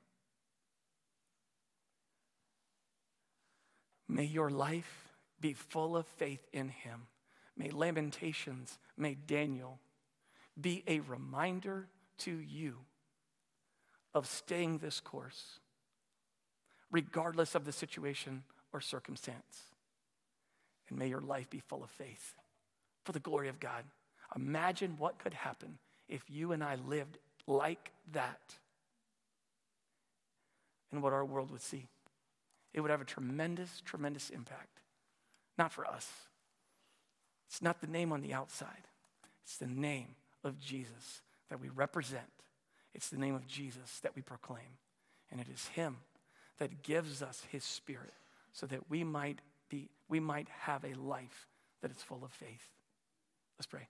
May 4.09 4.25
your 4.25 4.51
life 4.51 5.13
be 5.41 5.53
full 5.53 5.97
of 5.97 6.07
faith 6.07 6.47
in 6.53 6.69
him. 6.69 7.09
May 7.57 7.71
Lamentations, 7.71 8.79
may 8.97 9.15
Daniel 9.15 9.79
be 10.61 10.83
a 10.87 11.01
reminder 11.01 11.89
to 12.19 12.33
you 12.33 12.77
of 14.15 14.27
staying 14.27 14.79
this 14.79 15.01
course 15.01 15.61
regardless 16.91 17.57
of 17.57 17.65
the 17.65 17.73
situation 17.73 18.45
or 18.73 18.81
circumstance. 18.81 19.75
And 20.89 20.99
may 20.99 21.09
your 21.09 21.21
life 21.21 21.51
be 21.51 21.59
full 21.59 21.83
of 21.83 21.91
faith 21.91 22.35
for 23.05 23.13
the 23.13 23.21
glory 23.21 23.49
of 23.49 23.59
God. 23.59 23.85
Imagine 24.37 24.97
what 24.99 25.19
could 25.19 25.35
happen 25.35 25.79
if 26.09 26.23
you 26.29 26.53
and 26.53 26.63
I 26.63 26.77
lived 26.87 27.19
like 27.47 27.93
that 28.13 28.55
and 30.93 31.03
what 31.03 31.13
our 31.13 31.25
world 31.25 31.51
would 31.51 31.63
see. 31.63 31.87
It 32.73 32.81
would 32.81 32.91
have 32.91 33.01
a 33.01 33.07
tremendous, 33.07 33.83
tremendous 33.85 34.31
impact. 34.31 34.81
Not 35.57 35.73
for 35.73 35.87
us. 35.87 36.11
It's 37.49 37.63
not 37.63 37.81
the 37.81 37.87
name 37.87 38.13
on 38.13 38.21
the 38.21 38.35
outside, 38.35 38.89
it's 39.45 39.59
the 39.59 39.67
name 39.67 40.17
of 40.43 40.59
Jesus 40.59 41.23
that 41.51 41.61
we 41.61 41.69
represent. 41.69 42.25
It's 42.95 43.09
the 43.09 43.19
name 43.19 43.35
of 43.35 43.49
Jesus 43.49 43.99
that 44.03 44.15
we 44.15 44.23
proclaim. 44.23 44.79
And 45.31 45.41
it 45.41 45.49
is 45.53 45.67
Him 45.69 45.97
that 46.59 46.83
gives 46.83 47.23
us 47.23 47.43
his 47.51 47.65
spirit 47.65 48.15
so 48.53 48.67
that 48.67 48.89
we 48.89 49.05
might 49.05 49.41
be 49.69 49.89
we 50.09 50.21
might 50.21 50.49
have 50.61 50.85
a 50.85 50.95
life 50.95 51.47
that 51.83 51.91
is 51.91 52.03
full 52.03 52.23
of 52.25 52.31
faith. 52.31 52.69
Let's 53.59 53.67
pray. 53.67 53.89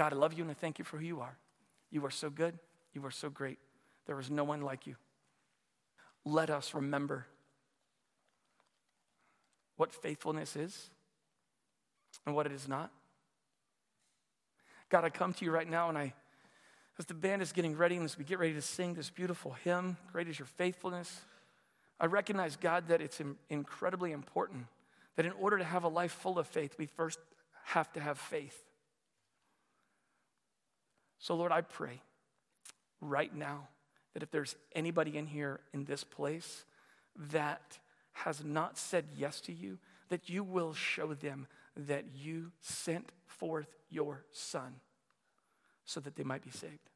God, 0.00 0.14
I 0.14 0.16
love 0.16 0.32
you 0.32 0.42
and 0.42 0.50
I 0.50 0.54
thank 0.54 0.78
you 0.78 0.84
for 0.86 0.96
who 0.96 1.04
you 1.04 1.20
are. 1.20 1.36
You 1.90 2.06
are 2.06 2.10
so 2.10 2.30
good. 2.30 2.58
You 2.94 3.04
are 3.04 3.10
so 3.10 3.28
great. 3.28 3.58
There 4.06 4.18
is 4.18 4.30
no 4.30 4.44
one 4.44 4.62
like 4.62 4.86
you. 4.86 4.96
Let 6.24 6.48
us 6.48 6.72
remember 6.72 7.26
what 9.76 9.92
faithfulness 9.92 10.56
is 10.56 10.88
and 12.24 12.34
what 12.34 12.46
it 12.46 12.52
is 12.52 12.66
not. 12.66 12.90
God, 14.88 15.04
I 15.04 15.10
come 15.10 15.34
to 15.34 15.44
you 15.44 15.50
right 15.50 15.68
now 15.68 15.90
and 15.90 15.98
I, 15.98 16.14
as 16.98 17.04
the 17.04 17.12
band 17.12 17.42
is 17.42 17.52
getting 17.52 17.76
ready 17.76 17.96
and 17.96 18.06
as 18.06 18.16
we 18.16 18.24
get 18.24 18.38
ready 18.38 18.54
to 18.54 18.62
sing 18.62 18.94
this 18.94 19.10
beautiful 19.10 19.54
hymn, 19.64 19.98
Great 20.12 20.28
is 20.28 20.38
Your 20.38 20.46
Faithfulness. 20.46 21.20
I 22.00 22.06
recognize, 22.06 22.56
God, 22.56 22.88
that 22.88 23.02
it's 23.02 23.20
incredibly 23.50 24.12
important 24.12 24.64
that 25.16 25.26
in 25.26 25.32
order 25.32 25.58
to 25.58 25.64
have 25.64 25.84
a 25.84 25.88
life 25.88 26.12
full 26.12 26.38
of 26.38 26.46
faith, 26.46 26.76
we 26.78 26.86
first 26.86 27.18
have 27.64 27.92
to 27.92 28.00
have 28.00 28.16
faith. 28.16 28.64
So, 31.20 31.36
Lord, 31.36 31.52
I 31.52 31.60
pray 31.60 32.02
right 33.00 33.34
now 33.34 33.68
that 34.14 34.22
if 34.22 34.30
there's 34.30 34.56
anybody 34.74 35.16
in 35.16 35.26
here 35.26 35.60
in 35.72 35.84
this 35.84 36.02
place 36.02 36.64
that 37.32 37.78
has 38.12 38.42
not 38.44 38.76
said 38.76 39.04
yes 39.16 39.40
to 39.42 39.52
you, 39.52 39.78
that 40.08 40.28
you 40.28 40.42
will 40.42 40.74
show 40.74 41.14
them 41.14 41.46
that 41.76 42.04
you 42.16 42.50
sent 42.60 43.12
forth 43.26 43.68
your 43.88 44.24
son 44.32 44.74
so 45.84 46.00
that 46.00 46.16
they 46.16 46.24
might 46.24 46.42
be 46.42 46.50
saved. 46.50 46.90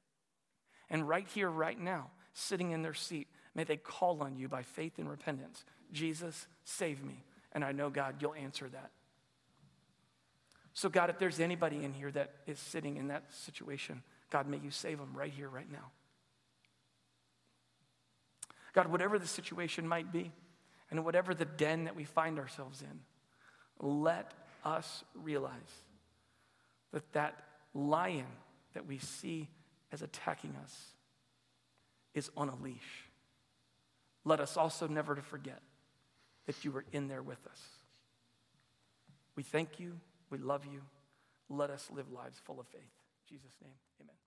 And 0.91 1.09
right 1.09 1.27
here, 1.33 1.49
right 1.49 1.79
now, 1.79 2.11
sitting 2.33 2.72
in 2.72 2.83
their 2.83 2.95
seat, 2.95 3.29
May 3.55 3.64
they 3.64 3.77
call 3.77 4.22
on 4.22 4.37
you 4.37 4.49
by 4.49 4.62
faith 4.62 4.99
and 4.99 5.09
repentance. 5.09 5.64
Jesus, 5.93 6.47
save 6.64 7.05
me. 7.05 7.22
And 7.53 7.64
I 7.64 7.72
know, 7.72 7.89
God, 7.89 8.16
you'll 8.18 8.35
answer 8.35 8.68
that. 8.68 8.91
So, 10.72 10.89
God, 10.89 11.09
if 11.09 11.20
there's 11.20 11.39
anybody 11.39 11.85
in 11.85 11.93
here 11.93 12.11
that 12.11 12.33
is 12.49 12.59
sitting 12.59 12.97
in 12.97 13.09
that 13.09 13.33
situation, 13.33 14.03
God, 14.35 14.49
may 14.49 14.59
you 14.59 14.72
save 14.72 14.99
them 14.99 15.12
right 15.14 15.32
here, 15.32 15.49
right 15.49 15.70
now. 15.70 15.93
God, 18.72 18.89
whatever 18.89 19.16
the 19.16 19.28
situation 19.28 19.87
might 19.87 20.11
be, 20.11 20.32
and 20.91 21.05
whatever 21.05 21.35
the 21.35 21.45
den 21.45 21.85
that 21.85 21.95
we 21.95 22.03
find 22.03 22.41
ourselves 22.41 22.82
in, 22.82 22.99
let 23.78 24.35
us 24.64 25.05
realize 25.14 25.55
that 26.93 27.12
that 27.12 27.45
lion 27.74 28.26
that 28.72 28.89
we 28.89 28.99
see 28.99 29.49
as 29.93 30.03
attacking 30.03 30.57
us 30.64 30.87
is 32.12 32.28
on 32.37 32.49
a 32.49 32.57
leash. 32.57 33.05
Let 34.24 34.41
us 34.41 34.57
also 34.57 34.89
never 34.89 35.14
to 35.14 35.22
forget 35.22 35.62
that 36.47 36.64
you 36.64 36.72
were 36.72 36.85
in 36.91 37.07
there 37.07 37.22
with 37.22 37.47
us. 37.47 37.61
We 39.37 39.45
thank 39.45 39.78
you. 39.78 40.01
We 40.28 40.39
love 40.39 40.64
you. 40.64 40.80
Let 41.49 41.70
us 41.70 41.89
live 41.95 42.11
lives 42.11 42.41
full 42.45 42.59
of 42.59 42.66
faith. 42.66 42.80
In 42.82 43.37
Jesus' 43.37 43.55
name, 43.62 43.74
amen. 44.01 44.24